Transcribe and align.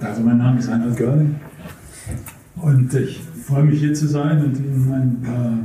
Also 0.00 0.22
mein 0.22 0.38
Name 0.38 0.58
ist 0.58 0.68
Reinhard 0.68 0.96
Görling 0.96 1.34
und 2.56 2.92
ich 2.94 3.20
freue 3.44 3.64
mich 3.64 3.80
hier 3.80 3.94
zu 3.94 4.06
sein 4.06 4.44
und 4.44 4.56
Ihnen 4.58 4.92
ein 4.92 5.20
paar 5.22 5.58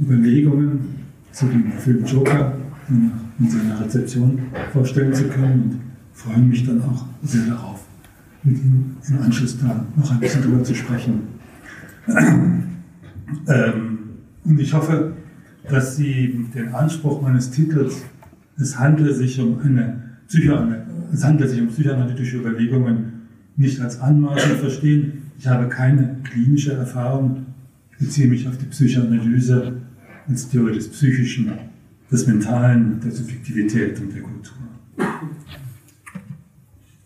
Überlegungen 0.00 0.80
zu 1.32 1.46
dem 1.46 1.72
Film 1.72 2.04
Joker 2.04 2.54
in 2.88 3.48
seiner 3.48 3.80
Rezeption 3.80 4.38
vorstellen 4.72 5.14
zu 5.14 5.24
können 5.24 5.62
und 5.62 5.80
freue 6.12 6.38
mich 6.38 6.66
dann 6.66 6.82
auch 6.82 7.06
sehr 7.22 7.46
darauf, 7.46 7.80
mit 8.42 8.58
Ihnen 8.58 8.96
im 9.08 9.22
Anschluss 9.22 9.58
da 9.58 9.84
noch 9.96 10.10
ein 10.10 10.20
bisschen 10.20 10.42
drüber 10.42 10.62
zu 10.62 10.74
sprechen. 10.74 11.20
Ähm, 13.48 13.98
und 14.44 14.60
ich 14.60 14.74
hoffe, 14.74 15.14
dass 15.68 15.96
Sie 15.96 16.46
den 16.54 16.74
Anspruch 16.74 17.22
meines 17.22 17.50
Titels, 17.50 18.02
es 18.58 18.78
handle 18.78 19.12
sich 19.14 19.40
um 19.40 19.58
eine 19.60 20.02
es 21.12 21.24
handelt 21.24 21.50
sich 21.50 21.60
um 21.60 21.68
psychoanalytische 21.68 22.36
Überlegungen, 22.38 23.13
nicht 23.56 23.80
als 23.80 24.00
Anmaßung 24.00 24.56
verstehen. 24.58 25.30
Ich 25.38 25.46
habe 25.46 25.68
keine 25.68 26.16
klinische 26.24 26.72
Erfahrung, 26.72 27.46
ich 27.92 27.98
beziehe 27.98 28.28
mich 28.28 28.48
auf 28.48 28.58
die 28.58 28.66
Psychoanalyse 28.66 29.80
als 30.28 30.48
Theorie 30.48 30.74
des 30.74 30.88
Psychischen, 30.88 31.52
des 32.10 32.26
Mentalen, 32.26 33.00
der 33.00 33.12
Subjektivität 33.12 34.00
und 34.00 34.14
der 34.14 34.22
Kultur. 34.22 34.56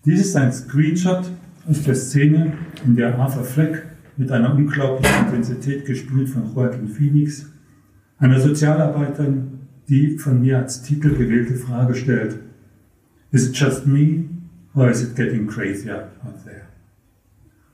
Dies 0.05 0.21
ist 0.21 0.37
ein 0.37 0.53
Screenshot 0.53 1.31
aus 1.67 1.83
der 1.83 1.95
Szene, 1.95 2.55
in 2.87 2.97
der 2.97 3.19
Arthur 3.19 3.45
Fleck 3.45 3.85
mit 4.17 4.33
einer 4.33 4.55
unglaublichen 4.55 5.27
Intensität 5.27 5.85
gespielt 5.85 6.29
von 6.29 6.55
Joaquin 6.55 6.89
Phoenix, 6.89 7.47
einer 8.19 8.41
Sozialarbeiterin, 8.41 9.61
die 9.89 10.19
von 10.19 10.41
mir 10.41 10.59
als 10.59 10.83
Titel 10.83 11.11
gewählte 11.11 11.55
Frage 11.55 11.95
stellt, 11.95 12.39
Is 13.31 13.49
it 13.49 13.57
just 13.57 13.87
me 13.87 14.25
or 14.75 14.91
is 14.91 15.03
it 15.03 15.17
getting 15.17 15.47
crazier 15.47 16.09
out 16.25 16.45
there? 16.45 16.67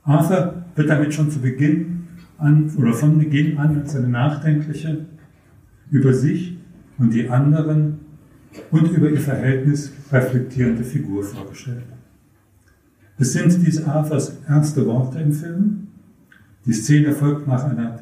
Arthur 0.04 0.64
wird 0.74 0.90
damit 0.90 1.14
schon 1.14 1.30
zu 1.30 1.40
Beginn 1.40 2.08
an 2.38 2.70
oder 2.76 2.92
von 2.92 3.18
Beginn 3.18 3.58
an 3.58 3.80
als 3.80 3.96
eine 3.96 4.08
nachdenkliche, 4.08 5.06
über 5.90 6.12
sich 6.12 6.56
und 6.98 7.12
die 7.12 7.28
anderen 7.28 8.00
und 8.70 8.90
über 8.90 9.10
ihr 9.10 9.20
Verhältnis 9.20 9.92
reflektierende 10.10 10.84
Figur 10.84 11.22
vorgestellt. 11.22 11.84
Es 13.18 13.32
sind 13.32 13.64
dies 13.64 13.84
Arthurs 13.84 14.38
erste 14.48 14.84
Worte 14.86 15.20
im 15.20 15.32
Film. 15.32 15.88
Die 16.66 16.72
Szene 16.72 17.12
folgt 17.12 17.46
nach 17.46 17.64
einer, 17.64 18.00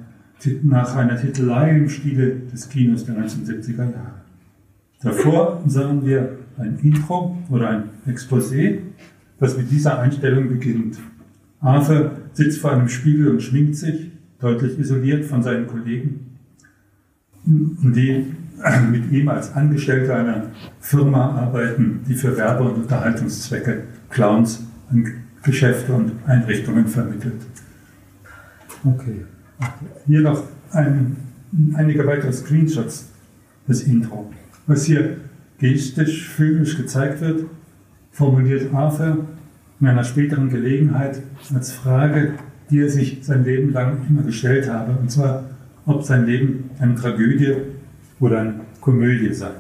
nach 0.62 0.96
einer 0.96 1.16
Titelei 1.16 1.76
im 1.76 1.88
Stile 1.88 2.36
des 2.52 2.68
Kinos 2.68 3.04
der 3.04 3.16
1970er 3.16 3.92
Jahre. 3.92 4.22
Davor 5.02 5.62
sahen 5.66 6.04
wir 6.06 6.38
ein 6.58 6.78
Intro 6.82 7.38
oder 7.50 7.70
ein 7.70 7.84
Exposé, 8.06 8.78
das 9.38 9.56
mit 9.56 9.70
dieser 9.70 9.98
Einstellung 9.98 10.48
beginnt. 10.48 10.98
Arthur 11.60 12.12
sitzt 12.32 12.60
vor 12.60 12.72
einem 12.72 12.88
Spiegel 12.88 13.28
und 13.28 13.42
schminkt 13.42 13.76
sich, 13.76 14.10
deutlich 14.40 14.78
isoliert 14.78 15.24
von 15.24 15.42
seinen 15.42 15.66
Kollegen, 15.66 16.38
die 17.44 18.26
mit 18.90 19.10
ihm 19.12 19.28
als 19.28 19.52
Angestellte 19.54 20.14
einer 20.14 20.46
Firma 20.80 21.30
arbeiten, 21.36 22.00
die 22.08 22.14
für 22.14 22.36
Werbe- 22.36 22.64
und 22.64 22.82
Unterhaltungszwecke 22.82 23.84
Clowns 24.10 24.64
an 24.90 25.04
Geschäfte 25.42 25.92
und 25.92 26.12
Einrichtungen 26.26 26.86
vermittelt. 26.86 27.42
Okay. 28.84 29.24
Hier 30.06 30.20
noch 30.20 30.44
ein, 30.70 31.16
einige 31.74 32.06
weitere 32.06 32.32
Screenshots 32.32 33.08
des 33.68 33.82
Intro. 33.84 34.32
Was 34.66 34.84
hier 34.84 35.16
gestisch, 35.62 36.28
filmisch 36.28 36.76
gezeigt 36.76 37.20
wird, 37.20 37.44
formuliert 38.10 38.74
Arthur 38.74 39.26
in 39.80 39.86
einer 39.86 40.04
späteren 40.04 40.50
Gelegenheit 40.50 41.22
als 41.54 41.72
Frage, 41.72 42.34
die 42.68 42.80
er 42.80 42.88
sich 42.88 43.20
sein 43.22 43.44
Leben 43.44 43.72
lang 43.72 43.98
immer 44.08 44.22
gestellt 44.22 44.68
habe, 44.68 44.92
und 45.00 45.10
zwar, 45.10 45.44
ob 45.86 46.02
sein 46.02 46.26
Leben 46.26 46.70
eine 46.78 46.94
Tragödie 46.94 47.54
oder 48.20 48.40
eine 48.40 48.54
Komödie 48.80 49.32
sei. 49.32 49.50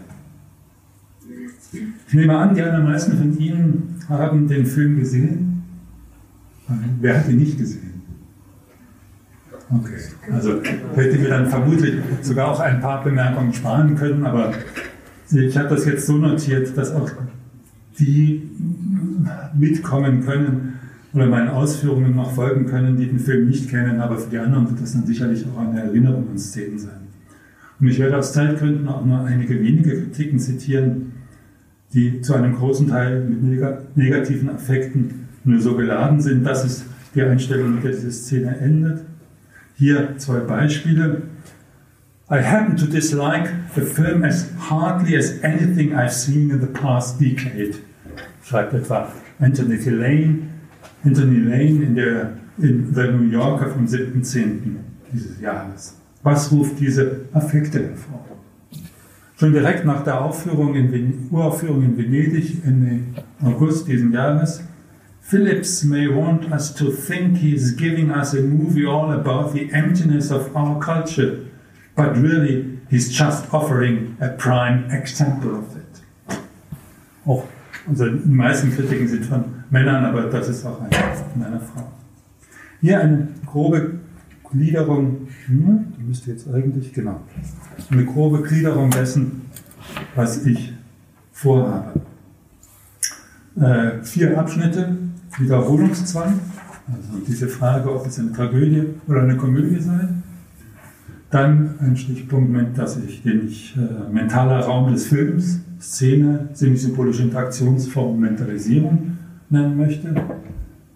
Ich 2.08 2.14
nehme 2.14 2.36
an, 2.36 2.54
die 2.54 2.62
allermeisten 2.62 3.16
von 3.16 3.38
Ihnen 3.38 3.96
haben 4.08 4.46
den 4.48 4.66
Film 4.66 4.98
gesehen. 4.98 5.62
Wer 7.00 7.18
hat 7.18 7.28
ihn 7.28 7.38
nicht 7.38 7.58
gesehen? 7.58 8.02
Okay, 9.70 9.98
also 10.30 10.60
hätte 10.94 11.18
mir 11.18 11.28
dann 11.28 11.46
vermutlich 11.46 11.94
sogar 12.20 12.50
auch 12.50 12.60
ein 12.60 12.80
paar 12.80 13.02
Bemerkungen 13.02 13.54
sparen 13.54 13.94
können, 13.96 14.24
aber 14.24 14.52
ich 15.32 15.56
habe 15.56 15.68
das 15.68 15.86
jetzt 15.86 16.06
so 16.06 16.16
notiert, 16.16 16.76
dass 16.76 16.92
auch 16.92 17.10
die 17.98 18.50
mitkommen 19.54 20.24
können 20.24 20.74
oder 21.12 21.26
meinen 21.26 21.48
Ausführungen 21.48 22.16
noch 22.16 22.32
folgen 22.32 22.66
können, 22.66 22.96
die 22.96 23.06
den 23.06 23.18
Film 23.18 23.48
nicht 23.48 23.68
kennen, 23.68 24.00
aber 24.00 24.16
für 24.18 24.30
die 24.30 24.38
anderen 24.38 24.68
wird 24.70 24.80
das 24.80 24.92
dann 24.92 25.06
sicherlich 25.06 25.44
auch 25.46 25.60
eine 25.60 25.82
Erinnerung 25.82 26.28
an 26.30 26.38
Szenen 26.38 26.78
sein. 26.78 27.02
Und 27.78 27.88
ich 27.88 27.98
werde 27.98 28.16
aus 28.16 28.32
Zeitgründen 28.32 28.88
auch 28.88 29.04
nur 29.04 29.24
einige 29.24 29.60
wenige 29.60 30.02
Kritiken 30.02 30.38
zitieren, 30.38 31.12
die 31.92 32.20
zu 32.20 32.34
einem 32.34 32.54
großen 32.54 32.88
Teil 32.88 33.24
mit 33.24 33.42
negativen 33.96 34.48
Affekten 34.48 35.26
nur 35.44 35.60
so 35.60 35.76
geladen 35.76 36.20
sind. 36.20 36.44
Das 36.44 36.64
ist 36.64 36.86
die 37.14 37.22
Einstellung, 37.22 37.74
mit 37.74 37.84
der 37.84 37.90
diese 37.90 38.12
Szene 38.12 38.56
endet. 38.58 39.00
Hier 39.76 40.16
zwei 40.16 40.40
Beispiele. 40.40 41.22
I 42.32 42.40
happen 42.40 42.78
to 42.78 42.86
dislike 42.86 43.74
the 43.74 43.84
film 43.84 44.24
as 44.24 44.50
hardly 44.58 45.16
as 45.16 45.38
anything 45.44 45.94
I've 45.94 46.14
seen 46.14 46.50
in 46.50 46.62
the 46.62 46.66
past 46.66 47.20
decade, 47.20 47.76
schreibt 48.42 48.72
etwa 48.72 49.12
Anthony 49.38 49.76
Lane, 49.76 50.48
Anthony 51.04 51.40
Lane 51.40 51.82
in, 51.82 51.94
der, 51.94 52.38
in 52.56 52.94
The 52.94 53.08
New 53.08 53.30
Yorker 53.30 53.68
vom 53.68 53.84
7.10. 53.84 54.78
dieses 55.12 55.42
Jahres. 55.42 55.98
Was 56.22 56.50
ruft 56.50 56.80
diese 56.80 57.26
Affekte 57.34 57.80
hervor? 57.80 58.24
Schon 59.36 59.52
direkt 59.52 59.84
nach 59.84 60.02
der 60.02 60.22
Aufführung 60.22 60.74
in 60.74 61.28
Uraufführung 61.30 61.82
in 61.82 61.98
Venedig 61.98 62.64
Ende 62.64 63.00
August 63.42 63.88
diesen 63.88 64.10
Jahres 64.10 64.62
Phillips 65.20 65.84
may 65.84 66.08
want 66.08 66.50
us 66.50 66.74
to 66.74 66.90
think 66.90 67.36
he's 67.36 67.76
giving 67.76 68.10
us 68.10 68.32
a 68.32 68.40
movie 68.40 68.86
all 68.86 69.12
about 69.12 69.52
the 69.52 69.70
emptiness 69.72 70.30
of 70.30 70.56
our 70.56 70.80
culture 70.80 71.51
but 71.94 72.16
really 72.16 72.78
he's 72.90 73.08
just 73.08 73.52
offering 73.52 74.16
a 74.20 74.28
prime 74.28 74.90
example 74.90 75.56
of 75.56 75.76
it. 75.76 76.38
Auch 77.26 77.44
also 77.88 78.08
die 78.08 78.28
meisten 78.28 78.72
Kritiken 78.72 79.08
sind 79.08 79.24
von 79.24 79.44
Männern, 79.70 80.04
aber 80.04 80.22
das 80.22 80.48
ist 80.48 80.64
auch 80.64 80.80
eine 80.80 80.90
von 81.32 81.42
einer 81.42 81.60
Frau. 81.60 81.90
Hier 82.80 83.00
eine 83.00 83.28
grobe 83.46 83.98
Gliederung, 84.50 85.28
hm, 85.46 85.92
die 85.98 86.02
müsste 86.04 86.30
jetzt 86.30 86.48
eigentlich, 86.48 86.92
genau, 86.92 87.20
eine 87.90 88.04
grobe 88.04 88.42
Gliederung 88.42 88.90
dessen, 88.90 89.42
was 90.14 90.44
ich 90.44 90.72
vorhabe. 91.32 92.00
Äh, 93.56 94.02
vier 94.02 94.38
Abschnitte, 94.38 94.96
Wiederholungszwang, 95.38 96.38
also 96.86 97.24
diese 97.26 97.48
Frage, 97.48 97.94
ob 97.94 98.06
es 98.06 98.18
eine 98.18 98.32
Tragödie 98.32 98.94
oder 99.06 99.22
eine 99.22 99.36
Komödie 99.36 99.80
sei. 99.80 100.08
Dann 101.32 101.78
ein 101.80 101.96
Stichpunkt, 101.96 102.76
dass 102.76 102.98
ich, 102.98 103.22
den 103.22 103.48
ich 103.48 103.74
äh, 103.74 104.12
mentaler 104.12 104.60
Raum 104.66 104.92
des 104.92 105.06
Films, 105.06 105.60
Szene, 105.80 106.50
semisymbolische 106.52 107.22
Interaktionsform, 107.22 108.20
Mentalisierung 108.20 109.16
nennen 109.48 109.78
möchte. 109.78 110.14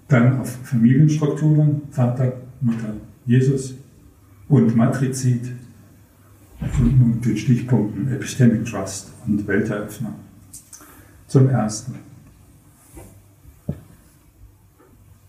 Dann 0.09 0.39
auf 0.39 0.59
Familienstrukturen, 0.63 1.81
Vater, 1.91 2.35
Mutter, 2.61 2.93
Jesus 3.25 3.77
und 4.51 4.77
Matrizid 4.77 5.53
und 6.81 7.27
mit 7.27 7.39
Stichpunkten 7.39 8.13
Epistemic 8.13 8.67
Trust 8.67 9.15
und 9.27 9.47
Welteröffner. 9.49 10.17
Zum 11.29 11.49
Ersten. 11.49 11.95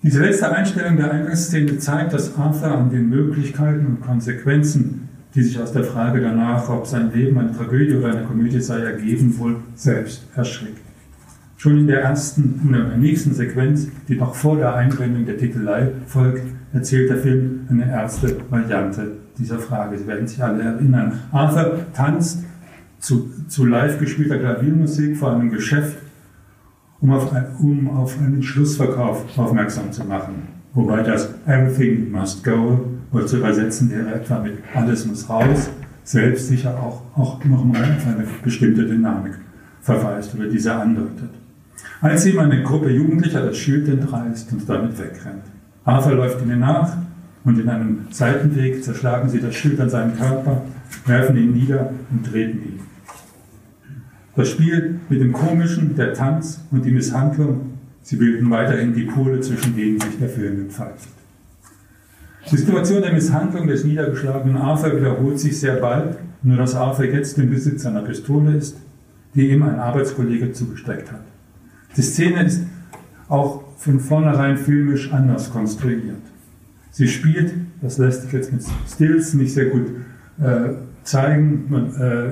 Diese 0.08 0.22
letzte 0.22 0.50
Einstellung 0.50 0.96
der 0.96 1.12
Eingangsszene 1.12 1.80
zeigt, 1.80 2.14
dass 2.14 2.38
Arthur 2.38 2.72
an 2.72 2.90
den 2.90 3.10
Möglichkeiten 3.10 3.86
und 3.88 4.02
Konsequenzen, 4.02 5.07
die 5.38 5.44
sich 5.44 5.62
aus 5.62 5.72
der 5.72 5.84
Frage 5.84 6.20
danach, 6.20 6.68
ob 6.68 6.88
sein 6.88 7.12
Leben 7.14 7.38
eine 7.38 7.56
Tragödie 7.56 7.96
oder 7.96 8.08
eine 8.08 8.24
Komödie 8.24 8.60
sei, 8.60 8.80
ergeben, 8.80 9.38
wohl 9.38 9.58
selbst 9.76 10.26
erschrickt. 10.36 10.82
Schon 11.58 11.78
in 11.78 11.86
der 11.88 12.02
ersten, 12.02 12.60
in 12.64 12.74
der 12.74 12.98
nächsten 12.98 13.36
Sequenz, 13.36 13.88
die 14.08 14.16
noch 14.16 14.34
vor 14.34 14.58
der 14.58 14.74
Einblendung 14.74 15.28
der 15.28 15.38
Titelei 15.38 15.92
folgt, 16.08 16.42
erzählt 16.74 17.12
der 17.12 17.18
Film 17.18 17.68
eine 17.70 17.88
erste 17.88 18.36
Variante 18.50 19.12
dieser 19.38 19.60
Frage. 19.60 20.00
Sie 20.00 20.08
werden 20.08 20.26
sich 20.26 20.44
alle 20.44 20.64
erinnern. 20.64 21.20
Arthur 21.32 21.86
tanzt 21.94 22.44
zu, 22.98 23.30
zu 23.48 23.66
live 23.68 24.00
gespielter 24.00 24.40
Klaviermusik 24.40 25.18
vor 25.18 25.34
einem 25.34 25.52
Geschäft 25.52 26.00
um 27.00 27.12
auf, 27.12 27.32
ein, 27.32 27.46
um 27.60 27.90
auf 27.92 28.20
einen 28.20 28.42
Schlussverkauf 28.42 29.38
aufmerksam 29.38 29.92
zu 29.92 30.04
machen. 30.04 30.48
Wobei 30.74 31.04
das 31.04 31.30
Everything 31.46 32.12
must 32.12 32.44
go 32.44 32.97
wohl 33.12 33.26
zu 33.26 33.38
übersetzen 33.38 33.90
wäre 33.92 34.16
etwa 34.16 34.40
mit 34.40 34.56
Alles 34.74 35.06
muss 35.06 35.30
raus, 35.30 35.70
selbst 36.04 36.48
sicher 36.48 36.78
auch, 36.78 37.02
auch 37.18 37.44
nochmal 37.44 37.84
auf 37.84 38.08
eine 38.08 38.26
bestimmte 38.44 38.86
Dynamik 38.86 39.34
verweist 39.82 40.36
oder 40.36 40.48
diese 40.48 40.74
andeutet. 40.74 41.30
Als 42.02 42.26
ihm 42.26 42.40
eine 42.40 42.64
Gruppe 42.64 42.90
Jugendlicher 42.90 43.46
das 43.46 43.58
Schild 43.58 43.88
entreißt 43.88 44.52
und 44.52 44.68
damit 44.70 44.98
wegrennt. 45.00 45.44
Arthur 45.84 46.16
läuft 46.16 46.42
ihnen 46.42 46.60
nach 46.60 46.98
und 47.44 47.60
in 47.60 47.70
einem 47.70 48.08
Seitenweg 48.12 48.84
zerschlagen 48.84 49.30
sie 49.30 49.40
das 49.40 49.56
Schild 49.56 49.80
an 49.80 49.90
seinem 49.90 50.16
Körper, 50.16 50.64
werfen 51.06 51.38
ihn 51.38 51.54
nieder 51.54 51.92
und 52.12 52.26
treten 52.26 52.58
ihn. 52.58 52.80
Das 54.36 54.50
Spiel 54.50 55.00
mit 55.10 55.20
dem 55.20 55.34
Komischen, 55.34 55.96
der 55.96 56.14
Tanz 56.14 56.62
und 56.70 56.86
die 56.86 56.92
Misshandlung, 56.92 57.72
sie 58.04 58.18
bilden 58.18 58.50
weiterhin 58.52 58.94
die 58.94 59.06
Pole, 59.06 59.40
zwischen 59.40 59.76
denen 59.76 60.00
sich 60.00 60.20
der 60.20 60.30
Film 60.30 60.62
entfaltet. 60.62 61.17
Die 62.52 62.58
Situation 62.58 63.02
der 63.02 63.12
Misshandlung 63.12 63.68
des 63.68 63.84
niedergeschlagenen 63.84 64.56
Arthur 64.58 64.96
wiederholt 64.96 65.38
sich 65.38 65.60
sehr 65.60 65.76
bald, 65.76 66.18
nur 66.44 66.56
dass 66.56 66.76
Arthur 66.76 67.06
jetzt 67.06 67.38
im 67.38 67.50
Besitz 67.50 67.86
einer 67.86 68.04
Pistole 68.04 68.56
ist, 68.56 68.78
die 69.36 69.50
ihm 69.50 69.64
ein 69.64 69.80
Arbeitskollege 69.80 70.54
zugesteckt 70.54 71.12
hat. 71.12 71.24
Die 71.98 72.02
Szene 72.02 72.46
ist 72.46 72.64
auch 73.28 73.64
von 73.78 74.00
vornherein 74.00 74.58
filmisch 74.58 75.12
anders 75.12 75.52
konstruiert. 75.52 76.22
Sie 76.92 77.10
spielt, 77.10 77.54
das 77.82 77.98
lässt 77.98 78.24
sich 78.24 78.32
jetzt 78.32 78.54
mit 78.54 78.64
Stills 78.90 79.34
nicht 79.34 79.54
sehr 79.54 79.66
gut 79.66 79.88
äh, 80.42 80.70
zeigen. 81.04 81.66
Man, 81.70 81.94
äh, 81.96 82.32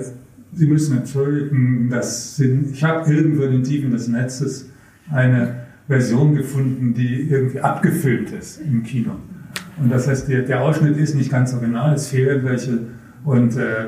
Sie 0.54 0.68
müssen 0.68 0.98
entschuldigen, 0.98 1.90
dass 1.90 2.38
sind, 2.38 2.72
ich 2.72 2.84
habe 2.86 3.14
irgendwo 3.14 3.44
in 3.44 3.52
den 3.52 3.64
Tiefen 3.64 3.92
des 3.92 4.08
Netzes 4.08 4.70
eine 5.12 5.66
Version 5.88 6.34
gefunden, 6.34 6.94
die 6.94 7.30
irgendwie 7.30 7.60
abgefilmt 7.60 8.32
ist 8.32 8.62
im 8.62 8.84
Kino. 8.84 9.12
Und 9.78 9.92
das 9.92 10.08
heißt, 10.08 10.30
der, 10.30 10.44
der 10.44 10.62
Ausschnitt 10.62 10.98
ist 10.98 11.16
nicht 11.16 11.32
ganz 11.32 11.54
original, 11.54 11.94
es 11.94 12.08
fehlen 12.08 12.44
welche 12.44 12.80
und 13.26 13.58
äh, 13.58 13.88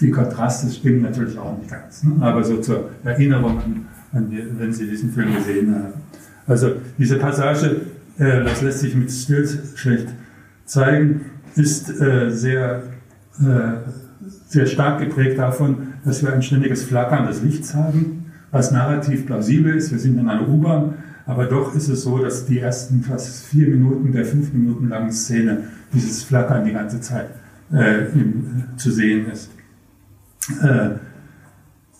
die 0.00 0.10
Kontraste 0.10 0.70
stimmen 0.70 1.02
natürlich 1.02 1.38
auch 1.38 1.56
nicht 1.58 1.70
ganz. 1.70 2.02
Ne? 2.02 2.16
Aber 2.20 2.42
so 2.44 2.58
zur 2.58 2.90
Erinnerung 3.04 3.58
an, 3.58 3.86
an 4.12 4.30
die, 4.30 4.42
wenn 4.58 4.72
Sie 4.72 4.88
diesen 4.88 5.10
Film 5.12 5.34
gesehen 5.34 5.74
haben. 5.74 5.94
Also 6.46 6.72
diese 6.98 7.16
Passage, 7.18 7.82
äh, 8.18 8.44
das 8.44 8.62
lässt 8.62 8.80
sich 8.80 8.94
mit 8.94 9.10
Stills 9.10 9.58
schlecht 9.76 10.08
zeigen, 10.64 11.26
ist 11.54 11.88
äh, 12.00 12.30
sehr, 12.30 12.82
äh, 13.40 13.90
sehr 14.48 14.66
stark 14.66 15.00
geprägt 15.00 15.38
davon, 15.38 15.94
dass 16.04 16.22
wir 16.22 16.32
ein 16.32 16.42
ständiges 16.42 16.84
Flackern 16.84 17.26
des 17.26 17.42
Lichts 17.42 17.74
haben, 17.74 18.26
was 18.50 18.70
narrativ 18.70 19.26
plausibel 19.26 19.74
ist. 19.74 19.90
Wir 19.90 19.98
sind 19.98 20.18
in 20.18 20.28
einer 20.28 20.46
U-Bahn, 20.48 20.94
aber 21.26 21.46
doch 21.46 21.74
ist 21.74 21.88
es 21.88 22.02
so, 22.02 22.18
dass 22.18 22.46
die 22.46 22.60
ersten 22.60 23.02
fast 23.02 23.46
vier 23.46 23.68
Minuten 23.68 24.12
der 24.12 24.24
fünf 24.24 24.52
Minuten 24.52 24.88
langen 24.88 25.12
Szene 25.12 25.64
dieses 25.92 26.22
Flackern 26.22 26.64
die 26.64 26.72
ganze 26.72 27.00
Zeit 27.00 27.30
äh, 27.72 28.06
im, 28.12 28.64
zu 28.76 28.92
sehen 28.92 29.26
ist. 29.30 29.50
Äh, 30.62 30.90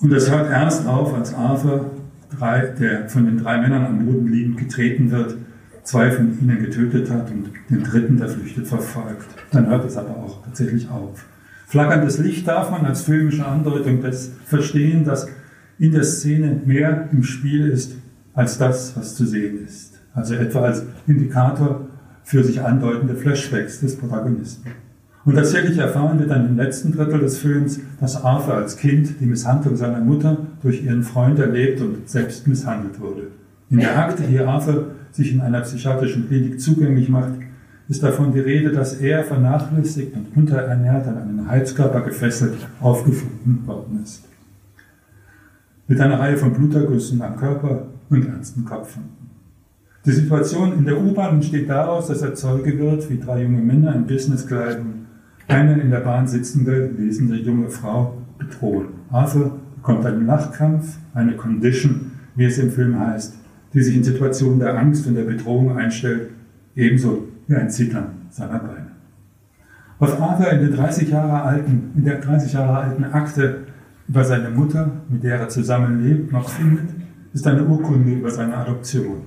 und 0.01 0.13
das 0.13 0.31
hört 0.31 0.49
ernst 0.51 0.87
auf, 0.87 1.13
als 1.13 1.35
Arthur 1.35 1.91
drei, 2.39 2.67
der 2.79 3.09
von 3.09 3.27
den 3.27 3.39
drei 3.39 3.61
Männern 3.61 3.85
am 3.85 4.07
Boden 4.07 4.29
liegend 4.29 4.59
getreten 4.59 5.11
wird, 5.11 5.37
zwei 5.83 6.13
von 6.13 6.39
ihnen 6.41 6.63
getötet 6.63 7.11
hat 7.11 7.31
und 7.31 7.51
den 7.69 7.83
dritten, 7.83 8.19
der 8.19 8.29
flüchtet, 8.29 8.69
verfolgt. 8.69 9.27
Dann 9.51 9.67
hört 9.67 9.85
es 9.87 9.97
aber 9.97 10.17
auch 10.17 10.45
tatsächlich 10.45 10.89
auf. 10.89 11.25
Flackerndes 11.67 12.19
Licht 12.19 12.47
darf 12.47 12.71
man 12.71 12.87
als 12.87 13.03
filmische 13.03 13.45
Andeutung 13.45 14.01
des 14.01 14.33
verstehen, 14.45 15.05
dass 15.05 15.29
in 15.79 15.93
der 15.93 16.05
Szene 16.05 16.61
mehr 16.65 17.09
im 17.11 17.25
Spiel 17.25 17.69
ist 17.69 17.97
als 18.37 18.59
das, 18.59 18.97
was 18.97 19.17
zu 19.17 19.27
sehen 19.27 19.65
ist. 19.67 19.95
Also 20.15 20.35
etwa 20.35 20.61
als 20.61 20.85
Indikator 21.09 21.87
für 22.23 22.45
sich 22.45 22.61
andeutende 22.61 23.17
Flashbacks 23.17 23.81
des 23.81 23.97
Protagonisten. 23.97 24.71
Und 25.25 25.35
tatsächlich 25.35 25.79
erfahren 25.79 26.21
wir 26.21 26.27
dann 26.29 26.47
im 26.47 26.57
letzten 26.57 26.93
Drittel 26.93 27.19
des 27.19 27.39
Films, 27.39 27.81
dass 27.99 28.23
Arthur 28.23 28.55
als 28.55 28.77
Kind 28.77 29.21
die 29.21 29.27
Misshandlung 29.27 29.77
seiner 29.77 30.01
Mutter 30.01 30.37
durch 30.63 30.85
ihren 30.85 31.03
Freund 31.03 31.39
erlebt 31.41 31.81
und 31.81 32.09
selbst 32.09 32.47
misshandelt 32.47 33.01
wurde. 33.01 33.29
In 33.69 33.79
der 33.79 33.99
Akte, 33.99 34.23
die 34.23 34.39
Arthur 34.39 34.93
sich 35.11 35.33
in 35.33 35.41
einer 35.41 35.63
psychiatrischen 35.63 36.29
Klinik 36.29 36.61
zugänglich 36.61 37.09
macht, 37.09 37.33
ist 37.89 38.03
davon 38.03 38.33
die 38.33 38.41
Rede, 38.41 38.71
dass 38.71 39.01
er 39.01 39.25
vernachlässigt 39.25 40.15
und 40.15 40.37
unterernährt 40.37 41.07
an 41.09 41.19
einen 41.19 41.49
Heizkörper 41.49 42.03
gefesselt 42.03 42.55
aufgefunden 42.81 43.67
worden 43.67 44.01
ist. 44.03 44.25
Mit 45.89 46.01
einer 46.01 46.21
Reihe 46.21 46.37
von 46.37 46.53
Blutergüssen 46.53 47.23
am 47.23 47.37
Körper 47.37 47.87
und 48.11 48.27
ernsten 48.27 48.65
Kopfwunden. 48.65 49.31
Die 50.05 50.13
Situation 50.13 50.73
in 50.79 50.85
der 50.85 51.01
U-Bahn 51.01 51.35
entsteht 51.35 51.69
daraus, 51.69 52.07
dass 52.07 52.23
er 52.23 52.35
Zeuge 52.35 52.79
wird, 52.79 53.11
wie 53.11 53.19
drei 53.19 53.43
junge 53.43 53.61
Männer 53.61 53.95
in 53.95 54.07
Businesskleidung 54.07 55.07
eine 55.49 55.81
in 55.81 55.91
der 55.91 56.01
Bahn 56.01 56.27
sitzende, 56.27 56.89
lesende 56.97 57.37
junge 57.37 57.69
Frau 57.69 58.17
bedrohen. 58.39 58.89
Arthur 59.11 59.59
bekommt 59.77 60.05
einen 60.07 60.27
Lachkampf, 60.27 60.99
eine 61.15 61.37
Condition, 61.37 62.13
wie 62.35 62.45
es 62.45 62.59
im 62.59 62.71
Film 62.71 62.99
heißt, 62.99 63.37
die 63.75 63.83
sich 63.83 63.97
in 63.97 64.05
Situationen 64.05 64.59
der 64.59 64.77
Angst 64.79 65.07
und 65.07 65.15
der 65.15 65.25
Bedrohung 65.25 65.77
einstellt, 65.77 66.31
ebenso 66.75 67.29
wie 67.47 67.57
ein 67.57 67.71
Zittern 67.71 68.11
seiner 68.31 68.59
Beine. 68.59 68.93
Was 69.99 70.21
Arthur 70.21 70.51
in, 70.51 70.61
der 70.61 70.77
30 70.77 71.09
Jahre 71.09 71.43
alten, 71.43 71.93
in 71.97 72.05
der 72.05 72.21
30 72.21 72.53
Jahre 72.53 72.79
alten 72.79 73.05
Akte 73.05 73.67
über 74.09 74.25
seine 74.25 74.51
Mutter, 74.51 74.91
mit 75.09 75.23
der 75.23 75.41
er 75.41 75.49
zusammenlebt, 75.49 76.33
noch 76.33 76.49
findet, 76.49 76.91
ist 77.37 77.47
eine 77.47 77.67
Urkunde 77.67 78.13
über 78.13 78.31
seine 78.31 78.57
Adoption. 78.57 79.19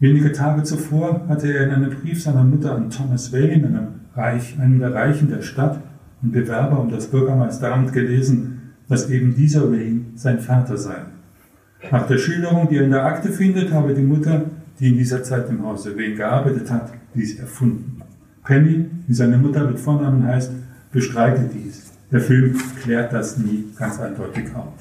Wenige 0.00 0.32
Tage 0.32 0.64
zuvor 0.64 1.24
hatte 1.28 1.54
er 1.54 1.68
in 1.68 1.70
einem 1.70 1.90
Brief 1.90 2.20
seiner 2.20 2.42
Mutter 2.42 2.74
an 2.74 2.90
Thomas 2.90 3.32
Wayne, 3.32 3.64
einem 3.64 3.88
Reich, 4.16 4.58
einem 4.58 4.80
der 4.80 4.92
Reichen 4.92 5.28
der 5.28 5.42
Stadt 5.42 5.80
und 6.20 6.32
Bewerber 6.32 6.80
um 6.80 6.90
das 6.90 7.06
Bürgermeisteramt 7.06 7.92
gelesen, 7.92 8.72
dass 8.88 9.08
eben 9.08 9.36
dieser 9.36 9.70
Wayne 9.70 10.00
sein 10.16 10.40
Vater 10.40 10.76
sei. 10.76 10.96
Nach 11.92 12.08
der 12.08 12.18
Schilderung, 12.18 12.68
die 12.68 12.78
er 12.78 12.84
in 12.86 12.90
der 12.90 13.04
Akte 13.04 13.28
findet, 13.28 13.72
habe 13.72 13.94
die 13.94 14.02
Mutter, 14.02 14.42
die 14.80 14.88
in 14.88 14.98
dieser 14.98 15.22
Zeit 15.22 15.48
im 15.50 15.64
Hause 15.64 15.96
Wayne 15.96 16.16
gearbeitet 16.16 16.68
hat, 16.72 16.90
dies 17.14 17.38
erfunden. 17.38 18.02
Penny, 18.42 18.90
wie 19.06 19.14
seine 19.14 19.38
Mutter 19.38 19.64
mit 19.64 19.78
Vornamen 19.78 20.26
heißt, 20.26 20.50
bestreitet 20.90 21.52
dies. 21.54 21.92
Der 22.10 22.20
Film 22.20 22.58
klärt 22.82 23.12
das 23.12 23.38
nie 23.38 23.66
ganz 23.78 24.00
eindeutig 24.00 24.52
auf. 24.56 24.72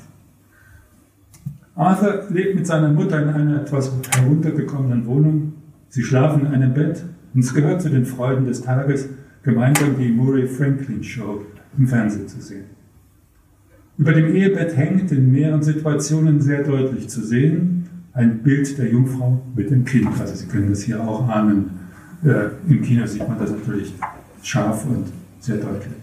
Arthur 1.75 2.25
lebt 2.29 2.55
mit 2.55 2.67
seiner 2.67 2.89
Mutter 2.89 3.21
in 3.21 3.29
einer 3.29 3.61
etwas 3.61 3.91
heruntergekommenen 4.15 5.05
Wohnung. 5.05 5.53
Sie 5.89 6.03
schlafen 6.03 6.45
in 6.45 6.47
einem 6.47 6.73
Bett 6.73 7.03
und 7.33 7.43
es 7.43 7.53
gehört 7.53 7.81
zu 7.81 7.89
den 7.89 8.05
Freuden 8.05 8.45
des 8.45 8.61
Tages, 8.61 9.09
gemeinsam 9.41 9.97
die 9.97 10.09
Murray 10.09 10.47
Franklin 10.47 11.03
Show 11.03 11.41
im 11.77 11.87
Fernsehen 11.87 12.27
zu 12.27 12.41
sehen. 12.41 12.65
Über 13.97 14.13
dem 14.13 14.35
Ehebett 14.35 14.75
hängt 14.75 15.11
in 15.11 15.31
mehreren 15.31 15.63
Situationen 15.63 16.41
sehr 16.41 16.63
deutlich 16.63 17.09
zu 17.09 17.21
sehen 17.21 17.83
ein 18.13 18.43
Bild 18.43 18.77
der 18.77 18.89
Jungfrau 18.89 19.41
mit 19.55 19.71
dem 19.71 19.85
Kind. 19.85 20.07
Also 20.19 20.35
Sie 20.35 20.47
können 20.47 20.69
das 20.69 20.83
hier 20.83 21.01
auch 21.01 21.27
ahnen. 21.27 21.71
Äh, 22.23 22.49
Im 22.69 22.81
Kino 22.81 23.05
sieht 23.05 23.27
man 23.27 23.37
das 23.37 23.51
natürlich 23.51 23.93
scharf 24.41 24.85
und 24.85 25.05
sehr 25.39 25.57
deutlich. 25.57 25.93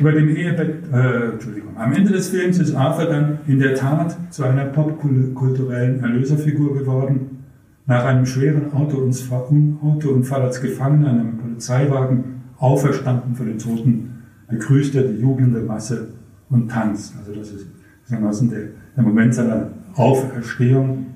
Über 0.00 0.12
dem 0.12 0.28
Ehebett, 0.28 0.92
äh, 0.92 1.32
Entschuldigung, 1.32 1.76
am 1.76 1.92
Ende 1.92 2.12
des 2.12 2.28
Films 2.28 2.58
ist 2.58 2.74
Arthur 2.74 3.06
dann 3.06 3.38
in 3.46 3.58
der 3.58 3.74
Tat 3.74 4.16
zu 4.32 4.44
einer 4.44 4.66
popkulturellen 4.66 6.00
Erlöserfigur 6.00 6.78
geworden. 6.78 7.44
Nach 7.86 8.04
einem 8.04 8.26
schweren 8.26 8.72
Autounfall 8.72 10.42
als 10.42 10.60
Gefangener 10.60 11.10
in 11.10 11.20
einem 11.20 11.38
Polizeiwagen 11.38 12.42
auferstanden 12.58 13.34
von 13.34 13.46
den 13.46 13.58
Toten, 13.58 14.22
begrüßt 14.48 14.94
er 14.94 15.04
die 15.04 15.20
jubelnde 15.20 15.60
Masse 15.60 16.08
und 16.50 16.70
tanzt. 16.70 17.14
Also 17.18 17.34
das 17.34 17.50
ist 17.50 17.66
gewissermaßen 18.08 18.50
der, 18.50 18.68
der 18.96 19.04
Moment 19.04 19.34
seiner 19.34 19.70
Auferstehung. 19.94 21.06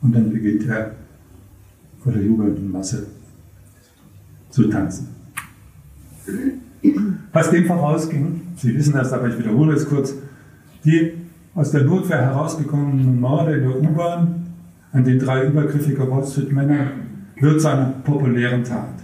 Und 0.00 0.14
dann 0.14 0.30
beginnt 0.30 0.66
er 0.68 0.92
vor 1.98 2.12
der 2.12 2.22
jubelnden 2.22 2.70
Masse 2.70 3.06
zu 4.50 4.68
tanzen. 4.68 5.08
Was 7.32 7.50
dem 7.50 7.66
vorausging, 7.66 8.40
Sie 8.56 8.74
wissen 8.74 8.94
das, 8.94 9.12
aber 9.12 9.28
ich 9.28 9.38
wiederhole 9.38 9.74
es 9.74 9.88
kurz, 9.88 10.14
die 10.84 11.12
aus 11.54 11.70
der 11.70 11.84
Notwehr 11.84 12.22
herausgekommenen 12.22 13.20
Morde 13.20 13.54
in 13.54 13.62
der 13.62 13.80
U-Bahn 13.80 14.46
an 14.92 15.04
den 15.04 15.18
drei 15.18 15.46
übergriffigen 15.46 16.10
Wall 16.10 16.24
Street-Männern 16.24 16.90
wird 17.40 17.60
zu 17.60 17.68
einer 17.68 17.92
populären 18.04 18.64
Tat. 18.64 18.94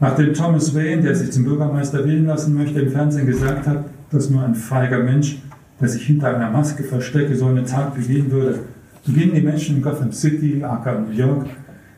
Nachdem 0.00 0.32
Thomas 0.32 0.74
Wayne, 0.74 1.02
der 1.02 1.14
sich 1.14 1.30
zum 1.30 1.44
Bürgermeister 1.44 2.04
wählen 2.06 2.26
lassen 2.26 2.54
möchte, 2.54 2.80
im 2.80 2.90
Fernsehen 2.90 3.26
gesagt 3.26 3.66
hat, 3.66 3.84
dass 4.10 4.30
nur 4.30 4.42
ein 4.42 4.54
feiger 4.54 5.02
Mensch, 5.02 5.42
der 5.80 5.88
sich 5.88 6.06
hinter 6.06 6.34
einer 6.34 6.50
Maske 6.50 6.82
verstecke, 6.82 7.36
so 7.36 7.46
eine 7.46 7.64
Tat 7.64 7.94
begehen 7.94 8.30
würde, 8.30 8.60
beginnen 9.04 9.34
die 9.34 9.42
Menschen 9.42 9.76
in 9.76 9.82
Gotham 9.82 10.12
City, 10.12 10.62
aka 10.64 11.00
New 11.00 11.12
York, 11.12 11.46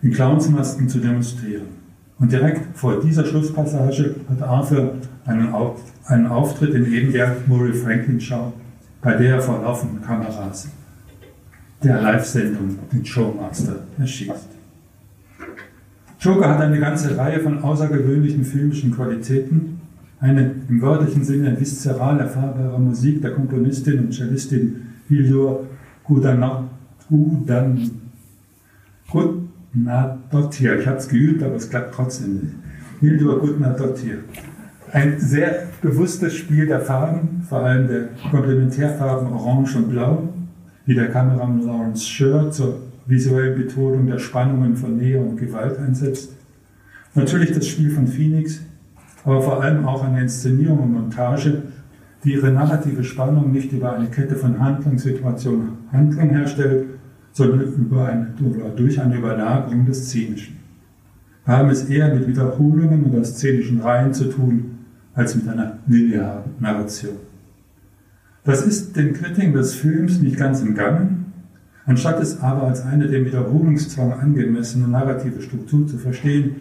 in 0.02 0.12
Clownsmasken 0.12 0.88
zu 0.88 0.99
demonstrieren. 0.99 1.82
Und 2.23 2.31
direkt 2.31 2.79
vor 2.79 3.00
dieser 3.00 3.26
Schlusspassage 3.26 4.14
hat 4.31 4.43
Arthur 4.43 4.95
einen, 5.26 5.52
Auf, 5.52 5.81
einen 6.05 6.29
Auftritt 6.29 6.73
in 6.73 6.93
eben 6.93 7.12
der 7.12 7.38
Murray 7.49 7.73
Franklin 7.73 8.21
Show, 8.21 8.52
bei 9.00 9.17
der 9.17 9.35
er 9.35 9.43
vor 9.43 9.61
laufenden 9.61 10.00
Kameras 10.00 10.69
der 11.83 12.00
Live-Sendung 12.00 12.79
den 12.93 13.05
Showmaster 13.05 13.75
erschießt. 13.99 14.50
Joker 16.21 16.49
hat 16.49 16.61
eine 16.61 16.79
ganze 16.79 17.19
Reihe 17.19 17.41
von 17.41 17.61
außergewöhnlichen 17.61 18.45
filmischen 18.45 18.95
Qualitäten. 18.95 19.81
Eine 20.21 20.55
im 20.69 20.81
wörtlichen 20.81 21.25
Sinne 21.25 21.59
viszeral 21.59 22.21
erfahrbare 22.21 22.79
Musik 22.79 23.21
der 23.21 23.33
Komponistin 23.33 23.99
und 23.99 24.14
Cellistin 24.14 24.93
Hildur 25.09 25.67
Gudnadottir. 29.73 30.79
Ich 30.79 30.87
habe 30.87 30.99
es 30.99 31.09
geübt, 31.09 31.43
aber 31.43 31.57
es 31.57 31.71
klappt 31.71 31.95
trotzdem 31.95 32.35
nicht. 32.35 32.55
Hildur 33.00 33.41
Gudnadottir. 33.41 34.19
Ein 34.93 35.19
sehr 35.19 35.69
bewusstes 35.81 36.35
Spiel 36.35 36.67
der 36.67 36.81
Farben, 36.81 37.43
vor 37.49 37.61
allem 37.61 37.88
der 37.88 38.09
Komplementärfarben 38.31 39.33
Orange 39.33 39.76
und 39.76 39.88
Blau, 39.88 40.29
wie 40.85 40.95
der 40.95 41.09
Kameramann 41.09 41.64
Lawrence 41.64 42.05
Scher 42.05 42.50
zur 42.50 42.81
visuellen 43.07 43.57
Betonung 43.57 44.07
der 44.07 44.19
Spannungen 44.19 44.76
von 44.76 44.97
Nähe 44.99 45.19
und 45.19 45.38
Gewalt 45.38 45.79
einsetzt. 45.79 46.37
Natürlich 47.14 47.52
das 47.52 47.67
Spiel 47.67 47.91
von 47.91 48.07
Phoenix, 48.07 48.61
aber 49.25 49.41
vor 49.41 49.62
allem 49.62 49.87
auch 49.87 50.05
eine 50.05 50.21
Inszenierung 50.21 50.81
und 50.81 50.93
Montage, 50.93 51.62
die 52.25 52.35
ihre 52.35 52.50
narrative 52.50 53.02
Spannung 53.02 53.50
nicht 53.50 53.73
über 53.73 53.95
eine 53.95 54.09
Kette 54.09 54.37
von 54.37 54.61
Handlungssituationen 54.61 55.71
Handlung 55.91 56.31
herstellt, 56.31 56.87
sondern 57.33 57.61
über 57.75 58.07
eine, 58.07 58.35
durch 58.77 59.01
eine 59.01 59.17
Überlagerung 59.17 59.87
des 59.87 60.09
Szenischen. 60.09 60.59
Wir 61.45 61.57
haben 61.57 61.71
es 61.71 61.85
eher 61.85 62.15
mit 62.15 62.29
Wiederholungen 62.29 63.05
oder 63.05 63.25
szenischen 63.25 63.81
Reihen 63.81 64.15
zu 64.15 64.31
tun, 64.31 64.79
als 65.15 65.35
mit 65.35 65.49
einer 65.49 65.79
linearen 65.87 66.53
Narration. 66.61 67.17
Das 68.45 68.65
ist 68.67 68.97
den 68.97 69.12
Kritikern 69.12 69.53
des 69.53 69.75
Films 69.75 70.21
nicht 70.21 70.37
ganz 70.37 70.62
entgangen. 70.62 71.33
Anstatt 71.85 72.21
es 72.21 72.41
aber 72.41 72.69
als 72.69 72.85
eine 72.85 73.09
dem 73.09 73.25
Wiederholungszwang 73.25 74.12
angemessene 74.12 74.87
narrative 74.87 75.43
Struktur 75.43 75.87
zu 75.87 75.99
verstehen, 75.99 76.57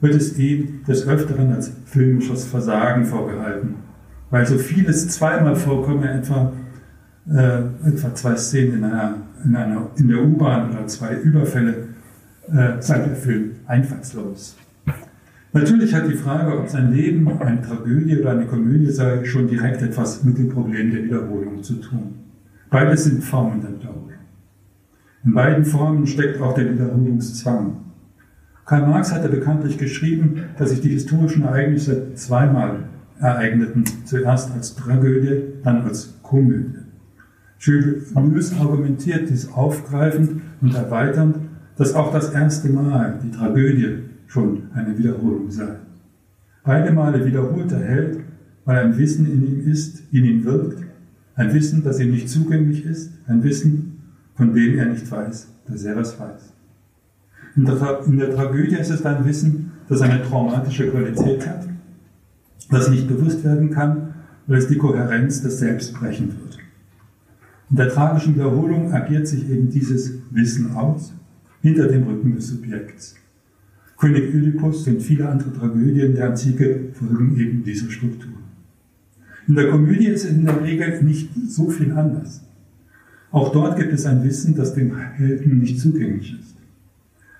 wird 0.00 0.14
es 0.14 0.36
ihm 0.38 0.82
des 0.86 1.06
Öfteren 1.06 1.52
als 1.52 1.72
filmisches 1.84 2.44
Versagen 2.44 3.04
vorgehalten, 3.04 3.76
weil 4.30 4.46
so 4.46 4.58
vieles 4.58 5.08
zweimal 5.08 5.56
vorkomme, 5.56 6.10
etwa, 6.10 6.52
äh, 7.30 7.60
etwa 7.86 8.14
zwei 8.14 8.36
Szenen 8.36 8.78
in, 8.78 8.84
einer, 8.84 9.14
in, 9.44 9.56
einer, 9.56 9.90
in 9.96 10.08
der 10.08 10.22
U-Bahn 10.22 10.70
oder 10.70 10.86
zwei 10.86 11.14
Überfälle, 11.16 11.88
äh, 12.48 12.80
sei 12.80 12.98
der 12.98 13.16
Film 13.16 13.52
einfallslos. 13.66 14.56
Natürlich 15.52 15.94
hat 15.94 16.08
die 16.08 16.14
Frage, 16.14 16.58
ob 16.58 16.68
sein 16.68 16.92
Leben 16.92 17.28
eine 17.40 17.60
Tragödie 17.60 18.18
oder 18.18 18.30
eine 18.30 18.46
Komödie 18.46 18.90
sei, 18.90 19.24
schon 19.24 19.46
direkt 19.46 19.82
etwas 19.82 20.24
mit 20.24 20.38
dem 20.38 20.48
Problem 20.48 20.90
der 20.90 21.04
Wiederholung 21.04 21.62
zu 21.62 21.74
tun. 21.74 22.14
Beides 22.70 23.04
sind 23.04 23.22
Formen 23.22 23.60
der 23.60 23.74
Wiederholung. 23.74 24.12
In 25.24 25.34
beiden 25.34 25.64
Formen 25.64 26.06
steckt 26.06 26.40
auch 26.40 26.54
der 26.54 26.72
Wiederholungszwang. 26.72 27.76
Karl 28.64 28.88
Marx 28.88 29.12
hatte 29.12 29.28
bekanntlich 29.28 29.76
geschrieben, 29.76 30.44
dass 30.56 30.70
sich 30.70 30.80
die 30.80 30.88
historischen 30.88 31.44
Ereignisse 31.44 32.14
zweimal 32.14 32.84
ereigneten, 33.20 33.84
zuerst 34.04 34.52
als 34.52 34.74
Tragödie, 34.74 35.42
dann 35.62 35.82
als 35.82 36.18
Komödie. 36.22 36.81
Jules 37.62 38.12
Lewis 38.12 38.52
argumentiert 38.58 39.30
dies 39.30 39.52
aufgreifend 39.52 40.42
und 40.60 40.74
erweiternd, 40.74 41.36
dass 41.76 41.94
auch 41.94 42.12
das 42.12 42.30
erste 42.30 42.68
Mal 42.68 43.20
die 43.22 43.30
Tragödie 43.30 43.98
schon 44.26 44.64
eine 44.74 44.98
Wiederholung 44.98 45.48
sei. 45.48 45.76
Beide 46.64 46.92
Male 46.92 47.24
wiederholt 47.24 47.70
der 47.70 47.78
Held, 47.84 48.18
weil 48.64 48.78
ein 48.78 48.98
Wissen 48.98 49.30
in 49.30 49.46
ihm 49.46 49.70
ist, 49.70 50.02
in 50.10 50.24
ihm 50.24 50.44
wirkt, 50.44 50.82
ein 51.36 51.54
Wissen, 51.54 51.84
das 51.84 52.00
ihm 52.00 52.10
nicht 52.10 52.28
zugänglich 52.28 52.84
ist, 52.84 53.12
ein 53.28 53.44
Wissen, 53.44 54.02
von 54.34 54.52
dem 54.52 54.76
er 54.76 54.86
nicht 54.86 55.08
weiß, 55.08 55.48
dass 55.68 55.84
er 55.84 55.96
es 55.98 56.18
weiß. 56.18 56.52
In 57.54 57.64
der, 57.64 58.00
in 58.04 58.18
der 58.18 58.34
Tragödie 58.34 58.74
ist 58.76 58.90
es 58.90 59.06
ein 59.06 59.24
Wissen, 59.24 59.70
das 59.88 60.00
eine 60.00 60.20
traumatische 60.22 60.90
Qualität 60.90 61.46
hat, 61.46 61.68
das 62.70 62.90
nicht 62.90 63.06
bewusst 63.06 63.44
werden 63.44 63.70
kann, 63.70 64.14
weil 64.48 64.58
es 64.58 64.66
die 64.66 64.78
Kohärenz 64.78 65.42
des 65.42 65.60
Selbst 65.60 65.94
brechen 65.94 66.28
wird. 66.40 66.61
In 67.72 67.78
der 67.78 67.88
tragischen 67.88 68.34
Wiederholung 68.34 68.92
agiert 68.92 69.26
sich 69.26 69.48
eben 69.48 69.70
dieses 69.70 70.18
Wissen 70.30 70.72
aus, 70.72 71.14
hinter 71.62 71.88
dem 71.88 72.02
Rücken 72.02 72.34
des 72.34 72.48
Subjekts. 72.48 73.16
König 73.96 74.34
Ödipus 74.34 74.86
und 74.86 75.00
viele 75.00 75.26
andere 75.26 75.54
Tragödien 75.54 76.14
der 76.14 76.28
Antike 76.28 76.90
folgen 76.92 77.34
eben 77.38 77.64
dieser 77.64 77.90
Struktur. 77.90 78.34
In 79.48 79.54
der 79.54 79.70
Komödie 79.70 80.08
ist 80.08 80.24
es 80.24 80.32
in 80.32 80.44
der 80.44 80.62
Regel 80.62 81.02
nicht 81.02 81.30
so 81.48 81.70
viel 81.70 81.92
anders. 81.92 82.42
Auch 83.30 83.52
dort 83.52 83.78
gibt 83.78 83.94
es 83.94 84.04
ein 84.04 84.22
Wissen, 84.22 84.54
das 84.54 84.74
dem 84.74 84.94
Helden 84.94 85.60
nicht 85.60 85.80
zugänglich 85.80 86.36
ist. 86.38 86.54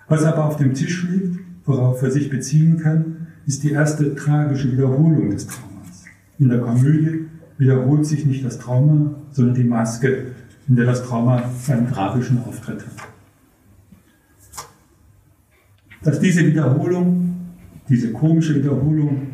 Was 0.08 0.24
aber 0.24 0.46
auf 0.46 0.56
dem 0.56 0.72
Tisch 0.72 1.06
liegt, 1.10 1.40
worauf 1.66 2.02
er 2.02 2.10
sich 2.10 2.30
beziehen 2.30 2.78
kann, 2.78 3.26
ist 3.46 3.64
die 3.64 3.72
erste 3.72 4.14
tragische 4.14 4.72
Wiederholung 4.72 5.28
des 5.28 5.46
Traumas. 5.46 6.04
In 6.38 6.48
der 6.48 6.60
Komödie 6.60 7.26
wiederholt 7.62 8.04
sich 8.04 8.26
nicht 8.26 8.44
das 8.44 8.58
Trauma, 8.58 9.14
sondern 9.30 9.54
die 9.54 9.64
Maske, 9.64 10.32
in 10.68 10.76
der 10.76 10.86
das 10.86 11.04
Trauma 11.04 11.42
seinen 11.60 11.88
tragischen 11.88 12.38
Auftritt 12.44 12.80
hat. 12.80 13.08
Dass 16.02 16.18
diese 16.18 16.44
Wiederholung, 16.44 17.36
diese 17.88 18.12
komische 18.12 18.56
Wiederholung, 18.56 19.28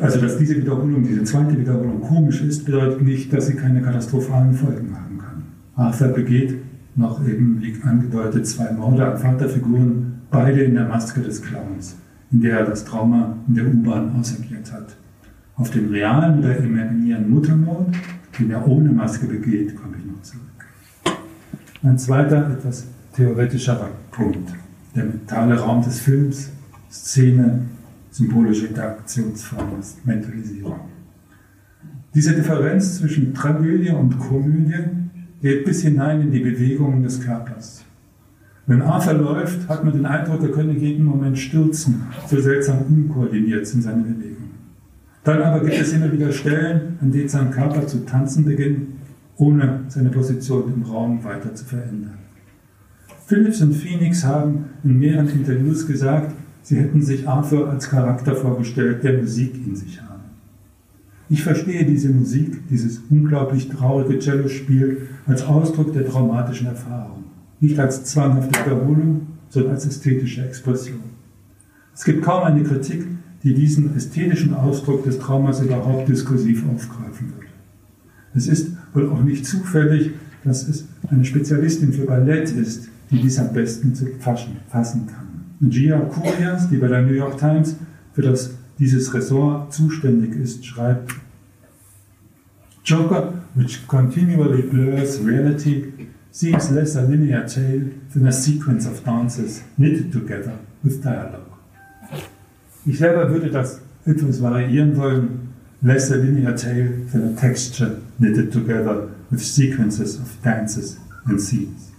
also 0.00 0.20
dass 0.20 0.36
diese 0.38 0.56
Wiederholung, 0.56 1.02
diese 1.02 1.24
zweite 1.24 1.58
Wiederholung 1.58 2.00
komisch 2.02 2.42
ist, 2.42 2.64
bedeutet 2.64 3.02
nicht, 3.02 3.32
dass 3.32 3.46
sie 3.46 3.54
keine 3.54 3.80
katastrophalen 3.80 4.52
Folgen 4.54 4.94
haben 4.94 5.18
kann. 5.18 5.42
Arthur 5.74 6.08
begeht 6.08 6.58
noch 6.94 7.26
eben, 7.26 7.62
wie 7.62 7.74
angedeutet, 7.82 8.46
zwei 8.46 8.70
Morde 8.72 9.10
an 9.10 9.18
Vaterfiguren, 9.18 10.20
beide 10.30 10.62
in 10.62 10.74
der 10.74 10.88
Maske 10.88 11.22
des 11.22 11.40
Clowns, 11.40 11.96
in 12.30 12.42
der 12.42 12.60
er 12.60 12.66
das 12.66 12.84
Trauma 12.84 13.36
in 13.48 13.54
der 13.54 13.66
U-Bahn 13.66 14.14
ausagiert 14.18 14.70
hat. 14.70 14.96
Auf 15.56 15.70
den 15.70 15.90
realen 15.90 16.38
oder 16.38 16.56
imaginären 16.56 17.30
Muttermord, 17.30 17.94
den 18.38 18.50
er 18.50 18.66
ohne 18.66 18.90
Maske 18.90 19.26
begeht, 19.26 19.76
komme 19.76 19.96
ich 19.98 20.06
noch 20.06 20.22
zurück. 20.22 20.42
Ein 21.82 21.98
zweiter, 21.98 22.50
etwas 22.50 22.86
theoretischerer 23.14 23.90
Punkt 24.10 24.52
der 24.94 25.04
mentale 25.04 25.58
Raum 25.58 25.82
des 25.82 26.00
Films, 26.00 26.50
Szene, 26.90 27.62
symbolische 28.10 28.66
Interaktionsform 28.66 29.80
Mentalisierung. 30.04 30.80
Diese 32.14 32.34
Differenz 32.34 32.98
zwischen 32.98 33.32
Tragödie 33.32 33.90
und 33.90 34.18
Komödie 34.18 34.84
geht 35.40 35.64
bis 35.64 35.82
hinein 35.82 36.20
in 36.20 36.30
die 36.30 36.40
Bewegungen 36.40 37.02
des 37.02 37.20
Körpers. 37.20 37.84
Wenn 38.66 38.82
Arthur 38.82 39.14
läuft, 39.14 39.68
hat 39.68 39.82
man 39.82 39.94
den 39.94 40.06
Eindruck, 40.06 40.42
er 40.42 40.50
könne 40.50 40.74
jeden 40.74 41.04
Moment 41.04 41.38
stürzen, 41.38 42.02
so 42.28 42.40
seltsam 42.40 42.82
unkoordiniert 42.88 43.66
sind 43.66 43.82
seine 43.82 44.02
Bewegungen. 44.02 44.51
Dann 45.24 45.40
aber 45.42 45.60
gibt 45.60 45.80
es 45.80 45.92
immer 45.92 46.10
wieder 46.12 46.32
Stellen, 46.32 46.98
an 47.00 47.12
denen 47.12 47.28
sein 47.28 47.50
Körper 47.50 47.86
zu 47.86 48.04
tanzen 48.04 48.44
beginnt, 48.44 48.88
ohne 49.36 49.80
seine 49.88 50.10
Position 50.10 50.72
im 50.74 50.82
Raum 50.82 51.22
weiter 51.22 51.54
zu 51.54 51.64
verändern. 51.64 52.18
Phillips 53.26 53.62
und 53.62 53.74
Phoenix 53.74 54.24
haben 54.24 54.66
in 54.82 54.98
mehreren 54.98 55.28
Interviews 55.28 55.86
gesagt, 55.86 56.34
sie 56.62 56.76
hätten 56.76 57.02
sich 57.02 57.26
Arthur 57.26 57.70
als 57.70 57.88
Charakter 57.88 58.34
vorgestellt, 58.34 59.04
der 59.04 59.18
Musik 59.18 59.54
in 59.66 59.76
sich 59.76 60.02
habe. 60.02 60.12
Ich 61.28 61.42
verstehe 61.42 61.86
diese 61.86 62.10
Musik, 62.10 62.68
dieses 62.68 63.00
unglaublich 63.08 63.68
traurige 63.68 64.18
Cellospiel, 64.18 65.08
als 65.26 65.42
Ausdruck 65.44 65.92
der 65.94 66.06
traumatischen 66.06 66.66
Erfahrung. 66.66 67.24
Nicht 67.60 67.78
als 67.78 68.04
zwanghafte 68.04 68.66
Wiederholung, 68.66 69.28
sondern 69.48 69.72
als 69.72 69.86
ästhetische 69.86 70.44
Expression. 70.44 71.00
Es 71.94 72.04
gibt 72.04 72.22
kaum 72.22 72.42
eine 72.42 72.62
Kritik, 72.64 73.06
die 73.42 73.54
diesen 73.54 73.96
ästhetischen 73.96 74.54
Ausdruck 74.54 75.04
des 75.04 75.18
Traumas 75.18 75.60
überhaupt 75.60 76.08
diskursiv 76.08 76.64
aufgreifen 76.68 77.32
würde. 77.34 77.48
Es 78.34 78.46
ist 78.46 78.72
wohl 78.94 79.08
auch 79.10 79.22
nicht 79.22 79.46
zufällig, 79.46 80.12
dass 80.44 80.68
es 80.68 80.86
eine 81.08 81.24
Spezialistin 81.24 81.92
für 81.92 82.06
Ballett 82.06 82.50
ist, 82.50 82.88
die 83.10 83.20
dies 83.20 83.38
am 83.38 83.52
besten 83.52 83.94
zu 83.94 84.06
fassen, 84.18 84.56
kann. 85.06 85.70
Gia 85.70 86.00
Curias, 86.00 86.68
die 86.70 86.78
bei 86.78 86.88
der 86.88 87.02
New 87.02 87.12
York 87.12 87.38
Times 87.38 87.76
für 88.14 88.22
das, 88.22 88.54
dieses 88.78 89.12
Ressort 89.14 89.72
zuständig 89.72 90.34
ist, 90.34 90.64
schreibt, 90.64 91.12
Joker, 92.84 93.34
which 93.54 93.86
continually 93.86 94.62
blurs 94.62 95.20
reality, 95.24 95.92
seems 96.32 96.70
less 96.70 96.96
a 96.96 97.02
linear 97.02 97.46
tale 97.46 97.92
than 98.12 98.26
a 98.26 98.32
sequence 98.32 98.86
of 98.86 99.04
dances 99.04 99.62
knitted 99.76 100.12
together 100.12 100.58
with 100.82 101.00
dialogue. 101.02 101.41
Ich 102.84 102.98
selber 102.98 103.30
würde 103.30 103.50
das 103.50 103.80
etwas 104.04 104.42
variieren 104.42 104.96
wollen, 104.96 105.52
less 105.82 106.10
a 106.10 106.16
linear 106.16 106.56
tale 106.56 107.06
than 107.12 107.32
a 107.32 107.40
texture 107.40 107.98
knitted 108.18 108.52
together 108.52 109.08
with 109.30 109.40
sequences 109.40 110.18
of 110.20 110.28
dances 110.42 110.98
and 111.26 111.40
scenes. 111.40 111.92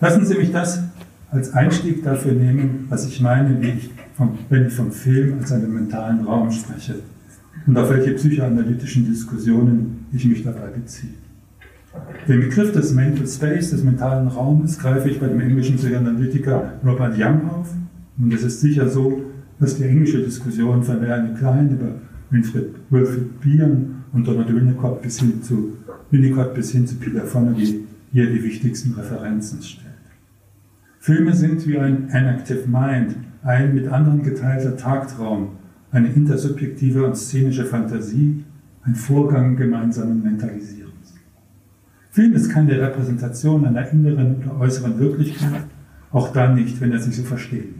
Lassen 0.00 0.24
Sie 0.24 0.34
mich 0.34 0.50
das 0.50 0.82
als 1.30 1.52
Einstieg 1.52 2.02
dafür 2.02 2.32
nehmen, 2.32 2.86
was 2.88 3.06
ich 3.06 3.20
meine, 3.20 3.60
ich 3.60 3.90
vom, 4.16 4.38
wenn 4.48 4.66
ich 4.66 4.72
vom 4.72 4.90
Film 4.90 5.38
als 5.38 5.52
einem 5.52 5.74
mentalen 5.74 6.24
Raum 6.24 6.50
spreche 6.50 6.96
und 7.66 7.76
auf 7.76 7.90
welche 7.90 8.12
psychoanalytischen 8.12 9.06
Diskussionen 9.06 10.06
ich 10.12 10.24
mich 10.24 10.42
dabei 10.42 10.68
beziehe. 10.68 11.12
Den 12.26 12.40
Begriff 12.40 12.72
des 12.72 12.92
Mental 12.92 13.26
Space, 13.26 13.70
des 13.70 13.82
mentalen 13.82 14.28
Raumes, 14.28 14.78
greife 14.78 15.08
ich 15.08 15.20
bei 15.20 15.26
dem 15.26 15.40
englischen 15.40 15.76
Psychoanalytiker 15.76 16.72
Robert 16.84 17.14
Young 17.16 17.50
auf. 17.50 17.68
Und 18.20 18.32
es 18.32 18.42
ist 18.42 18.60
sicher 18.60 18.88
so, 18.88 19.22
dass 19.58 19.76
die 19.76 19.84
englische 19.84 20.22
Diskussion 20.22 20.82
von 20.82 21.00
Melanie 21.00 21.34
Klein 21.34 21.70
über 21.70 21.94
Winfried, 22.30 22.74
Wilfried 22.90 23.40
Bieren 23.40 24.04
und 24.12 24.26
Donald 24.26 24.54
Winnicott 24.54 25.02
bis 25.02 25.20
hin 25.20 25.42
zu, 25.42 25.76
Winnicott 26.10 26.54
bis 26.54 26.72
hin 26.72 26.86
zu 26.86 26.96
Peter 26.96 27.22
Fonagy 27.22 27.84
hier 28.12 28.30
die 28.30 28.42
wichtigsten 28.42 28.94
Referenzen 28.94 29.62
stellt. 29.62 29.86
Filme 30.98 31.34
sind 31.34 31.66
wie 31.66 31.78
ein 31.78 32.08
Active 32.10 32.68
Mind, 32.68 33.16
ein 33.42 33.74
mit 33.74 33.88
anderen 33.88 34.22
geteilter 34.22 34.76
Tagtraum, 34.76 35.52
eine 35.92 36.08
intersubjektive 36.08 37.06
und 37.06 37.16
szenische 37.16 37.64
Fantasie, 37.64 38.44
ein 38.82 38.94
Vorgang 38.94 39.56
gemeinsamen 39.56 40.22
Mentalisierens. 40.22 41.14
Film 42.10 42.34
ist 42.34 42.50
keine 42.50 42.80
Repräsentation 42.80 43.64
einer 43.64 43.88
inneren 43.90 44.36
oder 44.42 44.60
äußeren 44.60 44.98
Wirklichkeit, 44.98 45.64
auch 46.12 46.32
dann 46.32 46.54
nicht, 46.54 46.80
wenn 46.80 46.92
er 46.92 46.98
sich 46.98 47.16
so 47.16 47.22
verstehen. 47.22 47.79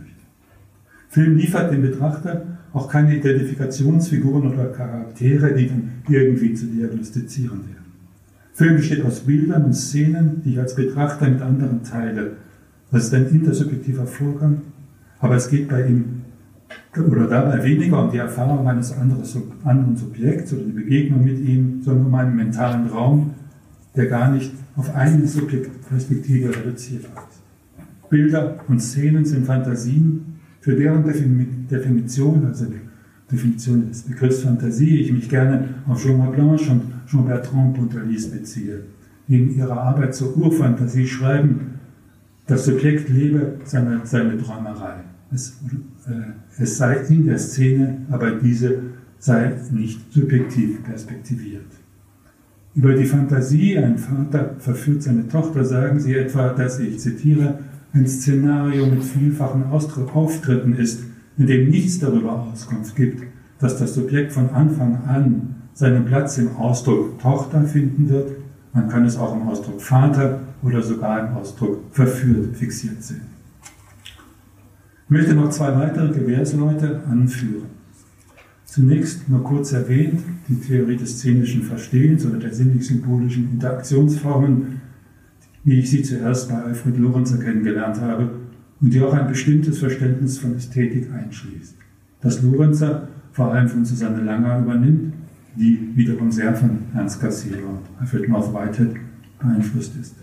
Film 1.11 1.37
liefert 1.37 1.73
dem 1.73 1.83
Betrachter 1.83 2.43
auch 2.73 2.89
keine 2.89 3.17
Identifikationsfiguren 3.17 4.53
oder 4.53 4.67
Charaktere, 4.67 5.53
die 5.55 5.69
dann 5.69 5.91
irgendwie 6.09 6.55
zu 6.55 6.67
diagnostizieren 6.67 7.59
wären. 7.67 7.81
Film 8.55 8.77
besteht 8.77 9.05
aus 9.05 9.21
Bildern 9.21 9.65
und 9.65 9.75
Szenen, 9.75 10.41
die 10.45 10.53
ich 10.53 10.61
als 10.61 10.77
Betrachter 10.77 11.29
mit 11.29 11.43
anderen 11.43 11.83
teile. 11.83 12.37
Das 12.93 13.07
ist 13.07 13.15
ein 13.15 13.27
intersubjektiver 13.27 14.07
Vorgang, 14.07 14.63
aber 15.19 15.35
es 15.35 15.49
geht 15.49 15.69
bei 15.69 15.87
ihm 15.87 16.23
oder 16.97 17.27
dabei 17.27 17.65
weniger 17.65 18.05
um 18.05 18.13
die 18.13 18.19
Erfahrung 18.19 18.69
eines 18.69 18.93
anderen 18.97 19.97
Subjekts 19.97 20.53
oder 20.53 20.63
die 20.63 20.73
Begegnung 20.73 21.25
mit 21.25 21.41
ihm, 21.41 21.83
sondern 21.83 22.07
um 22.07 22.15
einen 22.15 22.37
mentalen 22.37 22.87
Raum, 22.87 23.35
der 23.97 24.07
gar 24.07 24.31
nicht 24.31 24.53
auf 24.77 24.95
eine 24.95 25.27
Subjektperspektive 25.27 26.57
reduzierbar 26.57 27.27
ist. 27.29 27.41
Bilder 28.11 28.61
und 28.69 28.81
Szenen 28.81 29.25
sind 29.25 29.47
Fantasien, 29.47 30.30
für 30.61 30.75
deren 30.75 31.05
Definition, 31.05 32.47
also 32.47 32.67
die 32.67 32.81
Definition 33.31 33.89
des 33.89 34.03
Begriffs 34.03 34.43
Fantasie, 34.43 35.01
ich 35.01 35.13
mich 35.13 35.29
gerne 35.29 35.69
auf 35.87 36.03
Jean 36.03 36.31
Blanche 36.33 36.71
und 36.71 36.83
Jean-Bertrand 37.07 37.75
Pontalis 37.75 38.31
beziehe, 38.31 38.81
die 39.29 39.39
in 39.39 39.57
ihrer 39.57 39.81
Arbeit 39.81 40.15
zur 40.15 40.37
Urfantasie 40.37 41.07
schreiben, 41.07 41.79
das 42.47 42.65
Subjekt 42.65 43.09
lebe 43.09 43.59
seine, 43.65 44.01
seine 44.05 44.37
Träumerei. 44.37 44.97
Es, 45.33 45.61
äh, 46.09 46.63
es 46.63 46.77
sei 46.77 46.97
in 47.09 47.27
der 47.27 47.39
Szene, 47.39 47.99
aber 48.11 48.33
diese 48.33 48.79
sei 49.19 49.55
nicht 49.71 50.13
subjektiv 50.13 50.83
perspektiviert. 50.83 51.67
Über 52.75 52.95
die 52.95 53.05
Fantasie, 53.05 53.79
ein 53.79 53.99
Vater 53.99 54.57
verführt 54.59 55.03
seine 55.03 55.29
Tochter, 55.29 55.65
sagen 55.65 56.01
sie 56.01 56.15
etwa, 56.15 56.51
dass, 56.51 56.81
ich 56.81 56.99
zitiere, 56.99 57.59
ein 57.93 58.07
Szenario 58.07 58.87
mit 58.87 59.03
vielfachen 59.03 59.65
Auftritten 59.65 60.75
ist, 60.75 61.03
in 61.37 61.47
dem 61.47 61.71
nichts 61.71 61.99
darüber 61.99 62.47
Auskunft 62.53 62.95
gibt, 62.95 63.25
dass 63.59 63.79
das 63.79 63.95
Subjekt 63.95 64.33
von 64.33 64.51
Anfang 64.51 65.05
an 65.07 65.55
seinen 65.75 66.05
Platz 66.05 66.39
im 66.39 66.57
Ausdruck 66.57 67.19
Tochter 67.19 67.65
finden 67.65 68.09
wird. 68.09 68.33
Man 68.73 68.89
kann 68.89 69.05
es 69.05 69.17
auch 69.17 69.35
im 69.35 69.49
Ausdruck 69.49 69.81
Vater 69.81 70.41
oder 70.63 70.83
sogar 70.83 71.27
im 71.27 71.35
Ausdruck 71.37 71.79
verführt 71.91 72.57
fixiert 72.57 73.03
sehen. 73.03 73.23
Ich 75.07 75.11
möchte 75.11 75.35
noch 75.35 75.51
zwei 75.51 75.75
weitere 75.75 76.13
Gewährsleute 76.13 77.03
anführen. 77.11 77.81
Zunächst 78.65 79.29
nur 79.29 79.43
kurz 79.43 79.73
erwähnt, 79.73 80.21
die 80.49 80.61
Theorie 80.61 80.97
des 80.97 81.19
szenischen 81.19 81.63
Verstehens 81.63 82.25
oder 82.25 82.39
der 82.39 82.55
sinnlich-symbolischen 82.55 83.51
Interaktionsformen, 83.51 84.81
wie 85.65 85.81
ich 85.81 85.91
sie 85.91 86.03
zuerst 86.03 86.49
bei 86.49 86.57
Alfred 86.57 86.99
Lorenzer 86.99 87.39
kennengelernt 87.39 88.01
habe 88.01 88.31
und 88.81 88.93
die 88.93 89.01
auch 89.01 89.13
ein 89.13 89.29
bestimmtes 89.29 89.79
Verständnis 89.79 90.39
von 90.39 90.57
Ästhetik 90.57 91.13
einschließt. 91.13 91.77
Das 92.21 92.43
Lorenzer 92.43 93.09
vor 93.33 93.53
allem 93.53 93.69
von 93.69 93.85
Susanne 93.85 94.23
Langer 94.23 94.61
übernimmt, 94.61 95.15
die 95.57 95.91
wiederum 95.95 96.31
sehr 96.31 96.55
von 96.55 96.79
Ernst 96.95 97.21
Cassirer 97.21 97.69
und 97.69 97.81
Alfred 97.99 98.29
North 98.29 98.53
Whitehead 98.53 98.97
beeinflusst 99.39 99.95
ist. 100.01 100.17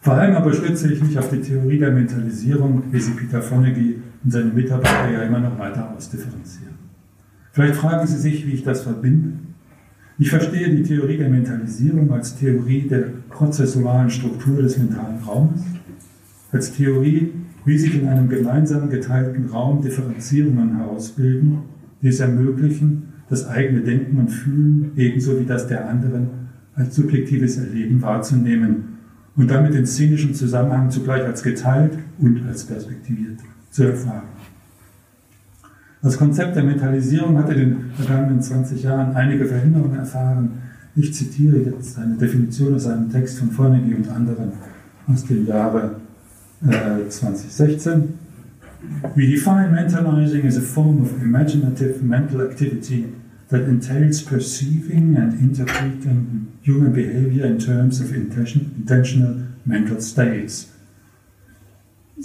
Vor 0.00 0.14
allem 0.14 0.36
aber 0.36 0.52
stütze 0.52 0.92
ich 0.92 1.02
mich 1.02 1.18
auf 1.18 1.30
die 1.30 1.40
Theorie 1.40 1.78
der 1.78 1.90
Mentalisierung, 1.90 2.82
wie 2.90 3.00
sie 3.00 3.12
Peter 3.12 3.40
Fonagy 3.40 3.96
und 4.22 4.30
seine 4.30 4.52
Mitarbeiter 4.52 5.10
ja 5.10 5.22
immer 5.22 5.40
noch 5.40 5.58
weiter 5.58 5.94
ausdifferenzieren. 5.96 6.74
Vielleicht 7.52 7.76
fragen 7.76 8.06
Sie 8.06 8.18
sich, 8.18 8.46
wie 8.46 8.52
ich 8.52 8.64
das 8.64 8.82
verbinde. 8.82 9.32
Ich 10.16 10.30
verstehe 10.30 10.70
die 10.70 10.84
Theorie 10.84 11.16
der 11.16 11.28
Mentalisierung 11.28 12.12
als 12.12 12.36
Theorie 12.36 12.86
der 12.86 13.06
prozessualen 13.30 14.08
Struktur 14.08 14.62
des 14.62 14.78
mentalen 14.78 15.18
Raumes, 15.24 15.60
als 16.52 16.72
Theorie, 16.72 17.32
wie 17.64 17.78
sich 17.78 18.00
in 18.00 18.06
einem 18.06 18.28
gemeinsam 18.28 18.88
geteilten 18.88 19.46
Raum 19.46 19.82
Differenzierungen 19.82 20.76
herausbilden, 20.76 21.58
die 22.00 22.08
es 22.08 22.20
ermöglichen, 22.20 23.14
das 23.28 23.48
eigene 23.48 23.80
Denken 23.80 24.18
und 24.18 24.28
Fühlen 24.28 24.92
ebenso 24.94 25.40
wie 25.40 25.46
das 25.46 25.66
der 25.66 25.88
anderen 25.88 26.28
als 26.76 26.94
subjektives 26.94 27.56
Erleben 27.56 28.00
wahrzunehmen 28.00 28.98
und 29.34 29.50
damit 29.50 29.74
den 29.74 29.86
szenischen 29.86 30.34
Zusammenhang 30.34 30.90
zugleich 30.90 31.24
als 31.24 31.42
geteilt 31.42 31.98
und 32.20 32.46
als 32.46 32.64
perspektiviert 32.64 33.40
zu 33.70 33.84
erfahren. 33.84 34.33
Das 36.04 36.18
Konzept 36.18 36.54
der 36.54 36.64
Metalisierung 36.64 37.38
hat 37.38 37.48
in 37.48 37.58
den 37.58 37.90
vergangenen 37.94 38.42
20 38.42 38.82
Jahren 38.82 39.16
einige 39.16 39.46
Veränderungen 39.46 39.98
erfahren. 39.98 40.50
Ich 40.94 41.14
zitiere 41.14 41.56
jetzt 41.56 41.98
eine 41.98 42.14
Definition 42.16 42.74
aus 42.74 42.86
einem 42.86 43.10
Text 43.10 43.38
von 43.38 43.50
Fornegi 43.50 43.94
und 43.94 44.10
anderen 44.10 44.52
aus 45.06 45.24
dem 45.24 45.46
Jahre 45.46 45.96
äh, 46.62 47.08
2016. 47.08 48.18
We 49.14 49.28
define 49.28 49.70
mentalizing 49.70 50.46
as 50.46 50.58
a 50.58 50.60
form 50.60 51.00
of 51.00 51.10
imaginative 51.22 52.02
mental 52.02 52.42
activity 52.42 53.06
that 53.48 53.62
entails 53.62 54.22
perceiving 54.22 55.16
and 55.16 55.32
interpreting 55.40 56.48
human 56.60 56.92
behavior 56.92 57.46
in 57.46 57.58
terms 57.58 58.02
of 58.02 58.14
intentional 58.14 59.36
mental 59.64 60.02
states, 60.02 60.73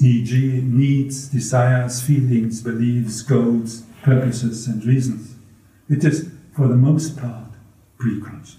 e.g., 0.01 0.61
needs, 0.63 1.29
desires, 1.29 2.01
feelings, 2.01 2.61
beliefs, 2.63 3.21
goals, 3.21 3.83
purposes, 4.03 4.67
and 4.67 4.85
reasons. 4.85 5.35
It 5.89 6.03
is, 6.03 6.29
for 6.53 6.67
the 6.67 6.75
most 6.75 7.17
part, 7.17 7.51
preconscious. 7.97 8.57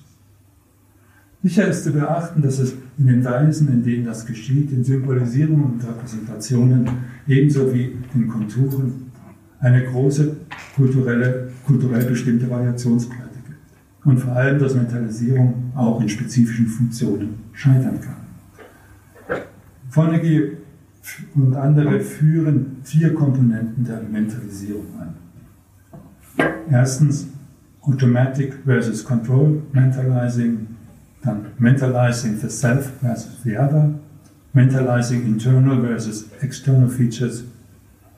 Sicher 1.42 1.68
ist 1.68 1.85
zu 1.85 1.92
beachten, 1.92 2.42
dass 2.42 2.59
es 2.59 2.74
in 2.98 3.07
den 3.07 3.24
Weisen, 3.24 3.68
in 3.68 3.83
denen 3.83 4.05
das 4.05 4.26
geschieht, 4.26 4.72
in 4.72 4.85
Symbolisierungen 4.85 5.64
und 5.64 5.85
Repräsentationen, 5.85 6.87
ebenso 7.26 7.72
wie 7.72 7.96
in 8.14 8.29
Konturen, 8.29 9.11
eine 9.59 9.85
große 9.85 10.37
kulturelle, 10.76 11.50
kulturell 11.66 12.05
bestimmte 12.05 12.48
Variationsbreite 12.50 13.38
gibt. 13.46 14.07
Und 14.07 14.18
vor 14.18 14.33
allem, 14.33 14.59
dass 14.59 14.74
Mentalisierung 14.74 15.72
auch 15.74 16.00
in 16.03 16.11
spezifischen 16.11 16.66
Funktionen 16.66 17.35
scheitern 17.55 17.98
kann. 18.00 19.40
Vornegi 19.88 20.59
und 21.34 21.56
andere 21.56 22.00
führen 22.00 22.76
vier 22.82 23.14
Komponenten 23.14 23.84
der 23.84 24.02
Mentalisierung 24.02 24.86
an. 24.98 25.14
Erstens 26.70 27.28
Automatic 27.82 28.54
versus 28.64 29.04
Control 29.04 29.62
Mentalizing, 29.72 30.66
dann 31.22 31.46
Mentalizing 31.58 32.36
the 32.38 32.48
Self 32.48 32.92
versus 33.00 33.42
the 33.42 33.56
Other, 33.56 33.94
Mentalizing 34.52 35.26
Internal 35.26 35.80
versus 35.80 36.26
External 36.40 36.88
Features 36.88 37.44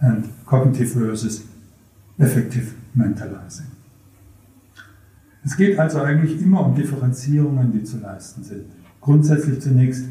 and 0.00 0.26
Cognitive 0.46 0.98
versus 0.98 1.44
Effective 2.18 2.74
Mentalizing. 2.94 3.66
Es 5.44 5.56
geht 5.56 5.78
also 5.78 6.00
eigentlich 6.00 6.40
immer 6.40 6.66
um 6.66 6.74
Differenzierungen, 6.74 7.72
die 7.72 7.82
zu 7.82 7.98
leisten 7.98 8.42
sind. 8.44 8.66
Grundsätzlich 9.00 9.60
zunächst 9.60 10.06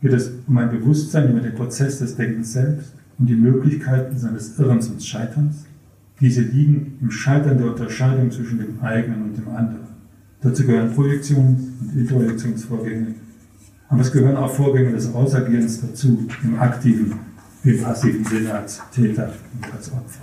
geht 0.00 0.12
es 0.12 0.30
um 0.46 0.56
ein 0.58 0.70
Bewusstsein 0.70 1.30
über 1.30 1.40
den 1.40 1.54
Prozess 1.54 1.98
des 1.98 2.16
Denkens 2.16 2.52
selbst 2.52 2.94
und 3.18 3.28
die 3.28 3.34
Möglichkeiten 3.34 4.16
seines 4.16 4.58
Irrens 4.58 4.88
und 4.88 5.02
Scheiterns. 5.02 5.66
Diese 6.20 6.42
liegen 6.42 6.98
im 7.00 7.10
Scheitern 7.10 7.58
der 7.58 7.68
Unterscheidung 7.68 8.30
zwischen 8.30 8.58
dem 8.58 8.80
eigenen 8.80 9.22
und 9.22 9.36
dem 9.36 9.48
anderen. 9.48 9.88
Dazu 10.40 10.64
gehören 10.64 10.92
Projektions- 10.92 11.60
und 11.80 11.96
Introjektionsvorgänge, 11.96 13.14
aber 13.88 14.00
es 14.00 14.12
gehören 14.12 14.36
auch 14.36 14.52
Vorgänge 14.52 14.92
des 14.92 15.12
Ausagierens 15.12 15.80
dazu, 15.80 16.28
im 16.44 16.58
aktiven 16.58 17.14
wie 17.62 17.70
im 17.70 17.82
passiven 17.82 18.24
Sinne 18.24 18.54
als 18.54 18.80
Täter 18.92 19.32
und 19.54 19.72
als 19.74 19.92
Opfer. 19.92 20.22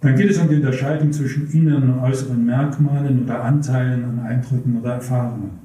Dann 0.00 0.16
geht 0.16 0.30
es 0.30 0.38
um 0.38 0.48
die 0.48 0.56
Unterscheidung 0.56 1.12
zwischen 1.12 1.50
inneren 1.50 1.94
und 1.94 2.00
äußeren 2.00 2.44
Merkmalen 2.44 3.24
oder 3.24 3.42
Anteilen 3.42 4.04
an 4.04 4.20
Eindrücken 4.20 4.78
oder 4.78 4.94
Erfahrungen. 4.94 5.63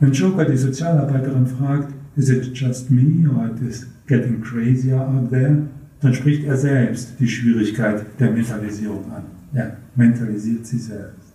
Wenn 0.00 0.12
Joker 0.12 0.44
die 0.44 0.56
Sozialarbeiterin 0.56 1.46
fragt, 1.46 1.92
is 2.14 2.30
it 2.30 2.54
just 2.54 2.90
me 2.90 3.28
or 3.28 3.46
it 3.46 3.60
is 3.60 3.86
getting 4.06 4.40
crazier 4.40 5.00
out 5.00 5.30
there, 5.30 5.66
dann 6.00 6.14
spricht 6.14 6.44
er 6.44 6.56
selbst 6.56 7.18
die 7.18 7.28
Schwierigkeit 7.28 8.04
der 8.20 8.30
Mentalisierung 8.30 9.10
an. 9.10 9.24
Er 9.52 9.76
mentalisiert 9.96 10.66
sie 10.66 10.78
selbst. 10.78 11.34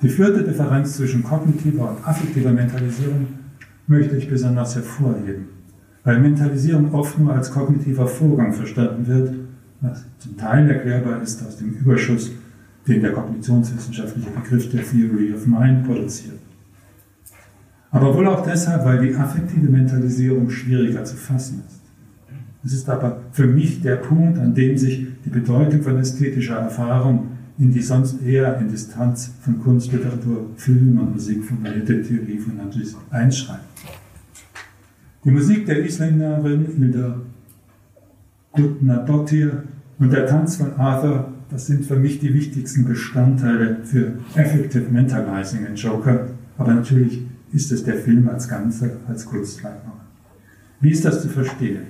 Die 0.00 0.08
vierte 0.08 0.42
Differenz 0.42 0.96
zwischen 0.96 1.22
kognitiver 1.22 1.90
und 1.90 2.06
affektiver 2.06 2.52
Mentalisierung 2.52 3.26
möchte 3.86 4.16
ich 4.16 4.28
besonders 4.28 4.74
hervorheben, 4.74 5.48
weil 6.04 6.20
Mentalisierung 6.20 6.92
oft 6.94 7.18
nur 7.18 7.34
als 7.34 7.50
kognitiver 7.50 8.06
Vorgang 8.06 8.52
verstanden 8.52 9.06
wird, 9.06 9.34
was 9.80 10.04
zum 10.18 10.36
Teil 10.36 10.70
erklärbar 10.70 11.22
ist 11.22 11.46
aus 11.46 11.58
dem 11.58 11.74
Überschuss, 11.74 12.32
den 12.88 13.02
der 13.02 13.12
kognitionswissenschaftliche 13.12 14.30
Begriff 14.30 14.70
der 14.70 14.82
Theory 14.82 15.32
of 15.34 15.46
Mind 15.46 15.86
produziert. 15.86 16.38
Aber 17.94 18.12
wohl 18.12 18.26
auch 18.26 18.44
deshalb, 18.44 18.84
weil 18.84 19.06
die 19.06 19.14
affektive 19.14 19.70
Mentalisierung 19.70 20.50
schwieriger 20.50 21.04
zu 21.04 21.14
fassen 21.14 21.62
ist. 21.64 21.80
Es 22.64 22.72
ist 22.72 22.90
aber 22.90 23.20
für 23.30 23.46
mich 23.46 23.82
der 23.82 23.96
Punkt, 23.96 24.36
an 24.36 24.52
dem 24.52 24.76
sich 24.76 25.06
die 25.24 25.30
Bedeutung 25.30 25.80
von 25.80 25.98
ästhetischer 25.98 26.56
Erfahrung 26.56 27.28
in 27.56 27.72
die 27.72 27.82
sonst 27.82 28.20
eher 28.20 28.58
in 28.58 28.68
Distanz 28.68 29.30
von 29.40 29.60
Kunst, 29.62 29.92
Literatur, 29.92 30.50
Film 30.56 30.98
und 30.98 31.12
Musik 31.12 31.44
formulierte 31.44 32.02
Theorie 32.02 32.38
von 32.38 32.58
Andres 32.58 32.96
einschreibt. 33.10 33.62
Die 35.24 35.30
Musik 35.30 35.64
der 35.64 35.84
Isländerin 35.84 36.66
Hilda 36.76 37.20
Gutnadottir 38.50 39.62
und 40.00 40.12
der 40.12 40.26
Tanz 40.26 40.56
von 40.56 40.72
Arthur, 40.72 41.32
das 41.48 41.68
sind 41.68 41.86
für 41.86 41.96
mich 41.96 42.18
die 42.18 42.34
wichtigsten 42.34 42.84
Bestandteile 42.86 43.76
für 43.84 44.14
Effective 44.34 44.90
Mentalizing 44.90 45.64
in 45.64 45.76
Joker, 45.76 46.26
aber 46.58 46.74
natürlich 46.74 47.22
ist 47.54 47.70
es 47.70 47.84
der 47.84 47.94
Film 47.94 48.28
als 48.28 48.48
Ganze, 48.48 48.98
als 49.08 49.24
Kunstwerk. 49.24 49.80
Wie 50.80 50.90
ist 50.90 51.04
das 51.04 51.22
zu 51.22 51.28
verstehen? 51.28 51.82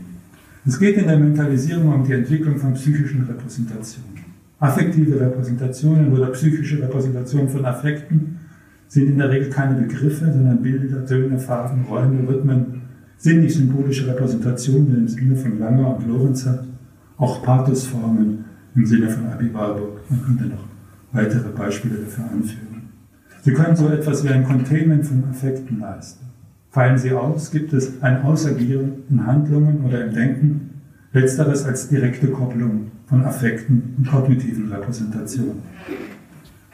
Es 0.67 0.79
geht 0.79 0.97
in 0.97 1.07
der 1.07 1.19
Mentalisierung 1.19 1.93
um 1.93 2.05
die 2.05 2.13
Entwicklung 2.13 2.59
von 2.59 2.75
psychischen 2.75 3.25
Repräsentationen. 3.25 4.25
Affektive 4.61 5.19
Repräsentationen 5.21 6.13
oder 6.13 6.27
psychische 6.29 6.83
Repräsentationen 6.83 7.49
von 7.49 7.65
Affekten 7.65 8.39
sind 8.89 9.09
in 9.09 9.19
der 9.19 9.31
Regel 9.31 9.51
keine 9.51 9.81
Begriffe, 9.81 10.31
sondern 10.33 10.63
Bilder, 10.63 11.05
Töne, 11.05 11.39
Farben, 11.39 11.85
Räume, 11.85 12.29
Rhythmen, 12.29 12.83
sinnlich-symbolische 13.17 14.07
Repräsentationen 14.07 14.97
im 14.97 15.09
Sinne 15.09 15.37
von 15.37 15.59
Langer 15.59 15.97
und 15.97 16.07
Lorenzer, 16.07 16.65
auch 17.17 17.43
Pathosformen 17.43 18.45
im 18.75 18.87
Sinne 18.87 19.09
von 19.09 19.27
Abi 19.27 19.53
Warburg. 19.53 20.01
Man 20.09 20.23
könnte 20.23 20.45
noch 20.45 20.65
weitere 21.13 21.49
Beispiele 21.51 21.97
dafür 21.97 22.25
anführen. 22.31 22.74
Sie 23.45 23.53
können 23.53 23.77
so 23.77 23.89
etwas 23.89 24.25
wie 24.25 24.31
ein 24.31 24.43
Containment 24.43 25.05
von 25.05 25.23
Affekten 25.29 25.79
leisten. 25.79 26.25
Fallen 26.71 26.97
sie 26.97 27.13
aus, 27.13 27.51
gibt 27.51 27.75
es 27.75 28.03
ein 28.03 28.23
Ausagieren 28.23 29.03
in 29.11 29.27
Handlungen 29.27 29.85
oder 29.85 30.07
im 30.07 30.15
Denken, 30.15 30.71
letzteres 31.13 31.67
als 31.67 31.91
direkte 31.91 32.29
Kopplung 32.29 32.91
von 33.05 33.23
Affekten 33.23 33.97
und 33.99 34.09
kognitiven 34.09 34.73
Repräsentationen. 34.73 35.59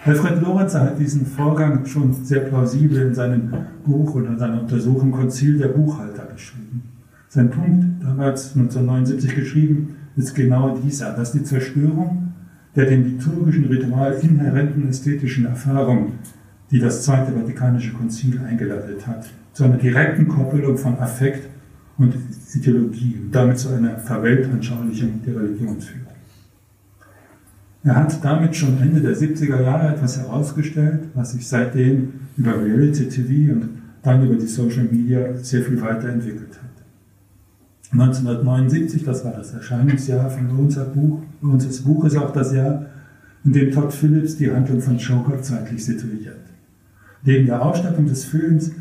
Alfred 0.04 0.40
Lorenzer 0.42 0.82
hat 0.82 1.00
diesen 1.00 1.26
Vorgang 1.26 1.84
schon 1.86 2.12
sehr 2.12 2.42
plausibel 2.42 2.98
in 2.98 3.14
seinem 3.16 3.52
Buch 3.84 4.14
oder 4.14 4.38
seiner 4.38 4.60
Untersuchung 4.60 5.10
Konzil 5.10 5.58
der 5.58 5.68
Buchhalter 5.68 6.22
beschrieben. 6.22 6.84
Sein 7.28 7.50
Punkt, 7.50 8.00
damals 8.00 8.54
1979 8.54 9.34
geschrieben, 9.34 9.96
ist 10.14 10.36
genau 10.36 10.78
dieser, 10.78 11.14
dass 11.14 11.32
die 11.32 11.42
Zerstörung 11.42 12.32
der 12.76 12.86
dem 12.86 13.02
liturgischen 13.04 13.64
Ritual 13.64 14.16
inhärenten 14.22 14.88
ästhetischen 14.88 15.46
Erfahrung, 15.46 16.12
die 16.70 16.78
das 16.78 17.02
Zweite 17.04 17.32
Vatikanische 17.32 17.92
Konzil 17.92 18.40
eingeleitet 18.46 19.06
hat, 19.06 19.26
zu 19.52 19.64
einer 19.64 19.76
direkten 19.76 20.28
Koppelung 20.28 20.76
von 20.76 20.98
Affekt 20.98 21.48
und 21.98 22.14
Ideologie 22.54 23.18
und 23.22 23.34
damit 23.34 23.58
zu 23.58 23.68
einer 23.70 23.98
Verweltanschaulichung 23.98 25.20
der 25.26 25.36
Religion 25.36 25.80
führt. 25.80 26.06
Er 27.82 27.96
hat 27.96 28.22
damit 28.22 28.54
schon 28.54 28.80
Ende 28.80 29.00
der 29.00 29.16
70er 29.16 29.62
Jahre 29.62 29.94
etwas 29.94 30.18
herausgestellt, 30.18 31.08
was 31.14 31.32
sich 31.32 31.48
seitdem 31.48 32.12
über 32.36 32.62
Reality 32.62 33.08
TV 33.08 33.52
und 33.52 33.68
dann 34.02 34.24
über 34.24 34.36
die 34.36 34.46
Social 34.46 34.84
Media 34.84 35.34
sehr 35.36 35.62
viel 35.62 35.80
weiterentwickelt 35.80 36.58
hat. 36.62 36.70
1979, 37.92 39.04
das 39.04 39.24
war 39.24 39.32
das 39.32 39.52
Erscheinungsjahr 39.52 40.30
von 40.30 40.48
Lorenzer 40.48 40.84
Buch, 40.84 41.22
Lorenzers 41.42 41.80
Buch 41.80 42.04
ist 42.04 42.16
auch 42.16 42.32
das 42.32 42.54
Jahr, 42.54 42.86
in 43.44 43.52
dem 43.52 43.72
Todd 43.72 43.92
Phillips 43.92 44.36
die 44.36 44.50
Handlung 44.50 44.80
von 44.80 44.98
Joker 44.98 45.40
zeitlich 45.42 45.84
situiert. 45.84 46.49
Neben 47.22 47.46
der 47.46 47.64
Ausstattung 47.64 48.06
des 48.06 48.24
Films 48.24 48.72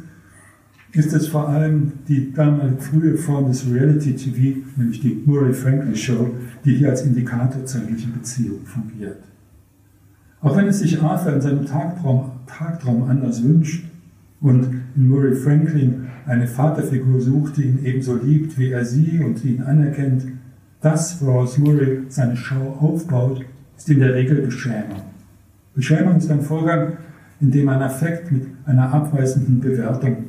ist 0.91 1.13
es 1.13 1.27
vor 1.27 1.49
allem 1.49 1.91
die 2.07 2.33
damals 2.33 2.85
frühe 2.85 3.15
Form 3.15 3.47
des 3.47 3.69
Reality 3.71 4.15
TV, 4.15 4.59
nämlich 4.75 5.01
die 5.01 5.21
Murray 5.25 5.53
Franklin 5.53 5.95
Show, 5.95 6.31
die 6.65 6.75
hier 6.75 6.89
als 6.89 7.03
Indikator 7.03 7.65
zeitlicher 7.65 8.09
Beziehung 8.09 8.65
fungiert. 8.65 9.19
Auch 10.41 10.55
wenn 10.55 10.67
es 10.67 10.79
sich 10.79 11.01
Arthur 11.01 11.33
in 11.33 11.41
seinem 11.41 11.65
Tagtraum, 11.65 12.31
Tagtraum 12.47 13.03
anders 13.03 13.43
wünscht 13.43 13.83
und 14.39 14.67
in 14.95 15.07
Murray 15.07 15.35
Franklin 15.35 16.07
eine 16.25 16.47
Vaterfigur 16.47 17.19
sucht, 17.19 17.57
die 17.57 17.63
ihn 17.63 17.79
ebenso 17.83 18.15
liebt, 18.15 18.57
wie 18.57 18.71
er 18.71 18.85
sie 18.85 19.19
und 19.19 19.43
ihn 19.43 19.61
anerkennt, 19.61 20.25
das, 20.81 21.21
woraus 21.21 21.57
Murray 21.57 22.03
seine 22.07 22.37
Show 22.37 22.77
aufbaut, 22.79 23.43
ist 23.77 23.89
in 23.89 23.99
der 23.99 24.13
Regel 24.13 24.41
Beschämung. 24.41 25.01
Beschämung 25.75 26.17
ist 26.17 26.31
ein 26.31 26.41
Vorgang, 26.41 26.93
in 27.41 27.51
dem 27.51 27.69
ein 27.69 27.81
Affekt 27.81 28.31
mit 28.31 28.47
einer 28.65 28.93
abweisenden 28.93 29.59
Bewertung 29.59 30.25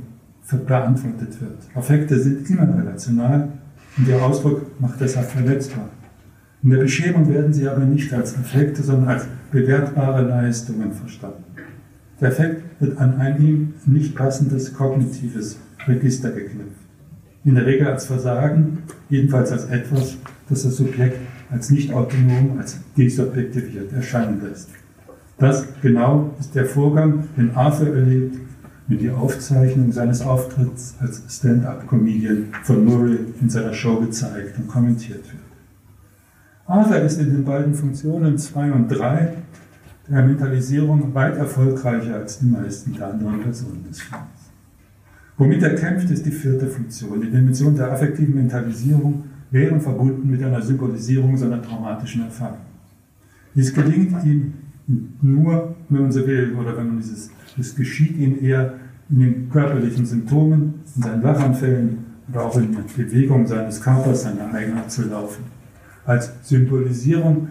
beantwortet 0.67 1.41
wird. 1.41 1.59
Affekte 1.75 2.19
sind 2.19 2.49
immer 2.51 2.77
relational 2.77 3.49
und 3.97 4.09
der 4.09 4.23
Ausdruck 4.23 4.81
macht 4.81 5.01
deshalb 5.01 5.27
verletzbar. 5.27 5.89
In 6.63 6.71
der 6.71 6.79
Beschämung 6.79 7.33
werden 7.33 7.53
sie 7.53 7.69
aber 7.69 7.85
nicht 7.85 8.13
als 8.13 8.37
Affekte, 8.37 8.83
sondern 8.83 9.09
als 9.09 9.27
bewertbare 9.51 10.23
Leistungen 10.23 10.93
verstanden. 10.93 11.45
Der 12.21 12.29
Effekt 12.29 12.63
wird 12.81 12.99
an 12.99 13.17
ein 13.19 13.41
ihm 13.41 13.75
nicht 13.87 14.15
passendes 14.15 14.75
kognitives 14.75 15.59
Register 15.87 16.31
geknüpft. 16.31 16.81
In 17.45 17.55
der 17.55 17.65
Regel 17.65 17.87
als 17.87 18.05
Versagen, 18.05 18.79
jedenfalls 19.09 19.53
als 19.53 19.65
etwas, 19.67 20.19
das 20.49 20.65
das 20.65 20.77
Subjekt 20.77 21.17
als 21.51 21.71
nicht 21.71 21.93
autonom, 21.93 22.59
als 22.59 22.79
desubjektiviert 22.97 23.93
erscheinen 23.93 24.43
lässt. 24.43 24.69
Das 25.41 25.67
genau 25.81 26.35
ist 26.39 26.55
der 26.55 26.67
Vorgang, 26.67 27.25
den 27.35 27.57
Arthur 27.57 27.97
erlebt, 27.97 28.37
wenn 28.87 28.99
die 28.99 29.11
Aufzeichnung 29.11 29.91
seines 29.91 30.21
Auftritts 30.21 30.97
als 31.01 31.23
Stand-up-Comedian 31.31 32.49
von 32.63 32.85
Murray 32.85 33.17
in 33.41 33.49
seiner 33.49 33.73
Show 33.73 34.01
gezeigt 34.01 34.59
und 34.59 34.69
kommentiert 34.69 35.25
wird. 35.25 35.43
Arthur 36.67 36.99
ist 36.99 37.19
in 37.19 37.33
den 37.33 37.45
beiden 37.47 37.73
Funktionen 37.73 38.37
2 38.37 38.71
und 38.71 38.89
3 38.89 39.33
der 40.11 40.23
Mentalisierung 40.27 41.15
weit 41.15 41.39
erfolgreicher 41.39 42.17
als 42.17 42.41
die 42.41 42.47
meisten 42.47 42.93
der 42.93 43.09
anderen 43.09 43.41
Personen 43.41 43.83
des 43.89 44.03
Films. 44.03 44.53
Womit 45.39 45.63
er 45.63 45.75
kämpft, 45.75 46.11
ist 46.11 46.27
die 46.27 46.33
vierte 46.33 46.67
Funktion, 46.67 47.19
die 47.19 47.31
Dimension 47.31 47.75
der 47.75 47.91
affektiven 47.91 48.35
Mentalisierung, 48.35 49.25
während 49.51 49.83
verbunden 49.83 50.31
mit 50.31 50.43
einer 50.43 50.61
Symbolisierung 50.61 51.35
seiner 51.35 51.63
traumatischen 51.63 52.25
Erfahrung. 52.25 52.59
Dies 53.55 53.73
gelingt 53.73 54.23
ihm 54.23 54.53
nur, 55.23 55.77
wenn 55.89 56.03
man 56.03 56.13
so 56.13 56.27
will, 56.27 56.55
oder 56.59 56.77
wenn 56.77 56.89
man 56.89 56.97
dieses, 56.99 57.31
das 57.57 57.75
geschieht 57.75 58.17
ihm 58.17 58.39
eher 58.43 58.75
in 59.09 59.21
den 59.21 59.51
körperlichen 59.51 60.07
Symptomen, 60.07 60.75
in 60.97 61.03
seinen 61.03 61.23
Lachanfällen 61.23 61.99
oder 62.31 62.45
auch 62.45 62.57
in 62.57 62.73
der 62.73 62.83
Bewegung 62.97 63.47
seines 63.47 63.81
Körpers, 63.81 64.23
seiner 64.23 64.53
Eigenart 64.53 64.91
zu 64.91 65.09
laufen. 65.09 65.45
Als 66.05 66.33
Symbolisierung 66.43 67.49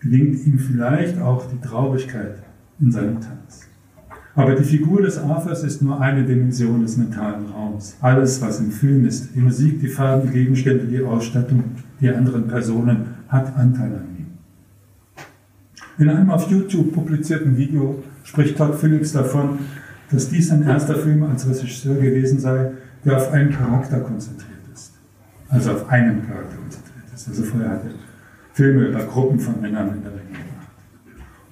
gelingt 0.00 0.46
ihm 0.46 0.58
vielleicht 0.58 1.20
auch 1.20 1.46
die 1.50 1.60
Traurigkeit 1.60 2.42
in 2.80 2.90
seinem 2.90 3.20
Tanz. 3.20 3.68
Aber 4.36 4.56
die 4.56 4.64
Figur 4.64 5.00
des 5.02 5.16
Arthurs 5.18 5.62
ist 5.62 5.80
nur 5.80 6.00
eine 6.00 6.24
Dimension 6.24 6.82
des 6.82 6.96
mentalen 6.96 7.46
Raums. 7.46 7.96
Alles, 8.00 8.42
was 8.42 8.58
im 8.58 8.72
Film 8.72 9.06
ist, 9.06 9.34
die 9.34 9.40
Musik, 9.40 9.80
die 9.80 9.86
Farben, 9.86 10.26
die 10.26 10.32
Gegenstände, 10.32 10.86
die 10.86 11.00
Ausstattung, 11.00 11.62
die 12.00 12.10
anderen 12.10 12.48
Personen, 12.48 13.06
hat 13.28 13.56
Anteil 13.56 13.94
an. 13.94 14.13
In 15.96 16.08
einem 16.08 16.30
auf 16.30 16.50
YouTube 16.50 16.92
publizierten 16.92 17.56
Video 17.56 18.02
spricht 18.24 18.56
Todd 18.56 18.74
Phillips 18.74 19.12
davon, 19.12 19.60
dass 20.10 20.28
dies 20.28 20.48
sein 20.48 20.62
erster 20.62 20.96
Film 20.96 21.22
als 21.22 21.48
Regisseur 21.48 21.94
gewesen 21.94 22.40
sei, 22.40 22.72
der 23.04 23.16
auf 23.16 23.30
einen 23.30 23.52
Charakter 23.52 24.00
konzentriert 24.00 24.58
ist. 24.72 24.94
Also 25.48 25.72
auf 25.72 25.88
einen 25.88 26.26
Charakter 26.26 26.56
konzentriert 26.56 27.04
ist. 27.14 27.28
Also 27.28 27.44
vorher 27.44 27.70
hat 27.70 27.84
er 27.84 27.90
Filme 28.54 28.88
über 28.88 29.04
Gruppen 29.04 29.38
von 29.38 29.60
Männern 29.60 29.94
in 29.94 30.02
der 30.02 30.12
Regel 30.12 30.26
gemacht. 30.26 30.68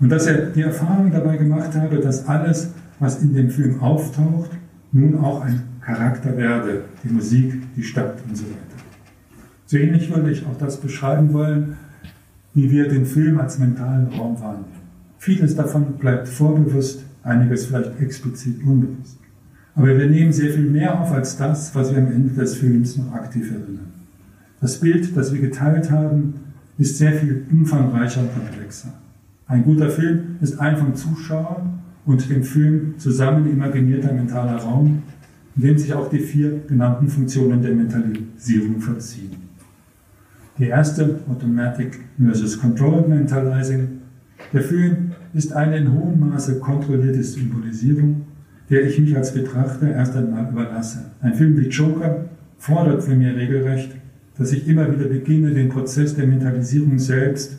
Und 0.00 0.08
dass 0.08 0.26
er 0.26 0.46
die 0.46 0.62
Erfahrung 0.62 1.12
dabei 1.12 1.36
gemacht 1.36 1.74
habe, 1.76 2.00
dass 2.00 2.26
alles, 2.26 2.72
was 2.98 3.22
in 3.22 3.34
dem 3.34 3.50
Film 3.50 3.80
auftaucht, 3.80 4.50
nun 4.90 5.18
auch 5.18 5.42
ein 5.42 5.62
Charakter 5.80 6.36
werde. 6.36 6.82
Die 7.04 7.12
Musik, 7.12 7.74
die 7.76 7.82
Stadt 7.82 8.18
und 8.28 8.36
so 8.36 8.44
weiter. 8.44 8.56
So 9.66 9.76
ähnlich 9.76 10.12
würde 10.14 10.32
ich 10.32 10.44
auch 10.46 10.58
das 10.58 10.80
beschreiben 10.80 11.32
wollen, 11.32 11.76
wie 12.54 12.70
wir 12.70 12.88
den 12.88 13.06
Film 13.06 13.38
als 13.38 13.58
mentalen 13.58 14.08
Raum 14.08 14.40
wahrnehmen. 14.40 14.82
Vieles 15.18 15.54
davon 15.54 15.94
bleibt 15.98 16.28
vorbewusst, 16.28 17.04
einiges 17.22 17.66
vielleicht 17.66 18.00
explizit 18.00 18.62
unbewusst. 18.64 19.18
Aber 19.74 19.86
wir 19.96 20.06
nehmen 20.06 20.32
sehr 20.32 20.52
viel 20.52 20.68
mehr 20.68 21.00
auf 21.00 21.12
als 21.12 21.36
das, 21.36 21.74
was 21.74 21.92
wir 21.92 21.98
am 21.98 22.12
Ende 22.12 22.34
des 22.34 22.56
Films 22.56 22.96
noch 22.98 23.12
aktiv 23.12 23.50
erinnern. 23.50 23.92
Das 24.60 24.80
Bild, 24.80 25.16
das 25.16 25.32
wir 25.32 25.40
geteilt 25.40 25.90
haben, 25.90 26.34
ist 26.78 26.98
sehr 26.98 27.12
viel 27.12 27.46
umfangreicher 27.50 28.20
und 28.20 28.34
komplexer. 28.34 28.92
Ein 29.46 29.64
guter 29.64 29.90
Film 29.90 30.36
ist 30.40 30.58
ein 30.60 30.76
vom 30.76 30.94
Zuschauer 30.94 31.66
und 32.04 32.28
dem 32.30 32.42
Film 32.42 32.94
zusammen 32.98 33.50
imaginierter 33.50 34.12
mentaler 34.12 34.56
Raum, 34.56 35.02
in 35.56 35.62
dem 35.62 35.78
sich 35.78 35.92
auch 35.94 36.08
die 36.08 36.18
vier 36.18 36.62
genannten 36.66 37.08
Funktionen 37.08 37.62
der 37.62 37.74
Mentalisierung 37.74 38.80
vollziehen. 38.80 39.41
Die 40.62 40.68
erste, 40.68 41.18
Automatic 41.28 41.98
versus 42.24 42.56
Controlled 42.56 43.08
Mentalizing. 43.08 43.98
Der 44.52 44.60
Film 44.60 45.10
ist 45.34 45.52
eine 45.52 45.78
in 45.78 45.92
hohem 45.92 46.20
Maße 46.20 46.60
kontrollierte 46.60 47.20
Symbolisierung, 47.20 48.26
der 48.70 48.84
ich 48.84 48.96
mich 49.00 49.16
als 49.16 49.34
Betrachter 49.34 49.90
erst 49.92 50.14
einmal 50.14 50.48
überlasse. 50.52 51.10
Ein 51.20 51.34
Film 51.34 51.58
wie 51.58 51.66
Joker 51.66 52.26
fordert 52.58 53.02
von 53.02 53.18
mir 53.18 53.34
regelrecht, 53.34 53.96
dass 54.38 54.52
ich 54.52 54.68
immer 54.68 54.86
wieder 54.94 55.06
beginne, 55.06 55.50
den 55.50 55.68
Prozess 55.68 56.14
der 56.14 56.28
Mentalisierung 56.28 56.96
selbst 56.96 57.58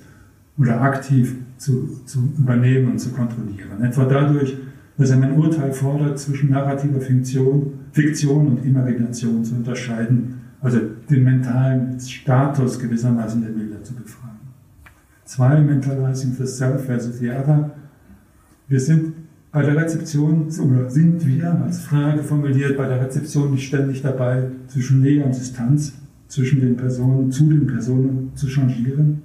oder 0.58 0.80
aktiv 0.80 1.36
zu, 1.58 2.06
zu 2.06 2.32
übernehmen 2.38 2.90
und 2.90 3.00
zu 3.00 3.10
kontrollieren. 3.10 3.84
Etwa 3.84 4.06
dadurch, 4.06 4.56
dass 4.98 5.10
er 5.10 5.18
mein 5.18 5.34
Urteil 5.34 5.74
fordert, 5.74 6.20
zwischen 6.20 6.52
narrativer 6.52 7.02
Fiktion, 7.02 7.74
Fiktion 7.92 8.48
und 8.48 8.66
Imagination 8.66 9.44
zu 9.44 9.56
unterscheiden, 9.56 10.33
also 10.64 10.80
den 11.10 11.24
mentalen 11.24 12.00
Status 12.00 12.80
gewissermaßen 12.80 13.42
der 13.42 13.50
Bilder 13.50 13.84
zu 13.84 13.94
befragen. 13.94 14.40
Zwei, 15.26 15.60
Mentalizing 15.60 16.34
the 16.34 16.48
Self 16.48 16.86
versus 16.86 17.20
the 17.20 17.30
Other. 17.30 17.72
Wir 18.68 18.80
sind 18.80 19.14
bei 19.52 19.62
der 19.62 19.76
Rezeption, 19.76 20.48
oder 20.48 20.90
sind 20.90 21.28
wir 21.28 21.62
als 21.62 21.82
Frage 21.82 22.24
formuliert, 22.24 22.78
bei 22.78 22.88
der 22.88 23.02
Rezeption 23.02 23.52
nicht 23.52 23.68
ständig 23.68 24.02
dabei, 24.02 24.50
zwischen 24.68 25.02
Nähe 25.02 25.24
und 25.24 25.36
Distanz, 25.36 25.94
zwischen 26.28 26.62
den 26.62 26.78
Personen, 26.78 27.30
zu 27.30 27.48
den 27.48 27.68
Personen 27.68 28.32
zu 28.34 28.48
changieren. 28.48 29.22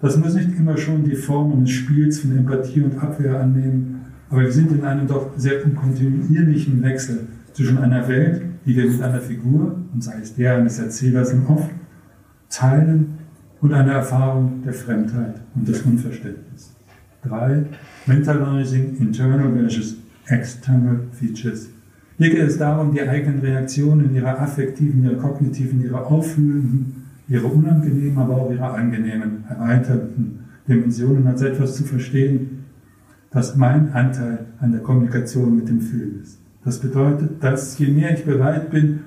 Das 0.00 0.18
muss 0.18 0.34
nicht 0.34 0.56
immer 0.56 0.76
schon 0.76 1.04
die 1.04 1.16
Form 1.16 1.52
eines 1.52 1.70
Spiels 1.70 2.20
von 2.20 2.36
Empathie 2.36 2.82
und 2.82 2.98
Abwehr 2.98 3.40
annehmen, 3.40 4.02
aber 4.28 4.42
wir 4.42 4.52
sind 4.52 4.70
in 4.70 4.84
einem 4.84 5.06
doch 5.06 5.32
sehr 5.36 5.60
kontinuierlichen 5.62 6.82
Wechsel 6.82 7.20
zwischen 7.52 7.78
einer 7.78 8.06
Welt, 8.06 8.42
die 8.64 8.76
wir 8.76 8.90
mit 8.90 9.02
einer 9.02 9.20
Figur, 9.20 9.76
und 9.92 10.02
sei 10.02 10.20
es 10.22 10.34
der 10.34 10.56
eines 10.56 10.78
Erzählers 10.78 11.32
im 11.32 11.46
Off, 11.46 11.68
teilen 12.50 13.18
und 13.60 13.72
einer 13.72 13.92
Erfahrung 13.92 14.62
der 14.64 14.72
Fremdheit 14.72 15.40
und 15.54 15.68
des 15.68 15.82
Unverständnisses. 15.82 16.74
Drei, 17.22 17.64
Mentalizing 18.06 18.96
internal 18.98 19.52
versus 19.52 19.96
external 20.26 21.00
features. 21.12 21.70
Hier 22.18 22.30
geht 22.30 22.48
es 22.48 22.58
darum, 22.58 22.92
die 22.92 23.00
eigenen 23.00 23.40
Reaktionen, 23.40 24.14
ihre 24.14 24.38
affektiven, 24.38 25.02
ihre 25.02 25.16
kognitiven, 25.16 25.82
ihre 25.82 26.04
auffühlenden, 26.06 27.04
ihre 27.28 27.46
unangenehmen, 27.46 28.18
aber 28.18 28.36
auch 28.36 28.52
ihre 28.52 28.70
angenehmen, 28.70 29.44
erweiterten 29.48 30.40
Dimensionen 30.68 31.26
als 31.26 31.42
etwas 31.42 31.74
zu 31.74 31.84
verstehen, 31.84 32.64
das 33.30 33.56
mein 33.56 33.92
Anteil 33.92 34.46
an 34.60 34.72
der 34.72 34.80
Kommunikation 34.80 35.56
mit 35.56 35.68
dem 35.68 35.80
Film 35.80 36.20
ist. 36.22 36.43
Das 36.64 36.78
bedeutet, 36.78 37.42
dass 37.42 37.78
je 37.78 37.88
mehr 37.88 38.14
ich 38.14 38.24
bereit 38.24 38.70
bin 38.70 39.00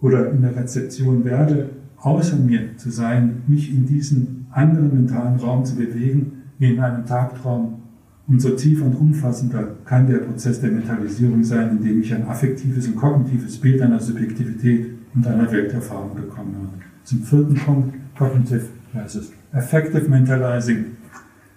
oder 0.00 0.30
in 0.30 0.42
der 0.42 0.56
Rezeption 0.56 1.24
werde, 1.24 1.70
außer 1.98 2.36
mir 2.36 2.76
zu 2.76 2.90
sein, 2.90 3.42
mich 3.46 3.72
in 3.72 3.86
diesen 3.86 4.46
anderen 4.50 4.94
mentalen 4.94 5.38
Raum 5.38 5.64
zu 5.64 5.76
bewegen, 5.76 6.42
wie 6.58 6.72
in 6.74 6.80
einem 6.80 7.04
Tagtraum, 7.04 7.82
umso 8.26 8.50
tiefer 8.50 8.86
und 8.86 8.94
umfassender 8.94 9.74
kann 9.84 10.06
der 10.06 10.18
Prozess 10.18 10.60
der 10.60 10.70
Mentalisierung 10.70 11.44
sein, 11.44 11.78
indem 11.78 12.00
ich 12.00 12.14
ein 12.14 12.26
affektives 12.26 12.86
und 12.86 12.96
kognitives 12.96 13.58
Bild 13.60 13.82
einer 13.82 14.00
Subjektivität 14.00 14.94
und 15.14 15.26
einer 15.26 15.50
Welterfahrung 15.50 16.14
bekomme. 16.14 16.54
Zum 17.02 17.22
vierten 17.22 17.54
Punkt, 17.54 17.94
Cognitive 18.16 18.64
versus 18.92 19.32
Affective 19.52 20.08
Mentalizing. 20.08 20.86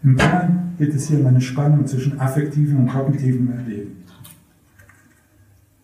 Im 0.03 0.17
Kern 0.17 0.73
geht 0.77 0.93
es 0.93 1.07
hier 1.07 1.19
um 1.19 1.27
eine 1.27 1.41
Spannung 1.41 1.85
zwischen 1.85 2.19
affektivem 2.19 2.81
und 2.81 2.87
kognitivem 2.87 3.49
Erleben. 3.51 3.91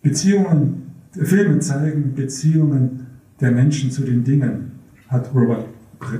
Beziehungen, 0.04 0.82
Filme 1.12 1.58
zeigen 1.60 2.14
Beziehungen 2.14 3.06
der 3.40 3.52
Menschen 3.52 3.90
zu 3.90 4.02
den 4.02 4.22
Dingen, 4.22 4.72
hat 5.08 5.34
Robert, 5.34 5.66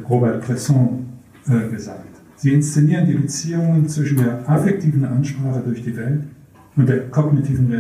Robert 0.08 0.44
Bresson 0.46 1.04
äh, 1.46 1.68
gesagt. 1.68 2.08
Sie 2.36 2.54
inszenieren 2.54 3.06
die 3.06 3.12
Beziehungen 3.12 3.86
zwischen 3.86 4.16
der 4.16 4.48
affektiven 4.48 5.04
Ansprache 5.04 5.60
durch 5.60 5.82
die 5.82 5.94
Welt 5.96 6.24
und 6.76 6.88
der 6.88 7.10
kognitiven 7.10 7.70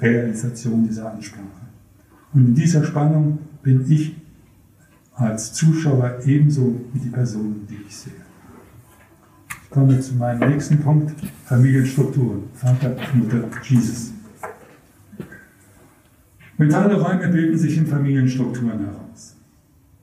Realisation 0.00 0.84
dieser 0.86 1.10
Ansprache. 1.10 1.46
Und 2.34 2.48
in 2.48 2.54
dieser 2.54 2.84
Spannung 2.84 3.38
bin 3.62 3.90
ich 3.90 4.14
als 5.14 5.54
Zuschauer 5.54 6.18
ebenso 6.26 6.82
wie 6.92 6.98
die 6.98 7.08
Personen, 7.08 7.66
die 7.68 7.78
ich 7.86 7.96
sehe. 7.96 8.12
Ich 9.64 9.70
komme 9.70 9.98
zu 10.00 10.14
meinem 10.16 10.50
nächsten 10.50 10.78
Punkt, 10.80 11.14
Familienstrukturen, 11.46 12.42
Vater, 12.52 12.94
Mutter, 13.14 13.44
Jesus. 13.62 14.12
Mentale 16.60 17.00
Räume 17.00 17.28
bilden 17.28 17.56
sich 17.56 17.78
in 17.78 17.86
Familienstrukturen 17.86 18.80
heraus. 18.80 19.34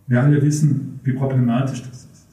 Wir 0.07 0.23
alle 0.23 0.41
wissen, 0.41 0.99
wie 1.03 1.13
problematisch 1.13 1.83
das 1.83 2.05
ist. 2.05 2.27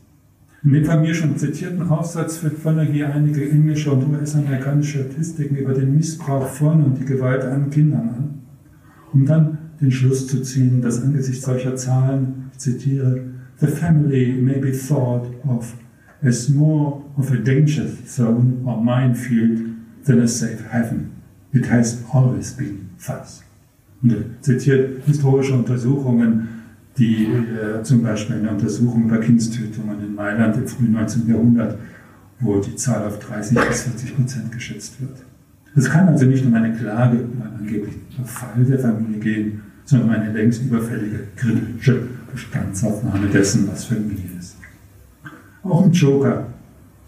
In 0.63 0.73
dem 0.73 0.87
von 0.87 1.03
mir 1.03 1.15
schon 1.15 1.37
zitierten 1.37 1.83
Aufsatz 1.83 2.39
führt 2.39 2.57
Fonagy 2.57 3.05
einige 3.05 3.47
englische 3.51 3.93
und 3.93 4.09
US-amerikanische 4.09 5.01
Statistiken 5.01 5.57
über 5.57 5.75
den 5.75 5.95
Missbrauch 5.95 6.47
von 6.47 6.83
und 6.85 6.99
die 6.99 7.05
Gewalt 7.05 7.45
an 7.45 7.69
Kindern 7.69 8.09
an, 8.09 8.41
um 9.13 9.27
dann 9.27 9.59
den 9.83 9.93
Schluss 9.93 10.27
zu 10.27 10.41
ziehen, 10.41 10.81
dass 10.81 11.03
angesichts 11.03 11.45
solcher 11.45 11.77
Zahlen, 11.77 12.49
ich 12.53 12.59
zitiere, 12.61 13.27
The 13.59 13.67
family 13.67 14.41
may 14.41 14.59
be 14.59 14.73
thought 14.73 15.27
of 15.47 15.77
as 16.23 16.49
more 16.49 17.03
of 17.19 17.31
a 17.31 17.37
danger 17.37 17.85
zone 18.07 18.63
or 18.65 18.83
minefield 18.83 19.61
than 20.07 20.23
a 20.23 20.27
safe 20.27 20.65
heaven. 20.71 21.11
It 21.53 21.71
has 21.71 22.03
always 22.11 22.55
been 22.55 22.89
thus. 23.07 23.44
Er 24.09 24.43
zitiert 24.43 25.05
historische 25.05 25.55
Untersuchungen 25.55 26.49
die 26.99 27.25
äh, 27.27 27.83
zum 27.83 28.03
Beispiel 28.03 28.37
eine 28.37 28.51
Untersuchung 28.51 29.05
über 29.05 29.19
Kindstötungen 29.19 29.99
in 30.01 30.15
Mailand 30.15 30.57
im 30.57 30.67
frühen 30.67 30.93
19. 30.93 31.29
Jahrhundert, 31.29 31.79
wo 32.41 32.61
die 32.61 32.77
Zahl 32.77 33.07
auf 33.07 33.19
30 33.19 33.59
bis 33.69 33.83
40 33.83 34.17
Prozent 34.17 34.53
geschätzt 34.53 35.01
wird. 35.01 35.25
Es 35.77 35.91
kann 35.91 36.09
also 36.09 36.25
nicht 36.27 36.45
um 36.47 36.55
eine 36.55 36.73
Klage 36.73 37.19
über 37.19 37.45
einen 37.47 37.57
angeblichen 37.59 38.03
Verfall 38.15 38.65
der 38.65 38.79
Familie 38.79 39.19
gehen, 39.19 39.63
sondern 39.85 40.09
um 40.09 40.15
eine 40.15 40.33
längst 40.33 40.63
überfällige 40.63 41.27
kritische 41.35 42.07
Bestandsaufnahme 42.31 43.27
dessen, 43.29 43.69
was 43.69 43.87
Familie 43.87 44.31
ist. 44.39 44.57
Auch 45.65 45.85
im 45.85 45.93
Joker 45.93 46.47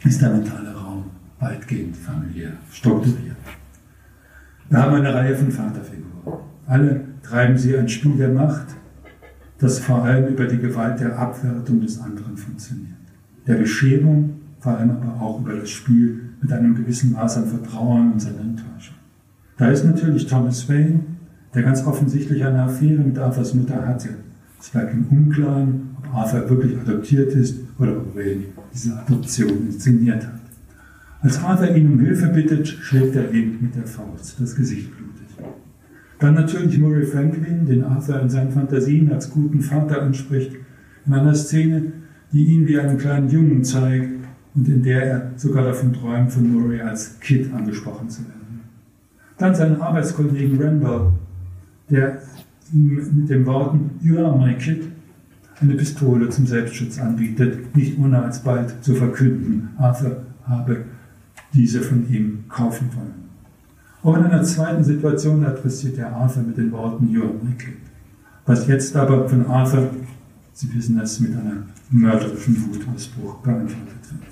ist 0.04 0.20
der 0.20 0.30
mentale 0.30 0.72
Raum 0.74 1.04
weitgehend 1.38 1.96
familiär 1.96 2.52
strukturiert. 2.72 3.36
Wir 4.68 4.82
haben 4.82 4.96
eine 4.96 5.14
Reihe 5.14 5.36
von 5.36 5.50
Vaterfiguren. 5.50 6.05
Alle 6.66 7.02
treiben 7.22 7.56
sie 7.56 7.76
ein 7.76 7.88
Spiel 7.88 8.16
der 8.16 8.30
Macht, 8.30 8.66
das 9.58 9.78
vor 9.78 10.04
allem 10.04 10.26
über 10.26 10.46
die 10.46 10.58
Gewalt 10.58 11.00
der 11.00 11.18
Abwertung 11.18 11.80
des 11.80 12.00
anderen 12.00 12.36
funktioniert. 12.36 12.96
Der 13.46 13.54
Beschämung, 13.54 14.40
vor 14.58 14.76
allem 14.76 14.90
aber 14.90 15.20
auch 15.20 15.40
über 15.40 15.54
das 15.54 15.70
Spiel 15.70 16.20
mit 16.40 16.52
einem 16.52 16.74
gewissen 16.74 17.12
Maß 17.12 17.38
an 17.38 17.46
Vertrauen 17.46 18.12
und 18.12 18.20
seiner 18.20 18.40
Enttäuschung. 18.40 18.96
Da 19.56 19.70
ist 19.70 19.84
natürlich 19.84 20.26
Thomas 20.26 20.68
Wayne, 20.68 21.00
der 21.54 21.62
ganz 21.62 21.86
offensichtlich 21.86 22.44
eine 22.44 22.64
Affäre 22.64 23.02
mit 23.02 23.18
Arthurs 23.18 23.54
Mutter 23.54 23.86
hatte. 23.86 24.10
Es 24.60 24.70
bleibt 24.70 24.92
im 24.92 25.06
Unklaren, 25.06 25.96
ob 25.98 26.14
Arthur 26.14 26.50
wirklich 26.50 26.76
adoptiert 26.78 27.32
ist 27.32 27.60
oder 27.78 27.96
ob 27.96 28.14
Wayne 28.14 28.44
diese 28.74 28.96
Adoption 28.98 29.66
inszeniert 29.68 30.26
hat. 30.26 30.40
Als 31.22 31.42
Arthur 31.42 31.74
ihn 31.74 31.92
um 31.92 32.00
Hilfe 32.00 32.26
bittet, 32.26 32.68
schlägt 32.68 33.16
er 33.16 33.32
ihn 33.32 33.58
mit 33.60 33.74
der 33.74 33.86
Faust 33.86 34.36
das 34.38 34.54
Gesicht 34.54 34.94
blutig. 34.96 35.15
Dann 36.18 36.34
natürlich 36.34 36.78
Murray 36.78 37.04
Franklin, 37.04 37.66
den 37.66 37.84
Arthur 37.84 38.20
in 38.20 38.30
seinen 38.30 38.50
Fantasien 38.50 39.12
als 39.12 39.30
guten 39.30 39.60
Vater 39.60 40.02
anspricht, 40.02 40.52
in 41.04 41.12
einer 41.12 41.34
Szene, 41.34 41.92
die 42.32 42.44
ihn 42.44 42.66
wie 42.66 42.78
einen 42.78 42.98
kleinen 42.98 43.28
Jungen 43.28 43.62
zeigt 43.64 44.24
und 44.54 44.68
in 44.68 44.82
der 44.82 45.02
er 45.02 45.32
sogar 45.36 45.64
davon 45.64 45.92
träumt, 45.92 46.32
von 46.32 46.50
Murray 46.50 46.80
als 46.80 47.20
Kid 47.20 47.52
angesprochen 47.52 48.08
zu 48.08 48.22
werden. 48.22 48.62
Dann 49.38 49.54
seinen 49.54 49.80
Arbeitskollegen 49.80 50.60
Randall, 50.60 51.12
der 51.90 52.22
ihm 52.72 53.00
mit 53.14 53.28
den 53.28 53.44
Worten 53.46 53.90
You 54.02 54.18
are 54.18 54.36
my 54.36 54.54
kid 54.54 54.88
eine 55.60 55.74
Pistole 55.74 56.28
zum 56.28 56.46
Selbstschutz 56.46 56.98
anbietet, 56.98 57.74
nicht 57.74 57.98
ohne 57.98 58.22
alsbald 58.22 58.82
zu 58.82 58.94
verkünden, 58.94 59.70
Arthur 59.78 60.24
habe 60.44 60.84
diese 61.54 61.80
von 61.80 62.08
ihm 62.10 62.44
kaufen 62.48 62.90
wollen. 62.94 63.25
Auch 64.06 64.16
in 64.16 64.22
einer 64.22 64.44
zweiten 64.44 64.84
Situation 64.84 65.44
adressiert 65.44 65.98
er 65.98 66.14
Arthur 66.14 66.44
mit 66.44 66.56
den 66.56 66.70
Worten 66.70 67.10
You 67.10 67.22
are 67.22 67.34
wicked. 67.42 67.74
Was 68.44 68.68
jetzt 68.68 68.94
aber 68.94 69.28
von 69.28 69.44
Arthur, 69.46 69.90
Sie 70.52 70.72
wissen 70.72 71.00
es, 71.00 71.18
mit 71.18 71.32
einer 71.32 71.64
mörderischen 71.90 72.56
Wutausbruch 72.68 73.38
beantwortet 73.38 73.88
wird. 74.12 74.22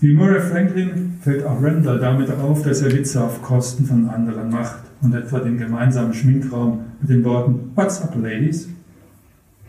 Wie 0.00 0.14
Murray 0.14 0.40
Franklin 0.40 1.14
fällt 1.20 1.46
auch 1.46 1.62
Randall 1.62 2.00
damit 2.00 2.28
auf, 2.32 2.62
dass 2.62 2.82
er 2.82 2.92
Witze 2.92 3.22
auf 3.22 3.40
Kosten 3.40 3.84
von 3.84 4.08
anderen 4.08 4.50
macht 4.50 4.80
und 5.00 5.14
etwa 5.14 5.38
den 5.38 5.56
gemeinsamen 5.56 6.12
Schminkraum 6.12 6.80
mit 7.00 7.10
den 7.10 7.24
Worten 7.24 7.70
What's 7.76 8.02
up, 8.02 8.16
ladies? 8.20 8.68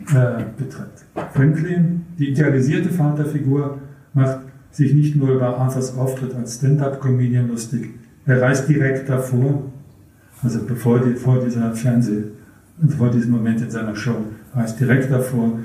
Äh, 0.08 0.44
betritt. 0.58 1.06
Franklin, 1.36 2.08
die 2.18 2.30
idealisierte 2.30 2.90
Vaterfigur, 2.90 3.78
macht 4.16 4.40
sich 4.72 4.96
nicht 4.96 5.16
nur 5.16 5.36
über 5.36 5.56
Arthurs 5.56 5.96
Auftritt 5.96 6.34
als 6.34 6.56
Stand-up-Comedian 6.56 7.48
lustig, 7.48 7.94
er 8.26 8.42
reist 8.42 8.68
direkt 8.68 9.10
davor, 9.10 9.72
also 10.42 10.66
bevor 10.66 11.00
die, 11.00 11.16
vor 11.16 11.44
dieser 11.44 11.74
Fernseh, 11.74 12.24
vor 12.98 13.10
diesem 13.10 13.32
Moment 13.32 13.62
in 13.62 13.70
seiner 13.70 13.96
Show, 13.96 14.18
reist 14.54 14.80
direkt 14.80 15.12
davor, 15.12 15.60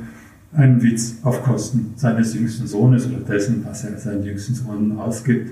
einen 0.52 0.82
Witz 0.82 1.18
auf 1.22 1.42
Kosten 1.42 1.92
seines 1.96 2.34
jüngsten 2.34 2.66
Sohnes 2.66 3.06
oder 3.06 3.20
dessen, 3.20 3.64
was 3.64 3.84
er 3.84 3.96
seinen 3.98 4.24
jüngsten 4.24 4.54
Sohn 4.54 4.98
ausgibt. 4.98 5.50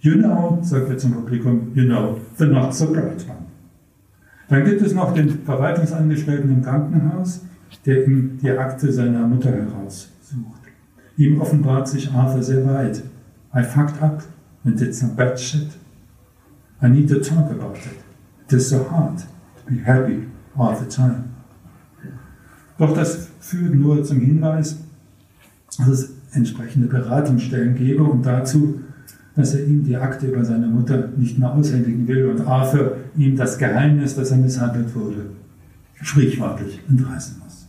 You 0.00 0.16
know, 0.16 0.58
sagt 0.62 0.90
er 0.90 0.98
zum 0.98 1.12
Publikum, 1.12 1.72
you 1.74 1.84
know, 1.84 2.20
the 2.36 2.46
not 2.46 2.74
so 2.74 2.92
bright 2.92 3.26
one. 3.26 3.46
Dann 4.48 4.64
gibt 4.64 4.82
es 4.82 4.92
noch 4.92 5.14
den 5.14 5.42
Verwaltungsangestellten 5.44 6.50
im 6.50 6.62
Krankenhaus, 6.62 7.40
der 7.86 8.06
ihm 8.06 8.38
die 8.42 8.50
Akte 8.50 8.92
seiner 8.92 9.26
Mutter 9.26 9.50
heraussucht. 9.50 10.12
Ihm 11.16 11.40
offenbart 11.40 11.88
sich 11.88 12.10
Arthur 12.12 12.42
sehr 12.42 12.66
weit. 12.66 13.02
I 13.54 13.62
fucked 13.62 14.02
up 14.02 14.22
and 14.64 14.78
did 14.78 14.94
some 14.94 15.14
bad 15.14 15.40
shit. 15.40 15.68
I 16.84 16.88
need 16.88 17.08
to 17.08 17.18
talk 17.18 17.50
about 17.50 17.76
it. 17.78 17.98
It 18.46 18.52
is 18.52 18.68
so 18.68 18.84
hard 18.84 19.18
to 19.18 19.64
be 19.66 19.78
happy 19.78 20.28
all 20.54 20.76
the 20.76 20.86
time. 20.86 21.30
Doch 22.76 22.94
das 22.94 23.30
führt 23.40 23.74
nur 23.74 24.04
zum 24.04 24.20
Hinweis, 24.20 24.76
dass 25.78 25.88
es 25.88 26.12
entsprechende 26.32 26.88
Beratungsstellen 26.88 27.74
gebe 27.74 28.02
und 28.02 28.26
dazu, 28.26 28.80
dass 29.34 29.54
er 29.54 29.64
ihm 29.64 29.84
die 29.84 29.96
Akte 29.96 30.26
über 30.26 30.44
seine 30.44 30.66
Mutter 30.66 31.08
nicht 31.16 31.38
mehr 31.38 31.52
aushändigen 31.54 32.06
will 32.06 32.26
und 32.26 32.46
Arthur 32.46 32.98
ihm 33.16 33.34
das 33.34 33.56
Geheimnis, 33.56 34.14
dass 34.14 34.30
er 34.30 34.36
misshandelt 34.36 34.94
wurde, 34.94 35.30
sprichwörtlich 36.02 36.80
entreißen 36.86 37.38
muss. 37.42 37.66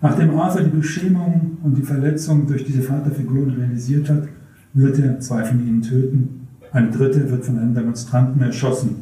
Nachdem 0.00 0.38
Arthur 0.38 0.62
die 0.62 0.76
Beschämung 0.76 1.58
und 1.62 1.76
die 1.76 1.82
Verletzung 1.82 2.46
durch 2.46 2.64
diese 2.64 2.82
Vaterfiguren 2.82 3.50
realisiert 3.50 4.08
hat, 4.08 4.28
wird 4.74 4.98
er 5.00 5.18
zwei 5.18 5.42
von 5.42 5.66
ihnen 5.66 5.82
töten. 5.82 6.45
Eine 6.76 6.90
dritte 6.90 7.30
wird 7.30 7.42
von 7.42 7.58
einem 7.58 7.74
Demonstranten 7.74 8.42
erschossen, 8.42 8.96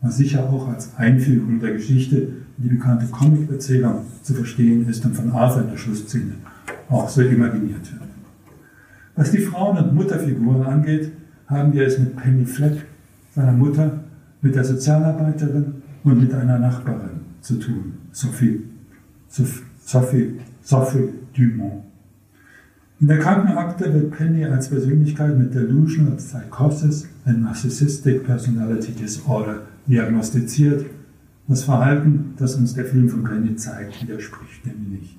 was 0.00 0.16
sicher 0.16 0.50
auch 0.50 0.66
als 0.66 0.96
Einführung 0.96 1.60
der 1.60 1.74
Geschichte 1.74 2.16
in 2.16 2.64
die 2.64 2.68
bekannte 2.70 3.06
Comic-Erzählung 3.06 4.00
zu 4.24 4.34
verstehen 4.34 4.88
ist 4.88 5.04
und 5.04 5.14
von 5.14 5.30
Arthur 5.30 5.62
in 5.62 5.70
der 5.70 5.76
Schlussszene 5.76 6.32
auch 6.90 7.08
so 7.08 7.22
imaginiert 7.22 7.92
wird. 7.92 8.10
Was 9.14 9.30
die 9.30 9.38
Frauen- 9.38 9.78
und 9.78 9.94
Mutterfiguren 9.94 10.64
angeht, 10.64 11.12
haben 11.46 11.72
wir 11.72 11.86
es 11.86 11.96
mit 11.96 12.16
Penny 12.16 12.44
Fleck, 12.44 12.86
seiner 13.32 13.52
Mutter, 13.52 14.00
mit 14.40 14.56
der 14.56 14.64
Sozialarbeiterin 14.64 15.74
und 16.02 16.20
mit 16.20 16.34
einer 16.34 16.58
Nachbarin 16.58 17.20
zu 17.40 17.54
tun, 17.54 17.92
Sophie, 18.10 18.64
Sophie, 19.28 20.40
Sophie 20.60 21.08
Dumont. 21.36 21.84
In 23.02 23.08
der 23.08 23.18
Krankenakte 23.18 23.92
wird 23.92 24.12
Penny 24.12 24.44
als 24.44 24.68
Persönlichkeit 24.68 25.36
mit 25.36 25.52
Delusional 25.52 26.18
Psychosis 26.18 27.08
and 27.24 27.42
Narcissistic 27.42 28.24
Personality 28.24 28.92
Disorder 28.92 29.62
diagnostiziert. 29.88 30.86
Das 31.48 31.64
Verhalten, 31.64 32.34
das 32.38 32.54
uns 32.54 32.74
der 32.74 32.84
Film 32.84 33.08
von 33.08 33.24
Penny 33.24 33.56
zeigt, 33.56 34.00
widerspricht 34.00 34.64
dem 34.64 34.92
nicht. 34.92 35.18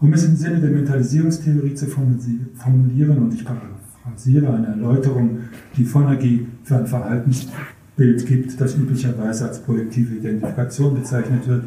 Um 0.00 0.12
es 0.12 0.24
im 0.26 0.36
Sinne 0.36 0.60
der 0.60 0.70
Mentalisierungstheorie 0.70 1.74
zu 1.74 1.86
formulieren, 1.86 3.18
und 3.18 3.34
ich 3.34 3.44
paraphrasiere 3.44 4.54
eine 4.54 4.68
Erläuterung, 4.68 5.40
die 5.76 5.84
Fonagy 5.84 6.46
für 6.62 6.76
ein 6.76 6.86
Verhaltensbild 6.86 8.26
gibt, 8.26 8.60
das 8.60 8.76
üblicherweise 8.76 9.48
als 9.48 9.58
projektive 9.58 10.14
Identifikation 10.14 10.94
bezeichnet 10.94 11.48
wird. 11.48 11.64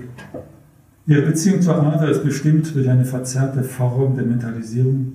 Ihre 1.08 1.24
Beziehung 1.24 1.62
zur 1.62 1.82
Ader 1.82 2.10
ist 2.10 2.24
bestimmt 2.24 2.74
durch 2.76 2.90
eine 2.90 3.06
verzerrte 3.06 3.64
Form 3.64 4.16
der 4.16 4.26
Mentalisierung, 4.26 5.14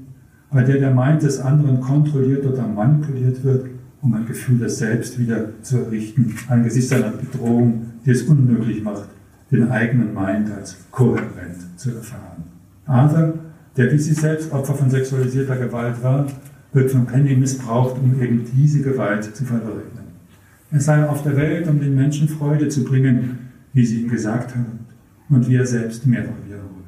bei 0.51 0.63
der 0.63 0.79
der 0.79 0.95
Mind 0.95 1.23
des 1.23 1.41
anderen 1.41 1.81
kontrolliert 1.81 2.45
oder 2.47 2.67
manipuliert 2.67 3.45
wird, 3.45 3.67
um 4.03 4.15
ein 4.15 4.27
Gefühl 4.27 4.59
des 4.59 4.79
Selbst 4.79 5.19
wieder 5.19 5.51
zu 5.63 5.79
errichten, 5.79 6.35
angesichts 6.49 6.93
einer 6.93 7.11
Bedrohung, 7.11 7.87
die 8.05 8.11
es 8.11 8.23
unmöglich 8.23 8.83
macht, 8.83 9.09
den 9.51 9.71
eigenen 9.71 10.15
Mind 10.15 10.51
als 10.53 10.77
kohärent 10.91 11.57
zu 11.77 11.91
erfahren. 11.91 12.45
Arthur, 12.87 13.35
der 13.77 13.91
wie 13.93 13.99
sie 13.99 14.15
selbst 14.15 14.53
Opfer 14.53 14.75
von 14.75 14.91
sexualisierter 14.91 15.57
Gewalt 15.57 16.03
war, 16.03 16.27
wird 16.73 16.91
von 16.91 17.07
Penny 17.07 17.35
missbraucht, 17.37 17.97
um 18.03 18.21
eben 18.21 18.45
diese 18.57 18.83
Gewalt 18.83 19.25
zu 19.35 19.45
verleugnen. 19.45 20.05
Er 20.71 20.81
sei 20.81 21.09
auf 21.09 21.23
der 21.23 21.37
Welt, 21.37 21.69
um 21.69 21.81
den 21.81 21.95
Menschen 21.95 22.29
Freude 22.29 22.69
zu 22.69 22.85
bringen, 22.85 23.39
wie 23.73 23.87
sie 23.87 24.03
ihm 24.03 24.11
gesagt 24.11 24.55
haben, 24.55 24.84
und 25.29 25.49
wie 25.49 25.57
er 25.57 25.67
selbst 25.67 26.07
mehr 26.07 26.25
von 26.25 26.35
holt. 26.35 26.85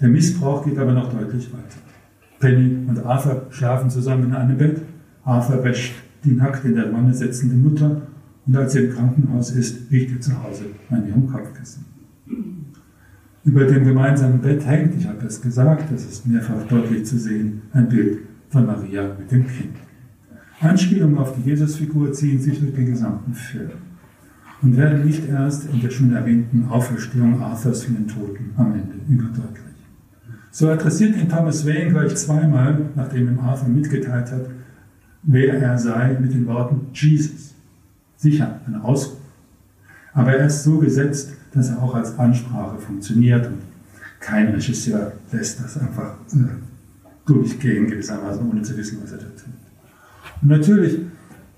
Der 0.00 0.08
Missbrauch 0.08 0.64
geht 0.64 0.78
aber 0.78 0.92
noch 0.92 1.12
deutlich 1.12 1.52
weiter. 1.52 1.78
Penny 2.38 2.76
und 2.88 2.98
Arthur 3.04 3.46
schlafen 3.50 3.88
zusammen 3.88 4.24
in 4.24 4.34
einem 4.34 4.58
Bett. 4.58 4.82
Arthur 5.24 5.62
wäscht 5.64 5.94
die 6.24 6.32
nackt 6.32 6.64
in 6.64 6.74
der 6.74 6.92
Wanne 6.92 7.14
sitzende 7.14 7.56
Mutter 7.56 8.02
und 8.46 8.56
als 8.56 8.72
sie 8.72 8.84
im 8.84 8.92
Krankenhaus 8.92 9.50
ist, 9.52 9.90
riecht 9.90 10.12
er 10.12 10.20
zu 10.20 10.42
Hause 10.42 10.64
an 10.90 11.06
ihrem 11.06 11.28
Kopfkissen. 11.28 11.84
Über 13.44 13.64
dem 13.64 13.84
gemeinsamen 13.84 14.40
Bett 14.40 14.64
hängt, 14.66 14.94
ich 14.96 15.06
habe 15.06 15.26
es 15.26 15.40
gesagt, 15.40 15.92
das 15.92 16.04
ist 16.04 16.26
mehrfach 16.26 16.62
deutlich 16.68 17.04
zu 17.06 17.18
sehen, 17.18 17.62
ein 17.72 17.88
Bild 17.88 18.18
von 18.50 18.66
Maria 18.66 19.16
mit 19.18 19.30
dem 19.32 19.46
Kind. 19.46 19.76
Anspielungen 20.60 21.18
auf 21.18 21.34
die 21.34 21.48
Jesusfigur 21.48 22.12
ziehen 22.12 22.40
sich 22.40 22.60
durch 22.60 22.74
den 22.74 22.86
gesamten 22.86 23.34
Film 23.34 23.70
und 24.62 24.76
werden 24.76 25.04
nicht 25.04 25.28
erst 25.28 25.68
in 25.72 25.80
der 25.80 25.90
schon 25.90 26.14
erwähnten 26.14 26.66
Auferstehung 26.68 27.42
Arthurs 27.42 27.84
von 27.84 27.94
den 27.94 28.08
Toten 28.08 28.52
am 28.56 28.72
Ende 28.72 28.94
überdeutlich. 29.08 29.62
So 30.50 30.70
adressiert 30.70 31.16
ihn 31.16 31.28
Thomas 31.28 31.66
Wayne 31.66 31.90
gleich 31.90 32.14
zweimal, 32.14 32.78
nachdem 32.94 33.28
ihm 33.28 33.40
Arthur 33.40 33.68
mitgeteilt 33.68 34.30
hat, 34.30 34.46
wer 35.22 35.54
er 35.54 35.78
sei, 35.78 36.16
mit 36.20 36.32
den 36.32 36.46
Worten 36.46 36.88
Jesus. 36.92 37.54
Sicher, 38.16 38.60
ein 38.66 38.76
Ausruf. 38.76 39.18
Aber 40.12 40.32
er 40.34 40.46
ist 40.46 40.62
so 40.62 40.78
gesetzt, 40.78 41.32
dass 41.52 41.70
er 41.70 41.82
auch 41.82 41.94
als 41.94 42.18
Ansprache 42.18 42.78
funktioniert 42.78 43.46
und 43.46 43.58
kein 44.20 44.48
Regisseur 44.48 45.12
lässt 45.32 45.64
das 45.64 45.78
einfach 45.78 46.14
äh, 46.32 46.38
durchgehen, 47.26 47.88
gewissermaßen, 47.88 48.48
ohne 48.48 48.62
zu 48.62 48.76
wissen, 48.76 48.98
was 49.02 49.12
er 49.12 49.18
da 49.18 49.24
tut. 49.24 49.54
Und 50.42 50.48
natürlich 50.48 51.00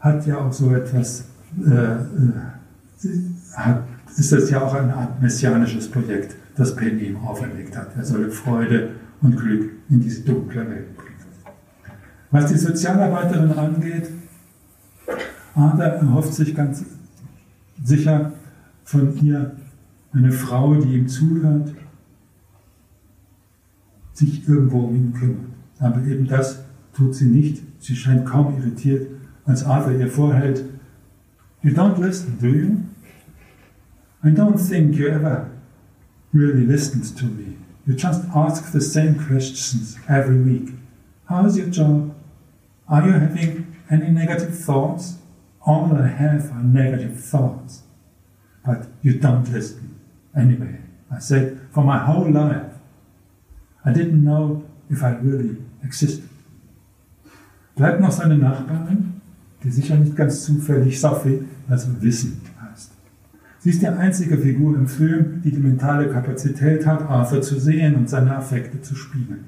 hat 0.00 0.26
ja 0.26 0.38
auch 0.38 0.52
so 0.52 0.74
etwas, 0.74 1.24
äh, 1.66 1.70
äh, 1.70 1.98
hat, 3.56 3.84
ist 4.16 4.32
das 4.32 4.50
ja 4.50 4.62
auch 4.62 4.74
eine 4.74 4.94
Art 4.94 5.20
messianisches 5.20 5.90
Projekt, 5.90 6.36
das 6.56 6.74
Penny 6.76 7.04
ihm 7.04 7.16
auferlegt 7.16 7.76
hat. 7.76 7.96
Er 7.96 8.04
solle 8.04 8.30
Freude 8.30 8.90
und 9.20 9.36
Glück 9.36 9.70
in 9.90 10.00
diese 10.00 10.22
dunkle 10.22 10.68
Welt 10.68 10.96
bringen. 10.96 11.14
Was 12.30 12.46
die 12.46 12.58
Sozialarbeiterin 12.58 13.52
angeht, 13.52 14.10
Ada 15.54 15.84
erhofft 15.84 16.34
sich 16.34 16.54
ganz 16.54 16.84
sicher 17.82 18.32
von 18.84 19.16
ihr 19.24 19.52
eine 20.12 20.32
Frau, 20.32 20.74
die 20.74 20.96
ihm 20.96 21.08
zuhört, 21.08 21.74
sich 24.12 24.48
irgendwo 24.48 24.80
um 24.80 24.94
ihn 24.94 25.12
kümmert. 25.12 25.46
Aber 25.78 26.02
eben 26.04 26.26
das 26.26 26.64
tut 26.92 27.14
sie 27.14 27.26
nicht. 27.26 27.62
Sie 27.80 27.96
scheint 27.96 28.26
kaum 28.26 28.56
irritiert, 28.58 29.08
als 29.44 29.64
Arthur 29.64 29.92
ihr 29.92 30.08
vorhält, 30.08 30.64
You 31.62 31.72
don't 31.72 31.98
listen, 31.98 32.36
do 32.40 32.46
you? 32.48 32.76
I 34.24 34.30
don't 34.30 34.56
think 34.56 34.96
you 34.96 35.08
ever 35.08 35.50
really 36.32 36.64
listened 36.64 37.16
to 37.18 37.26
me. 37.26 37.58
You 37.86 37.94
just 37.94 38.24
ask 38.34 38.72
the 38.72 38.80
same 38.80 39.22
questions 39.26 39.98
every 40.08 40.40
week. 40.40 40.70
How 41.28 41.44
is 41.44 41.58
your 41.58 41.66
job? 41.66 42.14
Are 42.88 43.04
you 43.06 43.12
having 43.12 43.76
any 43.90 44.08
negative 44.08 44.58
thoughts? 44.58 45.18
All 45.66 45.94
I 45.94 46.06
have 46.06 46.50
are 46.52 46.62
negative 46.62 47.22
thoughts. 47.22 47.82
But 48.64 48.86
you 49.02 49.18
don't 49.18 49.52
listen. 49.52 50.00
Anyway, 50.34 50.78
I 51.12 51.18
said, 51.18 51.60
for 51.70 51.84
my 51.84 51.98
whole 51.98 52.30
life, 52.30 52.72
I 53.84 53.92
didn't 53.92 54.24
know 54.24 54.64
if 54.88 55.02
I 55.02 55.10
really 55.16 55.58
existed. 55.82 56.30
Bleibt 57.76 58.00
noch 58.00 58.12
seine 58.12 58.38
Nachbarin, 58.38 59.20
die 59.62 59.70
sicher 59.70 59.96
nicht 59.96 60.16
ganz 60.16 60.44
zufällig 60.44 60.98
Sophie, 60.98 61.42
also 61.68 61.88
Wissen. 62.00 62.40
Sie 63.64 63.70
ist 63.70 63.80
die 63.80 63.88
einzige 63.88 64.36
Figur 64.36 64.76
im 64.76 64.86
Film, 64.86 65.40
die 65.42 65.50
die 65.50 65.58
mentale 65.58 66.10
Kapazität 66.10 66.86
hat, 66.86 67.00
Arthur 67.00 67.40
zu 67.40 67.58
sehen 67.58 67.94
und 67.94 68.10
seine 68.10 68.36
Affekte 68.36 68.82
zu 68.82 68.94
spiegeln. 68.94 69.46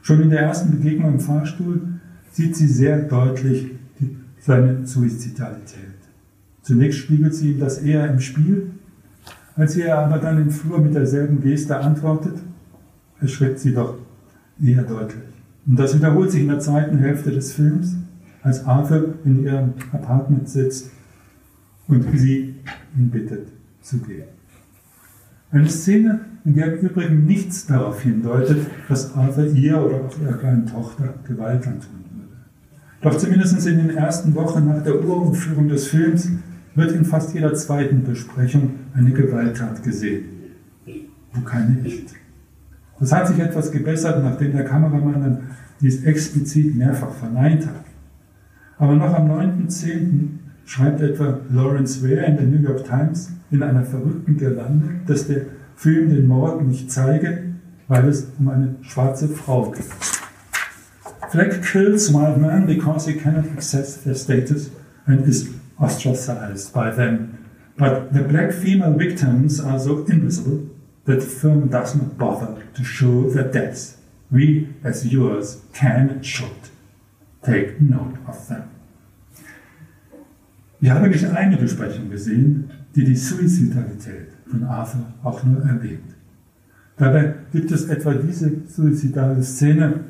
Schon 0.00 0.22
in 0.22 0.30
der 0.30 0.40
ersten 0.40 0.70
Begegnung 0.70 1.12
im 1.12 1.20
Fahrstuhl 1.20 2.00
sieht 2.30 2.56
sie 2.56 2.66
sehr 2.66 3.00
deutlich 3.00 3.66
die, 4.00 4.16
seine 4.40 4.86
Suizidalität. 4.86 5.98
Zunächst 6.62 7.00
spiegelt 7.00 7.34
sie 7.34 7.52
ihm 7.52 7.60
das 7.60 7.82
eher 7.82 8.10
im 8.10 8.18
Spiel, 8.18 8.70
als 9.56 9.76
er 9.76 9.98
aber 9.98 10.16
dann 10.16 10.40
im 10.40 10.50
Flur 10.50 10.80
mit 10.80 10.94
derselben 10.94 11.42
Geste 11.42 11.76
antwortet, 11.76 12.38
erschreckt 13.20 13.58
sie 13.58 13.74
doch 13.74 13.98
eher 14.58 14.84
deutlich. 14.84 15.34
Und 15.66 15.78
das 15.78 15.94
wiederholt 15.94 16.30
sich 16.30 16.40
in 16.40 16.48
der 16.48 16.60
zweiten 16.60 16.96
Hälfte 16.96 17.30
des 17.30 17.52
Films, 17.52 17.94
als 18.42 18.64
Arthur 18.64 19.16
in 19.26 19.44
ihrem 19.44 19.74
Apartment 19.92 20.48
sitzt 20.48 20.90
und 21.88 22.06
sie 22.18 22.55
bittet 22.94 23.48
zu 23.80 23.98
gehen. 23.98 24.24
Eine 25.50 25.68
Szene, 25.68 26.20
in 26.44 26.54
der 26.54 26.78
im 26.78 26.86
Übrigen 26.86 27.24
nichts 27.24 27.66
darauf 27.66 28.02
hindeutet, 28.02 28.66
dass 28.88 29.14
Arthur 29.14 29.46
ihr 29.46 29.80
oder 29.80 30.04
auch 30.04 30.20
ihrer 30.20 30.38
kleinen 30.38 30.66
Tochter 30.66 31.14
Gewalt 31.26 31.66
antun 31.66 32.04
würde. 32.12 32.36
Doch 33.00 33.16
zumindest 33.16 33.66
in 33.66 33.78
den 33.78 33.90
ersten 33.90 34.34
Wochen 34.34 34.66
nach 34.66 34.82
der 34.82 35.02
Uraufführung 35.02 35.68
des 35.68 35.88
Films 35.88 36.30
wird 36.74 36.92
in 36.92 37.04
fast 37.04 37.34
jeder 37.34 37.54
zweiten 37.54 38.04
Besprechung 38.04 38.74
eine 38.94 39.12
Gewalttat 39.12 39.82
gesehen, 39.82 40.24
wo 41.32 41.40
keine 41.42 41.86
ist. 41.86 42.14
Das 42.98 43.12
hat 43.12 43.28
sich 43.28 43.38
etwas 43.38 43.70
gebessert, 43.70 44.22
nachdem 44.22 44.52
der 44.52 44.64
Kameramann 44.64 45.38
dies 45.80 46.04
explizit 46.04 46.74
mehrfach 46.74 47.12
verneint 47.12 47.66
hat. 47.66 47.84
Aber 48.78 48.94
noch 48.94 49.14
am 49.14 49.30
9.10. 49.30 50.28
schreibt 50.66 51.00
etwa 51.00 51.40
Lawrence 51.50 52.02
Ware 52.02 52.26
in 52.26 52.36
der 52.36 52.46
New 52.46 52.60
York 52.60 52.84
Times 52.84 53.32
in 53.50 53.62
einer 53.62 53.84
verrückten 53.84 54.36
Girlande, 54.36 55.00
dass 55.06 55.26
der 55.26 55.42
Film 55.76 56.10
den 56.10 56.26
Mord 56.26 56.62
nicht 56.66 56.90
zeige, 56.90 57.54
weil 57.88 58.08
es 58.08 58.32
um 58.38 58.48
eine 58.48 58.74
schwarze 58.82 59.28
Frau 59.28 59.70
geht. 59.70 59.84
Fleck 61.30 61.62
kills 61.62 62.12
white 62.12 62.38
men 62.38 62.66
because 62.66 63.06
he 63.10 63.16
cannot 63.18 63.44
access 63.52 64.02
their 64.02 64.14
status 64.14 64.70
and 65.06 65.26
is 65.26 65.50
ostracized 65.78 66.72
by 66.72 66.90
them. 66.90 67.38
But 67.76 68.12
the 68.12 68.22
black 68.22 68.52
female 68.52 68.94
victims 68.96 69.60
are 69.60 69.78
so 69.78 70.04
invisible 70.06 70.68
that 71.04 71.20
the 71.20 71.26
film 71.26 71.68
does 71.68 71.94
not 71.94 72.16
bother 72.16 72.62
to 72.74 72.84
show 72.84 73.28
their 73.28 73.50
deaths. 73.50 73.98
We, 74.30 74.68
as 74.82 75.04
viewers, 75.04 75.62
can 75.72 76.08
and 76.08 76.26
should 76.26 76.70
take 77.42 77.80
note 77.80 78.16
of 78.26 78.48
them. 78.48 78.75
Ich 80.80 80.90
habe 80.90 81.08
nicht 81.08 81.24
eine 81.24 81.56
Besprechung 81.56 82.10
gesehen, 82.10 82.70
die 82.94 83.04
die 83.04 83.16
Suizidalität 83.16 84.28
von 84.46 84.64
Arthur 84.64 85.06
auch 85.22 85.42
nur 85.44 85.62
erwähnt. 85.62 86.14
Dabei 86.96 87.34
gibt 87.52 87.70
es 87.72 87.86
etwa 87.86 88.14
diese 88.14 88.50
suizidale 88.68 89.42
Szene, 89.42 90.00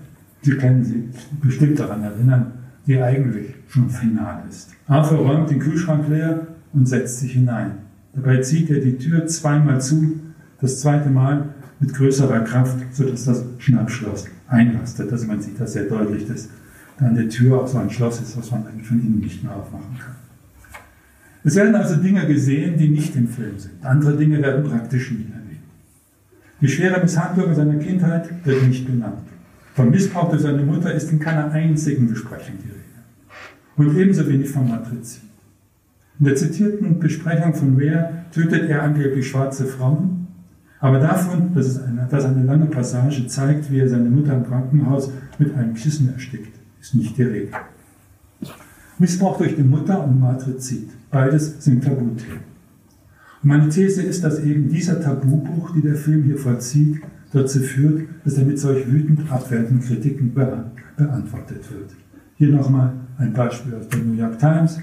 Sie 0.42 0.56
können 0.56 0.84
sich 0.84 1.02
bestimmt 1.42 1.80
daran 1.80 2.04
erinnern, 2.04 2.52
die 2.86 3.02
eigentlich 3.02 3.54
schon 3.66 3.90
final 3.90 4.44
ist. 4.48 4.70
Arthur 4.86 5.18
räumt 5.18 5.50
den 5.50 5.58
Kühlschrank 5.58 6.08
leer 6.08 6.46
und 6.72 6.86
setzt 6.86 7.18
sich 7.18 7.32
hinein. 7.32 7.72
Dabei 8.14 8.40
zieht 8.40 8.70
er 8.70 8.78
die 8.78 8.96
Tür 8.96 9.26
zweimal 9.26 9.80
zu, 9.80 10.20
das 10.60 10.80
zweite 10.80 11.10
Mal 11.10 11.48
mit 11.80 11.92
größerer 11.94 12.40
Kraft, 12.40 12.78
sodass 12.92 13.24
das 13.24 13.44
Schnappschloss 13.58 14.26
einlastet. 14.46 15.10
Also 15.10 15.26
man 15.26 15.40
sieht 15.40 15.58
das 15.58 15.72
sehr 15.72 15.84
deutlich, 15.84 16.28
dass 16.28 16.48
dann 17.00 17.16
die 17.16 17.28
Tür 17.28 17.62
auch 17.62 17.66
so 17.66 17.78
ein 17.78 17.90
Schloss 17.90 18.20
ist, 18.20 18.38
was 18.38 18.50
man 18.52 18.66
eigentlich 18.66 18.86
von 18.86 19.00
innen 19.00 19.18
nicht 19.18 19.42
mehr 19.42 19.54
aufmachen 19.54 19.98
kann. 19.98 20.25
Es 21.46 21.54
werden 21.54 21.76
also 21.76 21.94
Dinge 21.94 22.26
gesehen, 22.26 22.76
die 22.76 22.88
nicht 22.88 23.14
im 23.14 23.28
Film 23.28 23.56
sind. 23.56 23.74
Andere 23.84 24.16
Dinge 24.16 24.42
werden 24.42 24.64
praktisch 24.64 25.12
nie 25.12 25.26
erwähnt. 25.32 25.62
Die 26.60 26.66
schwere 26.66 27.00
Misshandlung 27.00 27.54
seiner 27.54 27.76
Kindheit 27.76 28.28
wird 28.44 28.66
nicht 28.66 28.84
benannt. 28.84 29.28
Vom 29.76 29.90
Missbrauch 29.90 30.28
durch 30.28 30.42
seine 30.42 30.64
Mutter 30.64 30.92
ist 30.92 31.12
in 31.12 31.20
keiner 31.20 31.52
einzigen 31.52 32.08
Besprechung 32.08 32.56
die 32.58 32.68
Rede. 32.68 32.82
Und 33.76 33.96
ebenso 33.96 34.28
wenig 34.28 34.50
vom 34.50 34.68
Matrizid. 34.68 35.22
In 36.18 36.24
der 36.24 36.34
zitierten 36.34 36.98
Besprechung 36.98 37.54
von 37.54 37.80
Ware 37.80 38.24
tötet 38.32 38.68
er 38.68 38.82
angeblich 38.82 39.28
schwarze 39.28 39.66
Frauen, 39.66 40.26
aber 40.80 40.98
davon, 40.98 41.54
dass, 41.54 41.66
es 41.66 41.80
eine, 41.80 42.08
dass 42.10 42.24
eine 42.24 42.42
lange 42.42 42.66
Passage 42.66 43.24
zeigt, 43.28 43.70
wie 43.70 43.78
er 43.78 43.88
seine 43.88 44.10
Mutter 44.10 44.34
im 44.34 44.44
Krankenhaus 44.44 45.12
mit 45.38 45.54
einem 45.54 45.74
Kissen 45.74 46.12
erstickt, 46.12 46.58
ist 46.80 46.96
nicht 46.96 47.16
die 47.16 47.22
Rede. 47.22 47.52
Missbrauch 48.98 49.38
durch 49.38 49.54
die 49.54 49.62
Mutter 49.62 50.02
und 50.02 50.18
Matrizid, 50.18 50.88
beides 51.16 51.64
sind 51.64 51.82
Tabuthemen. 51.82 52.40
Und 53.42 53.48
meine 53.48 53.70
These 53.70 54.02
ist, 54.02 54.22
dass 54.22 54.38
eben 54.40 54.68
dieser 54.68 55.00
Tabubruch, 55.00 55.72
die 55.74 55.80
der 55.80 55.94
Film 55.94 56.24
hier 56.24 56.36
vollzieht, 56.36 57.00
dazu 57.32 57.60
führt, 57.60 58.08
dass 58.24 58.36
er 58.36 58.44
mit 58.44 58.58
solch 58.58 58.86
wütend 58.86 59.32
abwertenden 59.32 59.80
Kritiken 59.80 60.34
beantwortet 60.34 61.70
wird. 61.72 61.90
Hier 62.36 62.50
nochmal 62.50 62.92
ein 63.16 63.32
Beispiel 63.32 63.74
aus 63.76 63.88
der 63.88 64.00
New 64.00 64.12
York 64.12 64.38
Times. 64.38 64.78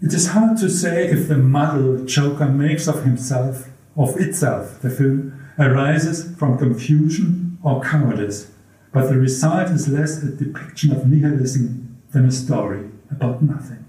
It 0.00 0.12
is 0.12 0.34
hard 0.34 0.58
to 0.60 0.68
say 0.68 1.12
if 1.12 1.28
the 1.28 1.36
model 1.36 2.04
Joker 2.04 2.48
makes 2.48 2.88
of 2.88 3.04
himself, 3.04 3.68
of 3.94 4.16
itself, 4.18 4.80
the 4.82 4.90
film, 4.90 5.32
arises 5.58 6.34
from 6.36 6.58
confusion 6.58 7.58
or 7.62 7.80
cowardice, 7.80 8.48
but 8.92 9.08
the 9.08 9.16
result 9.16 9.70
is 9.70 9.86
less 9.86 10.22
a 10.24 10.30
depiction 10.32 10.90
of 10.90 11.06
nihilism 11.06 11.98
than 12.12 12.26
a 12.26 12.32
story 12.32 12.90
about 13.10 13.40
nothing. 13.42 13.85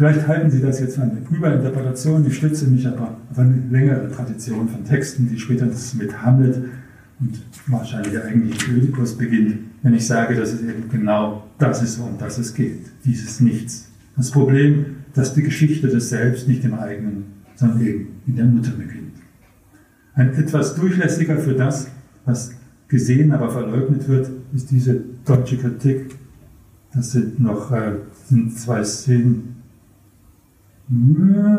Vielleicht 0.00 0.26
halten 0.26 0.50
Sie 0.50 0.62
das 0.62 0.80
jetzt 0.80 0.94
für 0.94 1.02
eine 1.02 1.18
Überinterpretation, 1.30 2.26
ich 2.26 2.34
stütze 2.34 2.66
mich 2.68 2.88
aber 2.88 3.18
auf 3.30 3.38
eine 3.38 3.62
längere 3.70 4.10
Tradition 4.10 4.66
von 4.66 4.82
Texten, 4.82 5.28
die 5.28 5.38
später 5.38 5.66
mit 5.66 6.22
Hamlet 6.22 6.56
und 7.20 7.38
wahrscheinlich 7.66 8.12
der 8.12 8.24
eigentliche 8.24 8.70
Ödipus 8.70 9.18
beginnt, 9.18 9.58
wenn 9.82 9.92
ich 9.92 10.06
sage, 10.06 10.36
dass 10.36 10.54
es 10.54 10.62
eben 10.62 10.88
genau 10.90 11.44
das 11.58 11.82
ist, 11.82 11.98
um 11.98 12.16
das 12.18 12.38
es 12.38 12.54
geht, 12.54 12.86
dieses 13.04 13.40
Nichts. 13.40 13.90
Das 14.16 14.30
Problem, 14.30 14.86
dass 15.12 15.34
die 15.34 15.42
Geschichte 15.42 15.88
des 15.88 16.08
Selbst 16.08 16.48
nicht 16.48 16.64
im 16.64 16.72
eigenen, 16.72 17.24
sondern 17.56 17.86
eben 17.86 18.08
in 18.26 18.36
der 18.36 18.46
Mutter 18.46 18.70
beginnt. 18.70 19.16
Ein 20.14 20.32
etwas 20.32 20.76
durchlässiger 20.76 21.36
für 21.36 21.52
das, 21.52 21.88
was 22.24 22.52
gesehen, 22.88 23.32
aber 23.32 23.50
verleugnet 23.50 24.08
wird, 24.08 24.30
ist 24.54 24.70
diese 24.70 24.98
deutsche 25.26 25.58
Kritik. 25.58 26.16
Das 26.94 27.12
sind 27.12 27.38
noch 27.38 27.70
äh, 27.70 27.96
sind 28.28 28.58
zwei 28.58 28.82
Szenen, 28.82 29.49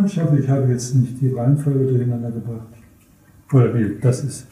ich 0.06 0.20
hoffe, 0.20 0.40
ich 0.40 0.50
habe 0.50 0.68
jetzt 0.72 0.96
nicht 0.96 1.22
die 1.22 1.30
Reihenfolge 1.30 1.88
durcheinander 1.88 2.32
gebracht. 2.32 2.68
Oder 3.54 3.74
wie, 3.74 3.98
das 4.00 4.24
ist. 4.24 4.48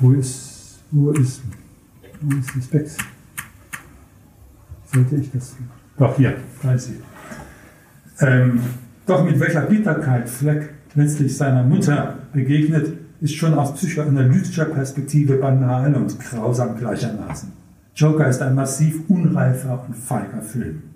Wo 0.00 0.12
ist, 0.12 0.80
wo 0.90 1.10
ist, 1.10 1.42
wo 2.20 2.36
ist 2.36 2.54
die 2.54 2.62
Specs? 2.62 2.96
Sollte 4.92 5.16
ich 5.16 5.30
das? 5.30 5.56
Doch, 5.96 6.16
hier, 6.16 6.36
da 6.62 6.74
ist 6.74 6.86
sie. 6.86 7.00
Ähm, 8.20 8.60
doch 9.06 9.24
mit 9.24 9.38
welcher 9.38 9.62
Bitterkeit 9.62 10.28
Fleck 10.28 10.74
letztlich 10.94 11.36
seiner 11.36 11.62
Mutter 11.62 12.18
begegnet, 12.32 12.92
ist 13.20 13.34
schon 13.34 13.54
aus 13.54 13.74
psychoanalytischer 13.74 14.64
Perspektive 14.66 15.36
banal 15.36 15.94
und 15.94 16.18
grausam 16.18 16.76
gleichermaßen. 16.76 17.52
Joker 17.94 18.28
ist 18.28 18.40
ein 18.40 18.54
massiv 18.54 19.08
unreifer 19.08 19.84
und 19.86 19.94
feiger 19.94 20.42
Film. 20.42 20.89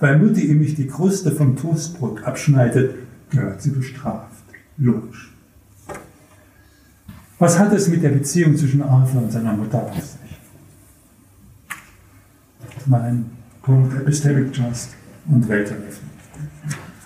Weil 0.00 0.18
Mutti 0.18 0.46
ihm 0.46 0.60
nicht 0.60 0.78
die 0.78 0.86
Kruste 0.86 1.30
vom 1.30 1.56
Toastbrot 1.56 2.24
abschneidet, 2.24 2.94
gehört 3.30 3.60
sie 3.60 3.70
bestraft. 3.70 4.42
Logisch. 4.78 5.34
Was 7.38 7.58
hat 7.58 7.72
es 7.72 7.88
mit 7.88 8.02
der 8.02 8.10
Beziehung 8.10 8.56
zwischen 8.56 8.82
Arthur 8.82 9.22
und 9.22 9.32
seiner 9.32 9.52
Mutter 9.52 9.82
auf 9.82 9.94
sich? 9.94 10.38
Mein 12.86 13.26
Punkt 13.62 13.94
Epistemic 13.94 14.52
Trust 14.54 14.90
und 15.28 15.46
Welteröffnung. 15.48 16.10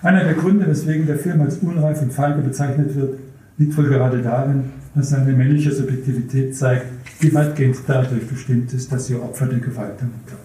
Einer 0.03 0.25
der 0.25 0.35
Gründe, 0.35 0.67
weswegen 0.67 1.07
der 1.07 1.19
Film 1.19 1.41
als 1.41 1.59
unreif 1.59 2.01
und 2.01 2.13
feige 2.13 2.43
bezeichnet 2.43 2.95
wird, 2.95 3.19
liegt 3.59 3.77
wohl 3.77 3.89
gerade 3.89 4.23
darin, 4.23 4.71
dass 4.95 5.11
seine 5.11 5.33
männliche 5.33 5.73
Subjektivität 5.73 6.57
zeigt, 6.57 6.87
die 7.23 7.35
weitgehend 7.35 7.77
dadurch 7.87 8.27
bestimmt 8.29 8.73
ist, 8.73 8.93
dass 8.93 9.07
sie 9.07 9.17
Opfer 9.17 9.47
der 9.47 9.59
Gewalt 9.59 10.01
der 10.01 10.07
Mutter. 10.07 10.44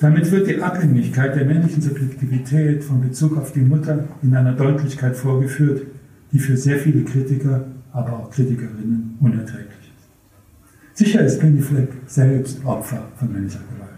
Damit 0.00 0.32
wird 0.32 0.48
die 0.48 0.62
Abhängigkeit 0.62 1.36
der 1.36 1.44
männlichen 1.44 1.82
Subjektivität 1.82 2.82
von 2.82 3.02
Bezug 3.02 3.36
auf 3.36 3.52
die 3.52 3.60
Mutter 3.60 4.04
in 4.22 4.34
einer 4.34 4.54
Deutlichkeit 4.54 5.14
vorgeführt, 5.14 5.82
die 6.32 6.38
für 6.38 6.56
sehr 6.56 6.78
viele 6.78 7.04
Kritiker, 7.04 7.66
aber 7.92 8.14
auch 8.14 8.30
Kritikerinnen 8.30 9.18
unerträglich 9.20 9.68
ist. 9.68 10.98
Sicher 10.98 11.20
ist 11.20 11.38
Penny 11.38 11.60
Fleck 11.60 11.90
selbst 12.06 12.64
Opfer 12.64 13.08
von 13.16 13.30
männlicher 13.30 13.60
Gewalt. 13.74 13.90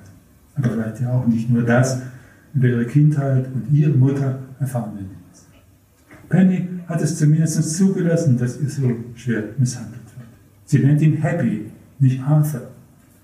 Aber 0.57 0.71
vielleicht 0.71 1.03
ja 1.03 1.13
auch 1.13 1.27
nicht 1.29 1.49
nur 1.49 1.63
das, 1.63 2.03
über 2.53 2.67
ihre 2.67 2.85
Kindheit 2.85 3.47
und 3.55 3.73
ihre 3.73 3.93
Mutter 3.93 4.41
erfahren 4.59 4.95
wir 4.97 5.03
nichts. 5.03 5.47
Penny 6.29 6.69
hat 6.89 7.01
es 7.01 7.17
zumindest 7.17 7.77
zugelassen, 7.77 8.37
dass 8.39 8.61
ihr 8.61 8.69
so 8.69 8.91
schwer 9.15 9.45
misshandelt 9.57 10.03
wird. 10.17 10.29
Sie 10.65 10.81
nennt 10.81 11.01
ihn 11.01 11.19
Happy, 11.19 11.71
nicht 12.01 12.21
Arthur. 12.23 12.71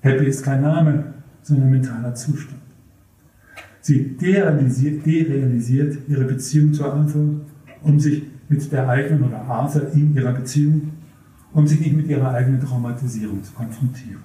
Happy 0.00 0.26
ist 0.26 0.44
kein 0.44 0.62
Name, 0.62 1.14
sondern 1.42 1.70
mentaler 1.70 2.14
Zustand. 2.14 2.67
Sie 3.88 4.04
derealisiert, 4.18 5.06
derealisiert 5.06 5.96
ihre 6.08 6.24
Beziehung 6.24 6.74
zur 6.74 6.92
Arthur, 6.92 7.40
um 7.82 7.98
sich 7.98 8.22
mit 8.50 8.70
der 8.70 8.86
eigenen 8.86 9.24
oder 9.24 9.40
Arthur 9.40 9.90
in 9.94 10.14
ihrer 10.14 10.34
Beziehung, 10.34 10.90
um 11.54 11.66
sich 11.66 11.80
nicht 11.80 11.96
mit 11.96 12.06
ihrer 12.06 12.30
eigenen 12.34 12.60
Traumatisierung 12.60 13.42
zu 13.42 13.50
konfrontieren. 13.54 14.20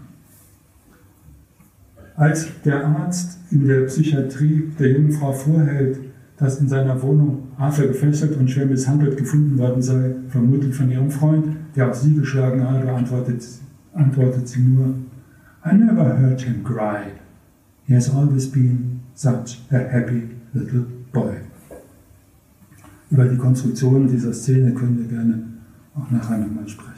Als 2.18 2.50
der 2.66 2.86
Arzt 2.86 3.40
in 3.52 3.66
der 3.66 3.86
Psychiatrie 3.86 4.70
der 4.78 4.92
jungen 4.92 5.14
Frau 5.14 5.32
vorhält, 5.32 5.98
dass 6.36 6.60
in 6.60 6.68
seiner 6.68 7.02
Wohnung 7.02 7.48
Arthur 7.58 7.88
gefesselt 7.88 8.36
und 8.36 8.52
schwer 8.52 8.66
misshandelt 8.66 9.16
gefunden 9.16 9.58
worden 9.58 9.82
sei, 9.82 10.14
vermutlich 10.28 10.76
von 10.76 10.92
ihrem 10.92 11.10
Freund, 11.10 11.56
der 11.74 11.90
auf 11.90 11.96
sie 11.96 12.16
geschlagen 12.16 12.68
habe, 12.68 12.92
antwortet, 12.92 13.48
antwortet 13.94 14.46
sie 14.46 14.60
nur, 14.60 14.96
I 15.66 15.74
never 15.74 16.20
heard 16.20 16.42
him 16.42 16.66
cry. 16.66 17.14
He 17.88 17.96
has 17.96 18.14
always 18.14 18.52
been 18.52 18.93
such 19.16 19.60
a 19.72 19.78
happy 19.78 20.30
little 20.54 20.86
boy. 21.12 21.36
Über 23.10 23.26
die 23.26 23.38
Konstruktion 23.38 24.08
dieser 24.08 24.34
Szene 24.34 24.74
können 24.74 24.98
wir 25.00 25.08
gerne 25.08 25.44
auch 25.96 26.10
nachher 26.10 26.38
nochmal 26.40 26.68
sprechen. 26.68 26.94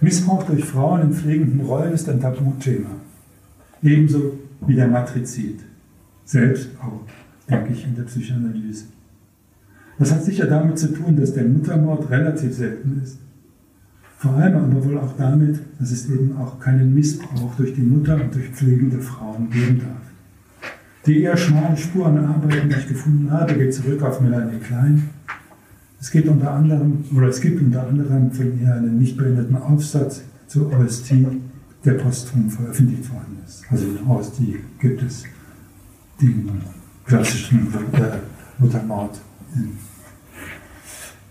Missbrauch 0.00 0.44
durch 0.44 0.64
Frauen 0.64 1.02
in 1.02 1.12
pflegenden 1.12 1.60
Rollen 1.60 1.92
ist 1.92 2.08
ein 2.08 2.20
Tabuthema. 2.20 2.90
Ebenso 3.82 4.38
wie 4.66 4.74
der 4.74 4.88
Matrizid. 4.88 5.60
Selbst 6.24 6.70
auch, 6.80 7.02
denke 7.48 7.72
ich, 7.72 7.84
in 7.84 7.94
der 7.94 8.02
Psychoanalyse. 8.02 8.84
Das 9.98 10.12
hat 10.12 10.24
sicher 10.24 10.46
damit 10.46 10.78
zu 10.78 10.92
tun, 10.92 11.16
dass 11.16 11.34
der 11.34 11.44
Muttermord 11.44 12.10
relativ 12.10 12.54
selten 12.54 13.00
ist. 13.02 13.18
Vor 14.16 14.32
allem 14.32 14.56
aber 14.56 14.84
wohl 14.84 14.98
auch 14.98 15.16
damit, 15.16 15.60
dass 15.78 15.90
es 15.92 16.08
eben 16.10 16.36
auch 16.36 16.58
keinen 16.58 16.94
Missbrauch 16.94 17.54
durch 17.56 17.74
die 17.74 17.82
Mutter 17.82 18.16
und 18.16 18.34
durch 18.34 18.48
pflegende 18.50 19.00
Frauen 19.00 19.50
geben 19.50 19.78
darf. 19.78 20.07
Die 21.06 21.22
eher 21.22 21.36
schmale 21.36 21.76
Spur 21.76 22.06
an 22.06 22.24
Arbeiten, 22.24 22.68
die 22.68 22.76
ich 22.76 22.88
gefunden 22.88 23.30
habe, 23.30 23.54
geht 23.54 23.74
zurück 23.74 24.02
auf 24.02 24.20
Melanie 24.20 24.58
Klein. 24.58 25.10
Es 26.00 26.10
geht 26.10 26.28
unter 26.28 26.52
anderem, 26.52 27.04
oder 27.14 27.28
es 27.28 27.40
gibt 27.40 27.60
unter 27.60 27.86
anderem 27.86 28.30
von 28.30 28.60
ihr 28.60 28.74
einen 28.74 28.98
nicht 28.98 29.16
beendeten 29.16 29.56
Aufsatz 29.56 30.22
zur 30.46 30.72
OST, 30.78 31.12
der 31.84 31.92
posthum 31.94 32.50
veröffentlicht 32.50 33.12
worden 33.12 33.38
ist. 33.46 33.64
Also 33.70 33.86
in 33.86 34.06
OST 34.06 34.40
gibt 34.78 35.02
es 35.02 35.24
den 36.20 36.50
klassischen 37.04 37.68
äh, 37.94 38.18
Muttermord. 38.58 39.18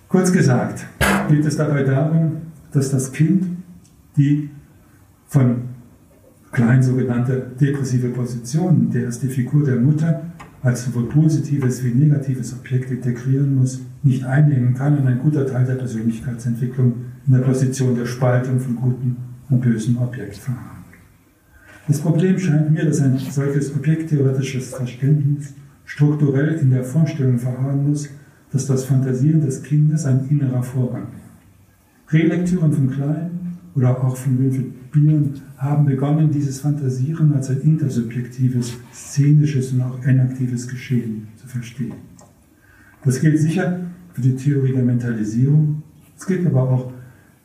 Kurz 0.08 0.32
gesagt, 0.32 0.86
geht 1.30 1.46
es 1.46 1.58
dabei 1.58 1.84
darum, 1.84 2.38
dass 2.72 2.90
das 2.90 3.12
Kind 3.12 3.46
die 4.16 4.50
von 5.28 5.77
klein 6.58 6.82
sogenannte 6.82 7.52
depressive 7.62 8.10
Position, 8.10 8.88
in 8.88 8.92
der 8.92 9.08
es 9.08 9.20
die 9.20 9.28
Figur 9.28 9.64
der 9.64 9.76
Mutter 9.76 10.24
als 10.64 10.86
sowohl 10.86 11.08
positives 11.08 11.84
wie 11.84 11.94
negatives 11.94 12.52
Objekt 12.52 12.90
integrieren 12.90 13.56
muss, 13.56 13.82
nicht 14.02 14.24
einnehmen 14.26 14.74
kann 14.74 14.98
und 14.98 15.06
ein 15.06 15.20
guter 15.20 15.46
Teil 15.46 15.66
der 15.66 15.76
Persönlichkeitsentwicklung 15.76 16.94
in 17.28 17.34
der 17.34 17.42
Position 17.42 17.96
der 17.96 18.08
Spaltung 18.08 18.60
von 18.60 18.76
guten 18.76 19.18
und 19.50 19.62
bösen 19.62 20.00
Objekt 20.00 20.38
verharrt. 20.38 20.64
Das 21.88 22.00
Problem 22.00 22.40
scheint 22.40 22.72
mir, 22.72 22.86
dass 22.86 23.02
ein 23.02 23.18
solches 23.18 23.74
objekttheoretisches 23.76 24.74
Verständnis 24.74 25.54
strukturell 25.86 26.56
in 26.56 26.72
der 26.72 26.84
Vorstellung 26.84 27.38
verharren 27.38 27.88
muss, 27.88 28.10
dass 28.52 28.66
das 28.66 28.86
Fantasieren 28.86 29.42
des 29.42 29.62
Kindes 29.62 30.06
ein 30.06 30.28
innerer 30.28 30.64
Vorgang 30.64 31.04
ist. 31.04 32.14
Relektüren 32.14 32.74
von 32.74 32.90
Klein 32.90 33.30
oder 33.76 34.04
auch 34.04 34.18
von 34.18 34.40
Winfried 34.40 34.74
Bieren 34.98 35.42
haben 35.58 35.86
begonnen, 35.86 36.32
dieses 36.32 36.62
Fantasieren 36.62 37.34
als 37.34 37.50
ein 37.50 37.62
intersubjektives, 37.62 38.74
szenisches 38.94 39.74
und 39.74 39.82
auch 39.82 40.04
enaktives 40.04 40.68
Geschehen 40.68 41.28
zu 41.36 41.48
verstehen. 41.48 41.94
Das 43.04 43.22
gilt 43.22 43.40
sicher 43.40 43.80
für 44.14 44.22
die 44.22 44.36
Theorie 44.36 44.74
der 44.74 44.84
Mentalisierung, 44.84 45.84
es 46.18 46.26
gilt 46.26 46.46
aber 46.48 46.64
auch 46.64 46.94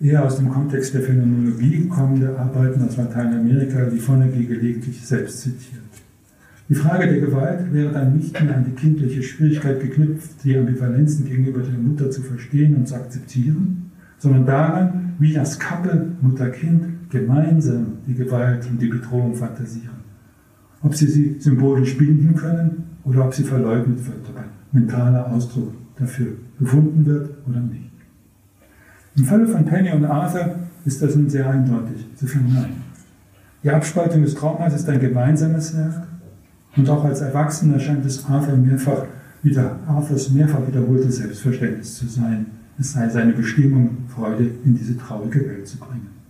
eher 0.00 0.24
aus 0.24 0.36
dem 0.36 0.48
Kontext 0.48 0.94
der 0.94 1.02
Phänomenologie 1.02 1.86
kommende 1.88 2.36
Arbeiten 2.38 2.82
aus 2.82 2.96
Lateinamerika, 2.96 3.84
die 3.84 3.98
Vonnegut 3.98 4.48
gelegentlich 4.48 5.06
selbst 5.06 5.40
zitiert. 5.42 5.82
Die 6.68 6.74
Frage 6.74 7.06
der 7.06 7.20
Gewalt 7.20 7.72
wäre 7.72 7.92
dann 7.92 8.16
nicht 8.16 8.40
mehr 8.42 8.56
an 8.56 8.64
die 8.64 8.72
kindliche 8.72 9.22
Schwierigkeit 9.22 9.80
geknüpft, 9.80 10.42
die 10.42 10.56
Ambivalenzen 10.56 11.26
gegenüber 11.26 11.60
der 11.60 11.78
Mutter 11.78 12.10
zu 12.10 12.22
verstehen 12.22 12.76
und 12.76 12.88
zu 12.88 12.94
akzeptieren, 12.94 13.90
sondern 14.18 14.46
daran, 14.46 15.14
wie 15.18 15.34
das 15.34 15.58
Couple 15.58 16.12
Mutter-Kind 16.22 17.01
gemeinsam 17.12 17.98
die 18.06 18.14
Gewalt 18.14 18.66
und 18.68 18.80
die 18.80 18.88
Bedrohung 18.88 19.34
fantasieren. 19.34 20.02
Ob 20.82 20.94
sie 20.94 21.06
sie 21.06 21.36
symbolisch 21.38 21.96
binden 21.96 22.34
können 22.34 22.84
oder 23.04 23.26
ob 23.26 23.34
sie 23.34 23.44
verleugnet 23.44 24.04
wird, 24.06 24.28
ob 24.28 24.36
ein 24.38 24.50
mentaler 24.72 25.30
Ausdruck 25.30 25.74
dafür 25.98 26.32
gefunden 26.58 27.04
wird 27.04 27.30
oder 27.46 27.60
nicht. 27.60 27.90
Im 29.14 29.24
Falle 29.24 29.46
von 29.46 29.64
Penny 29.66 29.92
und 29.92 30.06
Arthur 30.06 30.56
ist 30.86 31.02
das 31.02 31.14
nun 31.14 31.28
sehr 31.28 31.48
eindeutig 31.48 32.06
zu 32.16 32.26
verneinen. 32.26 32.82
Die 33.62 33.70
Abspaltung 33.70 34.22
des 34.22 34.34
Traumas 34.34 34.74
ist 34.74 34.88
ein 34.88 34.98
gemeinsames 34.98 35.76
Werk 35.76 36.08
und 36.76 36.88
auch 36.88 37.04
als 37.04 37.20
Erwachsener 37.20 37.78
scheint 37.78 38.06
es 38.06 38.24
Arthur 38.24 38.56
mehrfach 38.56 39.04
wieder, 39.42 39.78
Arthurs 39.86 40.30
mehrfach 40.30 40.66
wiederholtes 40.66 41.16
Selbstverständnis 41.16 41.96
zu 41.96 42.06
sein, 42.06 42.46
es 42.78 42.92
sei 42.92 43.08
seine 43.08 43.32
Bestimmung, 43.32 43.98
Freude 44.08 44.48
in 44.64 44.74
diese 44.74 44.96
traurige 44.96 45.46
Welt 45.46 45.68
zu 45.68 45.78
bringen. 45.78 46.21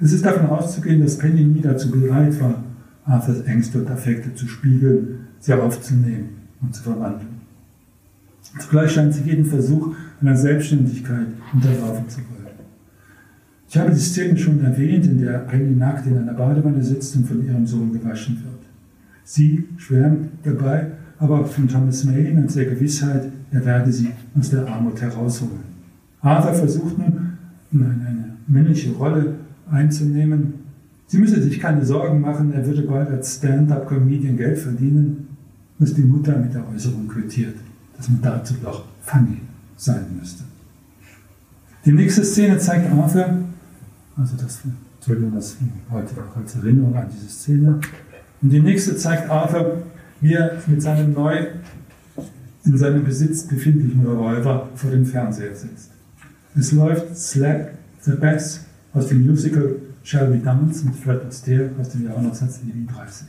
Es 0.00 0.12
ist 0.12 0.24
davon 0.24 0.46
auszugehen, 0.46 1.02
dass 1.02 1.18
Penny 1.18 1.44
nie 1.44 1.60
dazu 1.60 1.90
bereit 1.90 2.40
war, 2.40 2.64
Arthurs 3.04 3.42
Ängste 3.42 3.80
und 3.80 3.90
Affekte 3.90 4.34
zu 4.34 4.48
spiegeln, 4.48 5.26
sie 5.40 5.52
aufzunehmen 5.52 6.30
und 6.62 6.74
zu 6.74 6.82
verwandeln. 6.82 7.40
Zugleich 8.58 8.92
scheint 8.92 9.14
sie 9.14 9.22
jeden 9.22 9.44
Versuch 9.44 9.94
einer 10.20 10.36
Selbstständigkeit 10.36 11.26
unterlaufen 11.52 12.08
zu 12.08 12.18
wollen. 12.18 12.40
Ich 13.68 13.76
habe 13.76 13.90
die 13.90 14.00
Szene 14.00 14.36
schon 14.36 14.64
erwähnt, 14.64 15.06
in 15.06 15.20
der 15.20 15.38
Penny 15.38 15.76
nackt 15.76 16.06
in 16.06 16.18
einer 16.18 16.34
Badewanne 16.34 16.82
sitzt 16.82 17.14
und 17.16 17.28
von 17.28 17.44
ihrem 17.44 17.66
Sohn 17.66 17.92
gewaschen 17.92 18.42
wird. 18.42 18.60
Sie 19.24 19.68
schwärmt 19.76 20.30
dabei 20.42 20.92
aber 21.18 21.44
von 21.44 21.68
Thomas 21.68 22.04
Maine 22.04 22.40
und 22.40 22.56
der 22.56 22.64
Gewissheit, 22.64 23.30
er 23.52 23.64
werde 23.66 23.92
sie 23.92 24.10
aus 24.38 24.50
der 24.50 24.66
Armut 24.66 25.00
herausholen. 25.02 25.60
Arthur 26.22 26.54
versucht 26.54 26.98
nun, 26.98 27.34
eine 27.72 28.36
männliche 28.46 28.92
Rolle 28.92 29.34
einzunehmen. 29.70 30.54
Sie 31.06 31.18
müsse 31.18 31.42
sich 31.42 31.58
keine 31.58 31.84
Sorgen 31.84 32.20
machen, 32.20 32.52
er 32.52 32.64
würde 32.66 32.82
bald 32.82 33.08
als 33.08 33.36
Stand-up-Comedian 33.36 34.36
Geld 34.36 34.58
verdienen, 34.58 35.28
was 35.78 35.94
die 35.94 36.02
Mutter 36.02 36.38
mit 36.38 36.54
der 36.54 36.68
Äußerung 36.68 37.08
quittiert, 37.08 37.56
dass 37.96 38.08
man 38.08 38.22
dazu 38.22 38.54
doch 38.62 38.84
funny 39.02 39.40
sein 39.76 40.04
müsste. 40.18 40.44
Die 41.84 41.92
nächste 41.92 42.24
Szene 42.24 42.58
zeigt 42.58 42.92
Arthur, 42.92 43.38
also 44.16 44.36
das, 44.36 44.60
Entschuldigung, 44.96 45.34
das 45.34 45.56
heute 45.90 46.14
auch 46.20 46.36
als 46.36 46.54
Erinnerung 46.56 46.94
an 46.94 47.06
diese 47.12 47.28
Szene, 47.28 47.80
und 48.42 48.50
die 48.50 48.60
nächste 48.60 48.96
zeigt 48.96 49.30
Arthur, 49.30 49.82
wie 50.20 50.34
er 50.34 50.58
mit 50.66 50.82
seinem 50.82 51.12
neu 51.12 51.46
in 52.64 52.76
seinem 52.76 53.04
Besitz 53.04 53.44
befindlichen 53.44 54.00
Revolver 54.06 54.68
vor 54.74 54.90
dem 54.90 55.06
Fernseher 55.06 55.54
sitzt. 55.54 55.90
Es 56.56 56.72
läuft 56.72 57.16
Slap 57.16 57.72
the 58.02 58.12
Bass 58.12 58.66
aus 58.92 59.08
dem 59.08 59.26
Musical 59.26 59.76
We 60.02 60.38
Dance 60.38 60.84
mit 60.84 60.96
Fred 60.96 61.24
Astaire 61.26 61.70
aus 61.78 61.90
dem 61.90 62.04
Jahr 62.04 62.18
1937. 62.18 63.26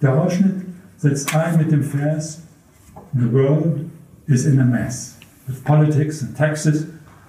Der 0.00 0.14
Ausschnitt 0.14 0.64
setzt 0.96 1.34
ein 1.34 1.58
mit 1.58 1.70
dem 1.70 1.82
Vers 1.82 2.42
The 3.12 3.30
world 3.32 3.90
is 4.26 4.46
in 4.46 4.60
a 4.60 4.64
mess. 4.64 5.16
With 5.46 5.62
politics 5.64 6.22
and 6.22 6.36
taxes 6.36 6.86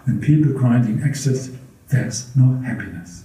and 0.08 0.22
people 0.22 0.54
grinding 0.54 1.02
excess, 1.04 1.52
there's 1.90 2.32
no 2.36 2.62
happiness. 2.64 3.24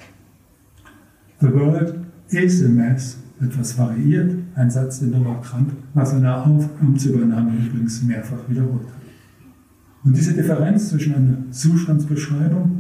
The 1.41 1.49
world 1.49 2.05
is 2.29 2.63
a 2.63 2.69
mess, 2.69 3.17
etwas 3.41 3.79
variiert, 3.79 4.37
ein 4.57 4.71
Satz, 4.71 5.01
den 5.01 5.13
Donald 5.13 5.43
Trump 5.43 5.73
nach 5.95 6.07
seiner 6.07 6.45
Amtsübernahme 6.45 7.53
übrigens 7.67 8.03
mehrfach 8.03 8.49
wiederholt 8.49 8.87
hat. 8.87 9.01
Und 10.05 10.17
diese 10.17 10.35
Differenz 10.35 10.91
zwischen 10.91 11.15
einer 11.15 11.51
Zustandsbeschreibung, 11.51 12.80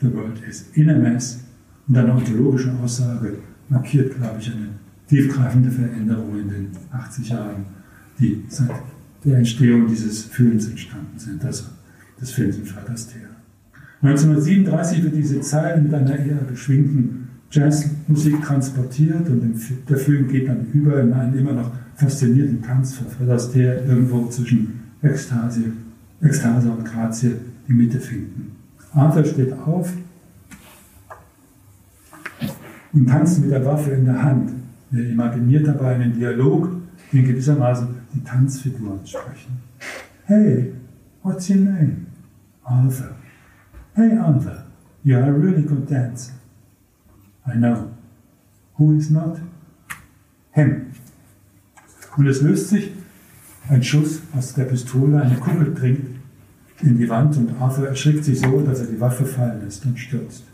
the 0.00 0.12
world 0.12 0.40
is 0.48 0.70
in 0.74 0.90
a 0.90 0.94
mess, 0.94 1.40
und 1.86 1.96
einer 1.96 2.14
ontologischen 2.14 2.78
Aussage 2.80 3.38
markiert, 3.68 4.16
glaube 4.16 4.36
ich, 4.40 4.50
eine 4.52 4.68
tiefgreifende 5.08 5.70
Veränderung 5.70 6.38
in 6.40 6.48
den 6.48 6.68
80 6.92 7.28
Jahren, 7.28 7.66
die 8.18 8.42
seit 8.48 8.70
der 9.24 9.38
Entstehung 9.38 9.86
dieses 9.86 10.24
Films 10.24 10.68
entstanden 10.68 11.18
sind, 11.18 11.44
also 11.44 11.64
des 12.20 12.30
Films 12.30 12.56
im 12.56 12.64
Vatersteher. 12.64 13.28
1937 14.02 15.02
wird 15.02 15.16
diese 15.16 15.40
Zeile 15.40 15.80
mit 15.80 15.94
einer 15.94 16.16
eher 16.16 16.36
beschwingten 16.36 17.28
Jazzmusik 17.50 18.42
transportiert 18.42 19.28
und 19.28 19.56
der 19.88 19.96
Film 19.96 20.28
geht 20.28 20.48
dann 20.48 20.66
über 20.72 21.00
in 21.00 21.12
einen 21.12 21.38
immer 21.38 21.52
noch 21.52 21.70
faszinierten 21.94 22.60
Tanz 22.60 22.94
für 22.94 23.04
Fred 23.04 23.30
Astaire 23.30 23.84
irgendwo 23.86 24.26
zwischen 24.26 24.80
Ekstase, 25.02 25.60
Ekstase 26.20 26.70
und 26.70 26.84
Grazie 26.84 27.36
die 27.68 27.72
Mitte 27.72 28.00
finden. 28.00 28.53
Arthur 28.94 29.24
steht 29.24 29.52
auf 29.52 29.92
und 32.92 33.06
tanzt 33.08 33.40
mit 33.40 33.50
der 33.50 33.64
Waffe 33.64 33.90
in 33.90 34.04
der 34.04 34.22
Hand. 34.22 34.52
Er 34.92 35.10
imaginiert 35.10 35.66
dabei 35.66 35.96
einen 35.96 36.12
Dialog, 36.12 36.70
den 37.12 37.24
gewissermaßen 37.24 37.88
die 38.14 38.22
Tanzfiguren 38.22 39.04
sprechen. 39.04 39.58
Hey, 40.26 40.72
what's 41.22 41.50
your 41.50 41.56
name? 41.56 42.06
Arthur. 42.62 43.16
Hey 43.94 44.16
Arthur, 44.16 44.64
you 45.02 45.16
are 45.16 45.24
a 45.24 45.32
really 45.32 45.62
good 45.62 45.90
dancer. 45.90 46.32
I 47.46 47.56
know. 47.56 47.90
Who 48.78 48.96
is 48.96 49.10
not? 49.10 49.40
Him. 50.52 50.86
Und 52.16 52.26
es 52.28 52.42
löst 52.42 52.68
sich 52.68 52.92
ein 53.68 53.82
Schuss 53.82 54.20
aus 54.36 54.54
der 54.54 54.64
Pistole, 54.64 55.20
eine 55.20 55.36
Kugel 55.36 55.74
dringt 55.74 56.13
in 56.82 56.98
die 56.98 57.08
Wand 57.08 57.36
und 57.36 57.50
Arthur 57.60 57.88
erschrickt 57.88 58.24
sich 58.24 58.40
so, 58.40 58.60
dass 58.60 58.80
er 58.80 58.86
die 58.86 59.00
Waffe 59.00 59.24
fallen 59.24 59.62
lässt 59.64 59.84
und 59.86 59.98
stürzt. 59.98 60.44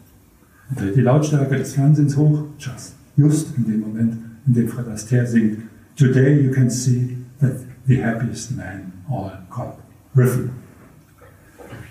Er 0.70 0.76
dreht 0.76 0.96
die 0.96 1.00
Lautstärke 1.00 1.56
des 1.56 1.74
Fernsehens 1.74 2.16
hoch, 2.16 2.44
just, 2.58 2.94
just 3.16 3.56
in 3.56 3.64
dem 3.64 3.80
Moment, 3.80 4.16
in 4.46 4.54
dem 4.54 4.68
Fred 4.68 4.88
Astaire 4.88 5.26
singt, 5.26 5.58
Today 5.96 6.40
you 6.40 6.50
can 6.50 6.70
see 6.70 7.18
that 7.40 7.56
the 7.86 8.02
happiest 8.02 8.56
man 8.56 8.92
all 9.08 9.32
got 9.50 9.78
rhythm. 10.14 10.50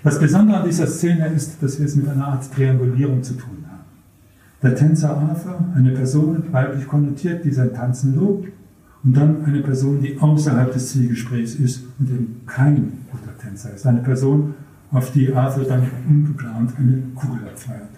Das 0.02 0.18
Besondere 0.18 0.60
an 0.60 0.66
dieser 0.66 0.86
Szene 0.86 1.26
ist, 1.28 1.62
dass 1.62 1.78
wir 1.78 1.86
es 1.86 1.94
mit 1.94 2.08
einer 2.08 2.26
Art 2.26 2.50
Triangulierung 2.52 3.22
zu 3.22 3.34
tun 3.34 3.64
haben. 3.68 3.84
Der 4.62 4.74
Tänzer 4.74 5.16
Arthur, 5.16 5.62
eine 5.74 5.92
Person 5.92 6.42
weiblich 6.50 6.88
konnotiert, 6.88 7.44
die 7.44 7.52
sein 7.52 7.74
Tanzen 7.74 8.16
lobt, 8.16 8.48
und 9.02 9.16
dann 9.16 9.44
eine 9.44 9.60
Person, 9.60 10.00
die 10.00 10.18
außerhalb 10.18 10.72
des 10.72 10.92
Zielgesprächs 10.92 11.54
ist 11.54 11.84
und 11.98 12.10
eben 12.10 12.40
kein 12.46 12.92
guter 13.10 13.29
Tänzer 13.40 13.74
ist. 13.74 13.86
Eine 13.86 14.00
Person, 14.00 14.54
auf 14.92 15.12
die 15.12 15.32
Arthur 15.32 15.64
dann 15.64 15.86
ungeplant 16.08 16.72
eine 16.78 17.02
Kugel 17.14 17.40
abfeuert. 17.46 17.88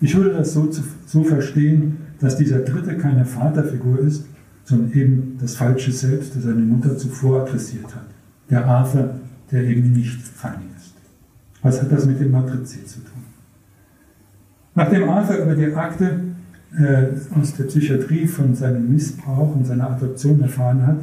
Ich 0.00 0.16
würde 0.16 0.30
das 0.30 0.52
so, 0.52 0.66
zu, 0.66 0.82
so 1.06 1.24
verstehen, 1.24 1.98
dass 2.20 2.36
dieser 2.36 2.60
Dritte 2.60 2.96
keine 2.96 3.24
Vaterfigur 3.24 4.00
ist, 4.00 4.24
sondern 4.64 4.92
eben 4.92 5.38
das 5.40 5.56
falsche 5.56 5.92
Selbst, 5.92 6.36
das 6.36 6.44
seine 6.44 6.60
Mutter 6.60 6.96
zuvor 6.96 7.42
adressiert 7.42 7.94
hat. 7.94 8.06
Der 8.50 8.66
Arthur, 8.66 9.14
der 9.50 9.64
eben 9.64 9.92
nicht 9.92 10.20
funny 10.20 10.66
ist. 10.76 10.94
Was 11.62 11.80
hat 11.80 11.92
das 11.92 12.06
mit 12.06 12.20
dem 12.20 12.30
Matrizid 12.30 12.88
zu 12.88 13.00
tun? 13.00 13.22
Nachdem 14.74 15.08
Arthur 15.08 15.36
über 15.36 15.54
die 15.54 15.72
Akte 15.74 16.20
äh, 16.76 17.38
aus 17.38 17.54
der 17.54 17.64
Psychiatrie 17.64 18.26
von 18.26 18.54
seinem 18.54 18.92
Missbrauch 18.92 19.54
und 19.54 19.66
seiner 19.66 19.90
Adoption 19.90 20.40
erfahren 20.40 20.86
hat, 20.86 20.98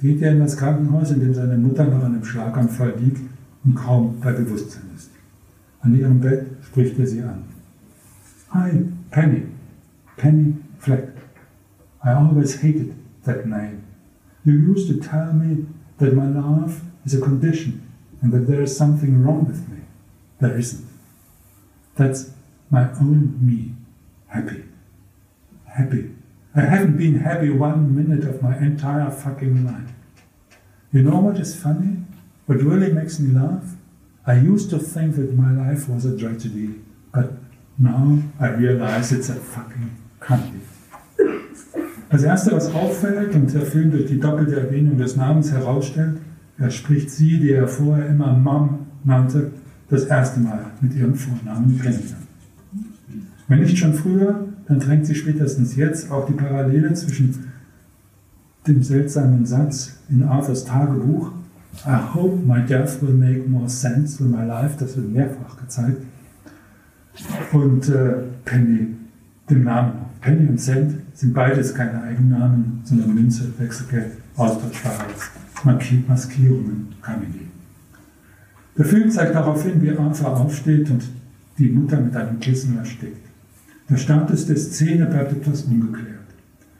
geht 0.00 0.22
er 0.22 0.32
in 0.32 0.40
das 0.40 0.56
Krankenhaus, 0.56 1.10
in 1.10 1.20
dem 1.20 1.34
seine 1.34 1.56
Mutter 1.56 1.84
nach 1.84 2.02
einem 2.02 2.24
Schlaganfall 2.24 2.94
liegt 2.98 3.20
und 3.64 3.74
kaum 3.74 4.20
bei 4.20 4.32
Bewusstsein 4.32 4.90
ist. 4.94 5.10
An 5.80 5.94
ihrem 5.94 6.20
Bett 6.20 6.46
spricht 6.62 6.98
er 6.98 7.06
sie 7.06 7.22
an. 7.22 7.44
Hi, 8.50 8.84
Penny. 9.10 9.42
Penny 10.16 10.54
Fleck. 10.78 11.08
I 12.04 12.12
always 12.12 12.62
hated 12.62 12.94
that 13.24 13.46
name. 13.46 13.82
You 14.44 14.52
used 14.52 14.88
to 14.88 15.00
tell 15.00 15.32
me 15.32 15.66
that 15.98 16.14
my 16.14 16.26
love 16.26 16.82
is 17.04 17.14
a 17.14 17.20
condition 17.20 17.90
and 18.20 18.32
that 18.32 18.46
there 18.46 18.62
is 18.62 18.76
something 18.76 19.22
wrong 19.24 19.46
with 19.46 19.68
me. 19.68 19.78
There 20.40 20.56
isn't. 20.56 20.86
That's 21.96 22.30
my 22.70 22.90
own 23.00 23.38
me. 23.40 23.74
Happy. 24.26 24.64
Happy. 25.66 26.13
I 26.56 26.60
haven't 26.60 26.96
been 26.96 27.18
happy 27.18 27.50
one 27.50 27.96
minute 27.96 28.24
of 28.28 28.40
my 28.40 28.56
entire 28.56 29.10
fucking 29.10 29.66
life. 29.66 29.90
You 30.92 31.02
know 31.02 31.18
what 31.18 31.36
is 31.40 31.56
funny? 31.60 31.96
What 32.46 32.62
really 32.62 32.92
makes 32.92 33.18
me 33.18 33.34
laugh? 33.34 33.74
I 34.24 34.34
used 34.34 34.70
to 34.70 34.78
think 34.78 35.16
that 35.16 35.36
my 35.36 35.50
life 35.50 35.88
was 35.88 36.04
a 36.04 36.16
tragedy, 36.16 36.80
but 37.12 37.32
now 37.76 38.20
I 38.38 38.50
realize 38.50 39.10
it's 39.10 39.30
a 39.30 39.34
fucking 39.34 39.90
comedy. 40.20 40.60
Das 42.10 42.22
Erste, 42.22 42.52
was 42.52 42.72
auffällt 42.72 43.34
und 43.34 43.52
der 43.52 43.62
Film 43.62 43.90
durch 43.90 44.06
die 44.06 44.20
doppelte 44.20 44.60
Erwähnung 44.60 44.96
des 44.96 45.16
Namens 45.16 45.50
herausstellt, 45.50 46.20
er 46.58 46.70
spricht 46.70 47.10
sie, 47.10 47.40
die 47.40 47.50
er 47.50 47.66
vorher 47.66 48.06
immer 48.06 48.32
Mom 48.32 48.86
nannte, 49.02 49.50
das 49.90 50.04
erste 50.04 50.38
Mal 50.38 50.66
mit 50.80 50.94
ihrem 50.94 51.16
Vornamen 51.16 51.80
kennengelernt. 51.80 52.28
Wenn 53.48 53.60
nicht 53.60 53.76
schon 53.76 53.94
früher, 53.94 54.53
dann 54.66 54.80
drängt 54.80 55.06
sich 55.06 55.18
spätestens 55.18 55.76
jetzt 55.76 56.10
auch 56.10 56.26
die 56.26 56.32
Parallele 56.32 56.92
zwischen 56.94 57.52
dem 58.66 58.82
seltsamen 58.82 59.44
Satz 59.44 59.98
in 60.08 60.22
Arthurs 60.22 60.64
Tagebuch, 60.64 61.32
I 61.86 61.98
hope 62.14 62.46
my 62.46 62.60
death 62.60 63.02
will 63.02 63.12
make 63.12 63.48
more 63.48 63.68
sense 63.68 64.18
than 64.18 64.30
my 64.30 64.44
life, 64.44 64.76
das 64.78 64.96
wird 64.96 65.12
mehrfach 65.12 65.56
gezeigt, 65.60 65.98
und 67.52 67.88
äh, 67.88 68.14
Penny, 68.44 68.88
dem 69.50 69.64
Namen. 69.64 69.92
Penny 70.20 70.48
und 70.48 70.58
Cent 70.58 70.94
sind 71.12 71.34
beides 71.34 71.74
keine 71.74 72.02
Eigennamen, 72.02 72.80
sondern 72.84 73.14
Münze, 73.14 73.52
Wechselgeld, 73.58 74.12
austauschbare 74.36 75.04
Maskierungen, 76.08 76.88
Kamini. 77.02 77.48
Der 78.76 78.84
Film 78.86 79.10
zeigt 79.10 79.34
darauf 79.34 79.62
hin, 79.62 79.82
wie 79.82 79.90
Arthur 79.90 80.36
aufsteht 80.40 80.90
und 80.90 81.04
die 81.58 81.68
Mutter 81.68 82.00
mit 82.00 82.16
einem 82.16 82.40
Kissen 82.40 82.78
erstickt. 82.78 83.23
Der 83.94 84.00
Status 84.00 84.46
der 84.46 84.56
Szene 84.56 85.06
bleibt 85.06 85.30
etwas 85.30 85.62
ungeklärt. 85.62 86.26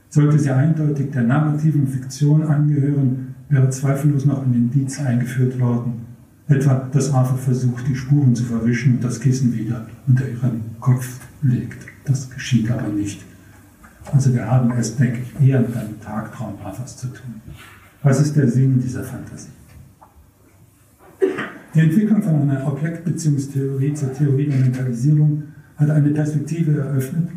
Sollte 0.08 0.36
sie 0.36 0.50
eindeutig 0.50 1.12
der 1.12 1.22
narrativen 1.22 1.86
Fiktion 1.86 2.42
angehören, 2.42 3.36
wäre 3.48 3.70
zweifellos 3.70 4.24
noch 4.24 4.44
ein 4.44 4.52
Indiz 4.52 4.98
eingeführt 4.98 5.60
worden. 5.60 6.06
Etwa, 6.48 6.88
dass 6.90 7.12
Arthur 7.12 7.38
versucht, 7.38 7.86
die 7.86 7.94
Spuren 7.94 8.34
zu 8.34 8.42
verwischen 8.42 8.96
und 8.96 9.04
das 9.04 9.20
Kissen 9.20 9.54
wieder 9.54 9.86
unter 10.08 10.28
ihren 10.28 10.62
Kopf 10.80 11.20
legt. 11.42 11.86
Das 12.04 12.28
geschieht 12.28 12.68
aber 12.68 12.88
nicht. 12.88 13.22
Also 14.12 14.34
wir 14.34 14.50
haben 14.50 14.72
es, 14.72 14.96
denke 14.96 15.20
ich, 15.22 15.48
eher 15.48 15.60
mit 15.60 15.76
einem 15.76 16.00
Tagtraum 16.00 16.54
Arthurs 16.64 16.96
zu 16.96 17.06
tun. 17.06 17.40
Was 18.02 18.20
ist 18.20 18.34
der 18.34 18.48
Sinn 18.48 18.80
dieser 18.80 19.04
Fantasie? 19.04 19.50
Die 21.76 21.78
Entwicklung 21.78 22.24
von 22.24 22.42
einer 22.42 22.66
Objektbeziehungstheorie 22.66 23.94
zur 23.94 24.12
Theorie 24.12 24.48
der 24.48 24.58
Mentalisierung 24.58 25.44
hat 25.76 25.90
eine 25.90 26.10
Perspektive 26.10 26.78
eröffnet, 26.78 27.28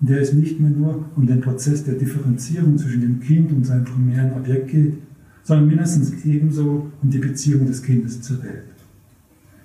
in 0.00 0.06
der 0.06 0.20
es 0.20 0.32
nicht 0.32 0.60
mehr 0.60 0.70
nur 0.70 1.06
um 1.16 1.26
den 1.26 1.40
Prozess 1.40 1.84
der 1.84 1.94
Differenzierung 1.94 2.78
zwischen 2.78 3.00
dem 3.00 3.20
Kind 3.20 3.50
und 3.52 3.64
seinem 3.64 3.84
primären 3.84 4.32
Objekt 4.34 4.68
geht, 4.68 4.94
sondern 5.42 5.66
mindestens 5.66 6.24
ebenso 6.24 6.90
um 7.02 7.10
die 7.10 7.18
Beziehung 7.18 7.66
des 7.66 7.82
Kindes 7.82 8.20
zur 8.20 8.42
Welt. 8.42 8.64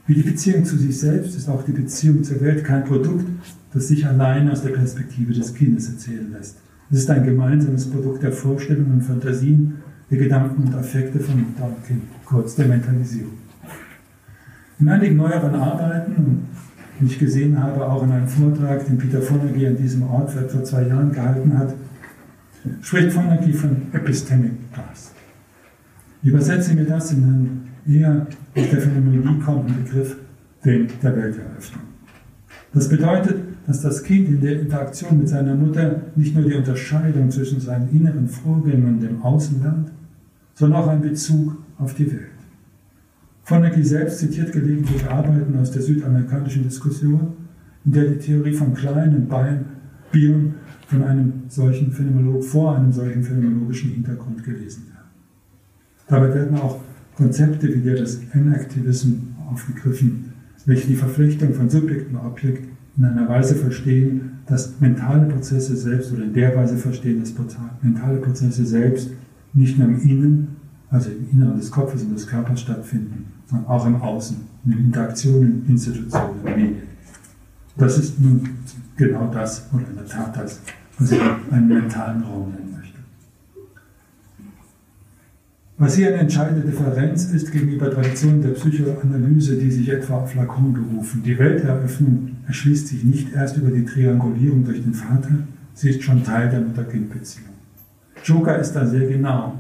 Wie 0.08 0.16
die 0.16 0.24
Beziehung 0.24 0.66
zu 0.66 0.78
sich 0.78 1.00
selbst 1.00 1.36
ist 1.36 1.48
auch 1.48 1.64
die 1.64 1.72
Beziehung 1.72 2.24
zur 2.24 2.42
Welt 2.42 2.64
kein 2.64 2.84
Produkt, 2.84 3.26
das 3.74 3.88
sich 3.88 4.06
allein 4.06 4.50
aus 4.50 4.62
der 4.62 4.72
Perspektive 4.72 5.34
des 5.34 5.54
Kindes 5.54 5.90
erzählen 5.90 6.32
lässt. 6.32 6.58
Es 6.92 7.00
ist 7.00 7.10
ein 7.10 7.24
gemeinsames 7.24 7.90
Produkt 7.90 8.24
der 8.24 8.32
Vorstellungen 8.32 8.94
und 8.94 9.02
Fantasien, 9.02 9.76
der 10.12 10.18
Gedanken 10.18 10.64
und 10.64 10.76
Affekte 10.76 11.20
von 11.20 11.40
Mutter 11.40 11.66
und 11.66 11.86
Kind, 11.86 12.02
kurz 12.26 12.56
der 12.56 12.68
Mentalisierung. 12.68 13.34
In 14.80 14.90
einigen 14.90 15.16
neueren 15.16 15.56
Arbeiten, 15.56 16.48
die 17.04 17.12
ich 17.12 17.20
gesehen 17.20 17.62
habe, 17.62 17.86
auch 17.86 18.04
in 18.04 18.12
einem 18.12 18.28
Vortrag, 18.28 18.86
den 18.86 18.98
Peter 18.98 19.22
Fonagy 19.22 19.68
an 19.68 19.76
diesem 19.76 20.04
Ort 20.04 20.32
vor 20.32 20.64
zwei 20.64 20.88
Jahren 20.88 21.12
gehalten 21.12 21.58
hat, 21.58 21.74
spricht 22.82 23.12
Fonagy 23.12 23.52
von 23.54 23.76
Epistemic 23.92 24.52
Class. 24.72 25.12
Ich 26.22 26.30
übersetze 26.30 26.74
mir 26.74 26.86
das 26.86 27.12
in 27.12 27.24
einen 27.24 27.68
eher 27.86 28.28
aus 28.56 28.70
der 28.72 28.80
Phänomenologie 28.80 29.40
kommenden 29.40 29.84
Begriff, 29.84 30.16
den 30.64 30.88
der 31.02 31.16
Welteröffnung. 31.16 31.84
Das 32.74 32.88
bedeutet, 32.88 33.36
dass 33.68 33.82
das 33.82 34.04
Kind 34.04 34.30
in 34.30 34.42
der 34.42 34.62
Interaktion 34.62 35.20
mit 35.20 35.30
seiner 35.30 35.56
Mutter 35.56 36.02
nicht 36.16 36.36
nur 36.36 36.46
die 36.48 36.56
Unterscheidung 36.56 37.30
zwischen 37.30 37.60
seinen 37.60 37.90
inneren 37.92 38.28
Vorgängen 38.28 38.88
und 38.88 39.00
dem 39.02 39.22
Außen 39.22 39.62
lernt, 39.62 39.92
sondern 40.54 40.82
auch 40.82 40.88
einen 40.88 41.02
Bezug 41.02 41.58
auf 41.78 41.94
die 41.94 42.12
Welt. 42.12 42.33
Vonnegut 43.44 43.86
selbst 43.86 44.20
zitiert 44.20 44.54
gelegentlich 44.54 45.06
Arbeiten 45.06 45.58
aus 45.60 45.72
der 45.72 45.82
südamerikanischen 45.82 46.64
Diskussion, 46.64 47.34
in 47.86 47.92
der 47.92 48.06
die 48.06 48.18
Theorie 48.18 48.54
von 48.54 48.74
Klein 48.74 49.16
und 49.16 49.30
Bion 50.12 50.54
von 50.88 51.04
einem 51.04 51.34
solchen 51.50 51.92
Phänomenolog 51.92 52.44
vor 52.44 52.78
einem 52.78 52.94
solchen 52.94 53.24
phänomenologischen 53.24 53.92
Hintergrund 53.92 54.44
gelesen 54.44 54.84
werden. 54.88 55.10
Dabei 56.08 56.34
werden 56.34 56.58
auch 56.58 56.80
Konzepte 57.16 57.68
wie 57.74 57.82
der 57.82 57.96
des 57.96 58.22
Enaktivism 58.32 59.14
aufgegriffen, 59.52 60.34
welche 60.66 60.88
die 60.88 60.96
Verflechtung 60.96 61.54
von 61.54 61.70
Subjekt 61.70 62.12
und 62.12 62.18
Objekt 62.18 62.68
in 62.96 63.06
einer 63.06 63.28
Weise 63.28 63.56
verstehen, 63.56 64.40
dass 64.46 64.80
mentale 64.80 65.28
Prozesse 65.28 65.76
selbst 65.76 66.14
oder 66.14 66.24
in 66.24 66.34
der 66.34 66.56
Weise 66.56 66.78
verstehen, 66.78 67.20
dass 67.20 67.34
mentale 67.82 68.20
Prozesse 68.20 68.66
selbst 68.66 69.12
nicht 69.54 69.78
nur 69.78 69.88
im 69.88 70.00
Innen, 70.00 70.63
also 70.94 71.10
im 71.10 71.28
Inneren 71.32 71.58
des 71.58 71.72
Kopfes 71.72 72.04
und 72.04 72.14
des 72.14 72.28
Körpers 72.28 72.62
stattfinden, 72.62 73.26
sondern 73.48 73.68
auch 73.68 73.86
im 73.88 73.96
Außen, 73.96 74.38
in 74.64 74.72
den 74.72 74.86
Interaktionen, 74.86 75.66
Institutionen, 75.68 76.44
Medien. 76.44 76.76
Das 77.76 77.98
ist 77.98 78.20
nun 78.20 78.48
genau 78.96 79.28
das, 79.34 79.68
oder 79.74 79.90
in 79.90 79.96
der 79.96 80.06
Tat 80.06 80.38
das, 80.38 80.62
was 81.00 81.12
ich 81.12 81.20
einen 81.50 81.68
mentalen 81.68 82.22
Raum 82.22 82.52
nennen 82.52 82.78
möchte. 82.78 83.00
Was 85.80 85.96
hier 85.96 86.10
eine 86.10 86.18
entscheidende 86.18 86.62
Differenz 86.62 87.26
ist 87.26 87.52
gegenüber 87.52 87.90
Traditionen 87.90 88.44
der 88.44 88.52
Psychoanalyse, 88.52 89.58
die 89.58 89.72
sich 89.72 89.90
etwa 89.90 90.18
auf 90.18 90.36
Lacan 90.36 90.74
berufen. 90.74 91.24
Die 91.24 91.40
Welteröffnung 91.40 92.36
erschließt 92.46 92.90
sich 92.90 93.04
nicht 93.04 93.34
erst 93.34 93.58
über 93.58 93.72
die 93.72 93.84
Triangulierung 93.84 94.64
durch 94.64 94.84
den 94.84 94.94
Vater, 94.94 95.40
sie 95.74 95.90
ist 95.90 96.04
schon 96.04 96.24
Teil 96.24 96.52
der 96.52 96.62
Mutter-Kind-Beziehung. 96.62 97.50
Joker 98.24 98.60
ist 98.60 98.74
da 98.74 98.86
sehr 98.86 99.08
genau. 99.08 99.56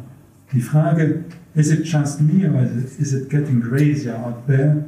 Die 0.53 0.61
Frage, 0.61 1.25
is 1.55 1.71
it 1.71 1.83
just 1.85 2.21
me 2.21 2.47
or 2.47 2.63
is 2.99 3.13
it 3.13 3.29
getting 3.29 3.61
crazier 3.61 4.15
out 4.15 4.45
there, 4.47 4.85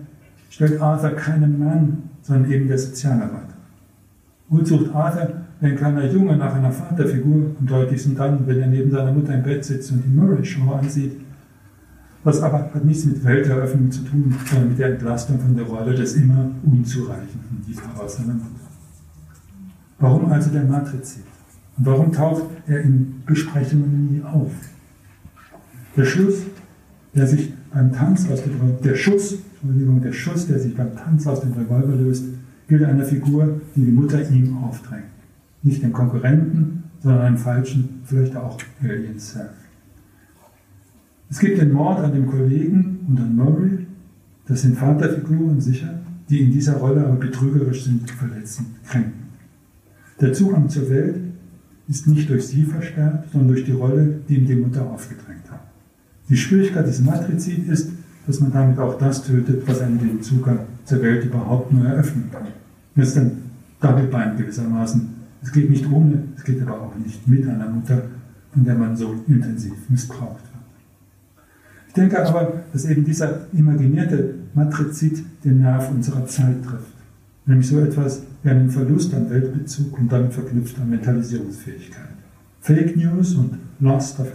stellt 0.50 0.80
Arthur 0.80 1.12
keinem 1.12 1.60
Mann, 1.60 2.04
sondern 2.22 2.52
eben 2.52 2.68
der 2.68 2.78
Sozialarbeiter. 2.78 3.56
Wohl 4.50 4.66
sucht 4.66 4.94
Arthur, 4.94 5.42
ein 5.62 5.76
kleiner 5.76 6.06
Junge 6.06 6.38
nach 6.38 6.54
einer 6.54 6.72
Vaterfigur 6.72 7.56
und 7.60 7.70
deutlichsten 7.70 8.16
dann, 8.16 8.46
wenn 8.46 8.60
er 8.60 8.68
neben 8.68 8.92
seiner 8.92 9.12
Mutter 9.12 9.34
im 9.34 9.44
Bett 9.44 9.66
sitzt 9.66 9.92
und 9.92 10.04
die 10.04 10.10
Murray-Show 10.10 10.72
ansieht. 10.72 11.20
Das 12.24 12.42
aber 12.42 12.60
hat 12.74 12.86
nichts 12.86 13.06
mit 13.06 13.24
Welteröffnung 13.24 13.92
zu 13.92 14.04
tun, 14.04 14.36
sondern 14.46 14.70
mit 14.70 14.80
der 14.80 14.92
Entlastung 14.92 15.40
von 15.40 15.56
der 15.56 15.66
Rolle 15.66 15.94
des 15.96 16.16
immer 16.16 16.50
unzureichenden 16.64 17.64
Liebhabers 17.68 18.18
seiner 18.18 18.34
Mutter. 18.34 18.50
Warum 20.00 20.32
also 20.32 20.50
der 20.52 20.64
Matrizid? 20.64 21.24
Und 21.78 21.86
warum 21.86 22.12
taucht 22.12 22.46
er 22.68 22.82
in 22.82 23.24
Besprechungen 23.26 24.12
nie 24.12 24.24
auf? 24.24 24.52
Der 25.96 26.06
Schluss, 26.06 26.42
der 27.14 27.28
sich 27.28 27.54
beim 27.74 27.92
Tanz 27.94 28.30
aus 28.30 28.44
dem 28.44 28.52
der 28.84 28.96
Schuss, 28.96 29.38
Entschuldigung, 29.62 30.02
der 30.02 30.12
Schuss, 30.12 30.48
der 30.48 30.60
sich 30.60 30.76
beim 30.76 30.96
Tanz 30.96 31.26
aus 31.26 31.42
dem 31.42 31.54
Revolver 31.54 31.96
löst, 31.96 32.26
gilt 32.68 32.84
einer 32.84 33.06
Figur, 33.06 33.62
die 33.76 33.86
die 33.86 33.92
Mutter 33.92 34.30
ihm 34.30 34.58
aufdrängt. 34.58 35.04
Nicht 35.64 35.84
dem 35.84 35.94
Konkurrenten, 35.94 36.84
sondern 37.02 37.22
einem 37.22 37.38
falschen, 37.38 38.02
vielleicht 38.04 38.36
auch 38.36 38.58
Alien 38.84 39.20
Self. 39.20 39.52
Es 41.30 41.40
gibt 41.40 41.60
den 41.60 41.72
Mord 41.72 42.00
an 42.00 42.14
dem 42.14 42.28
Kollegen 42.28 43.00
und 43.08 43.20
an 43.20 43.36
Murray. 43.36 43.88
Das 44.48 44.62
sind 44.62 44.78
Vaterfiguren 44.78 45.60
sicher, 45.60 46.00
die 46.30 46.42
in 46.42 46.52
dieser 46.52 46.78
Rolle 46.78 47.06
aber 47.06 47.16
betrügerisch 47.16 47.86
sind, 47.86 48.10
verletzend, 48.10 48.68
kränken. 48.86 49.26
Der 50.20 50.34
Zugang 50.34 50.70
zur 50.70 50.90
Welt 50.90 51.20
ist 51.88 52.08
nicht 52.08 52.30
durch 52.30 52.48
sie 52.48 52.64
verstärkt, 52.64 53.32
sondern 53.32 53.50
durch 53.50 53.66
die 53.66 53.72
Rolle, 53.72 54.20
die 54.28 54.38
ihm 54.38 54.46
die 54.46 54.56
Mutter 54.56 54.90
aufgedrängt. 54.90 55.45
Die 56.30 56.38
Schwierigkeit 56.38 56.88
des 56.88 57.02
Matrizid 57.02 57.68
ist, 57.68 57.92
dass 58.26 58.40
man 58.40 58.52
damit 58.52 58.80
auch 58.80 58.98
das 58.98 59.24
tötet, 59.24 59.68
was 59.68 59.82
einem 59.82 60.00
den 60.00 60.22
Zugang 60.24 60.60
zur 60.86 61.02
Welt 61.02 61.26
überhaupt 61.26 61.72
nur 61.72 61.86
eröffnen 61.86 62.30
kann. 62.32 62.48
Das 62.96 63.10
ist 63.10 63.18
ein 63.18 63.44
Doppelbein 63.80 64.38
gewissermaßen. 64.38 65.14
Es 65.44 65.52
geht 65.52 65.70
nicht 65.70 65.90
ohne, 65.92 66.24
es 66.36 66.44
geht 66.44 66.62
aber 66.62 66.82
auch 66.82 66.96
nicht 66.96 67.28
mit 67.28 67.48
einer 67.48 67.70
Mutter, 67.70 68.02
von 68.52 68.66
der 68.66 68.76
man 68.76 68.98
so 68.98 69.14
intensiv 69.28 69.74
missbraucht 69.90 70.42
wird. 70.42 71.46
Ich 71.88 71.94
denke 71.94 72.26
aber, 72.26 72.64
dass 72.74 72.86
eben 72.86 73.06
dieser 73.06 73.42
imaginierte 73.54 74.34
Matrizid 74.56 75.24
den 75.44 75.60
Nerv 75.60 75.92
unserer 75.92 76.26
Zeit 76.26 76.64
trifft. 76.64 76.96
Nämlich 77.46 77.68
so 77.68 77.80
etwas 77.80 78.24
wie 78.42 78.50
einen 78.50 78.72
Verlust 78.72 79.14
an 79.14 79.30
Weltbezug 79.30 80.00
und 80.00 80.12
damit 80.12 80.34
verknüpft 80.34 80.80
an 80.80 80.90
Mentalisierungsfähigkeit. 80.90 82.10
Fake 82.66 82.98
News 82.98 83.36
und 83.36 83.60
Lost 83.80 84.20
of 84.20 84.26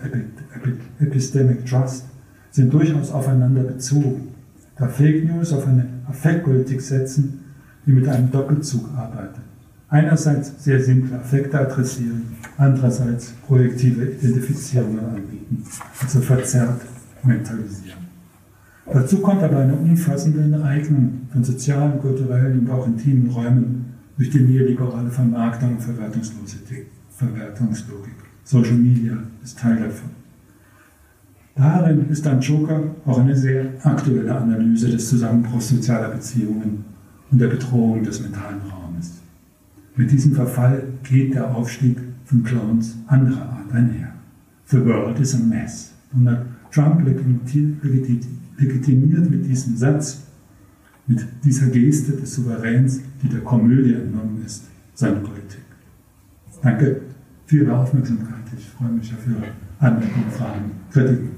Epistemic 1.00 1.66
Trust 1.66 2.04
sind 2.52 2.72
durchaus 2.72 3.10
aufeinander 3.10 3.64
bezogen, 3.64 4.28
da 4.76 4.86
Fake 4.86 5.24
News 5.24 5.52
auf 5.52 5.66
eine 5.66 5.84
Affektpolitik 6.06 6.80
setzen, 6.80 7.40
die 7.84 7.90
mit 7.90 8.06
einem 8.06 8.30
Doppelzug 8.30 8.88
arbeitet. 8.96 9.42
Einerseits 9.88 10.62
sehr 10.62 10.80
simple 10.80 11.18
Affekte 11.18 11.58
adressieren, 11.58 12.22
andererseits 12.56 13.32
projektive 13.48 14.04
Identifizierungen 14.04 15.00
anbieten, 15.00 15.64
also 16.00 16.20
verzerrt 16.20 16.82
mentalisieren. 17.24 17.98
Dazu 18.92 19.18
kommt 19.18 19.42
aber 19.42 19.58
eine 19.58 19.74
umfassende 19.74 20.42
Enteignung 20.42 21.22
von 21.32 21.42
sozialen, 21.42 21.98
kulturellen 21.98 22.60
und 22.60 22.70
auch 22.70 22.86
intimen 22.86 23.28
Räumen 23.28 23.86
durch 24.16 24.30
die 24.30 24.42
neoliberale 24.42 25.10
Vermarktung 25.10 25.78
und 25.78 25.82
Verwertungslogik. 27.20 28.14
Social 28.44 28.78
Media 28.78 29.18
ist 29.44 29.58
Teil 29.58 29.76
davon. 29.76 30.08
Darin 31.54 32.08
ist 32.08 32.24
dann 32.24 32.40
Joker 32.40 32.94
auch 33.04 33.18
eine 33.18 33.36
sehr 33.36 33.74
aktuelle 33.84 34.34
Analyse 34.34 34.88
des 34.88 35.06
Zusammenbruchs 35.10 35.68
sozialer 35.68 36.08
Beziehungen 36.08 36.86
und 37.30 37.38
der 37.38 37.48
Bedrohung 37.48 38.02
des 38.02 38.22
mentalen 38.22 38.62
Raumes. 38.62 39.20
Mit 39.96 40.10
diesem 40.10 40.34
Verfall 40.34 40.84
geht 41.02 41.34
der 41.34 41.54
Aufstieg 41.54 41.98
von 42.24 42.42
Clowns 42.42 42.96
anderer 43.06 43.42
Art 43.42 43.70
einher. 43.72 44.14
The 44.68 44.82
world 44.82 45.20
is 45.20 45.34
a 45.34 45.38
mess. 45.38 45.92
Donald 46.14 46.46
Trump 46.70 47.04
legitimiert 47.04 49.30
mit 49.30 49.46
diesem 49.46 49.76
Satz, 49.76 50.22
mit 51.06 51.26
dieser 51.44 51.66
Geste 51.66 52.12
des 52.12 52.34
Souveräns, 52.34 53.02
die 53.22 53.28
der 53.28 53.40
Komödie 53.40 53.92
entnommen 53.92 54.42
ist, 54.46 54.68
seine 54.94 55.16
Politik. 55.16 55.60
Danke 56.62 57.09
für 57.50 57.56
Ihre 57.56 57.76
Aufmerksamkeit. 57.76 58.44
Ich 58.56 58.68
freue 58.68 58.90
mich 58.90 59.12
auf 59.12 59.26
Ihre 59.26 59.48
Anmerkungen, 59.80 60.30
Fragen, 60.30 60.70
Kritiken. 60.92 61.30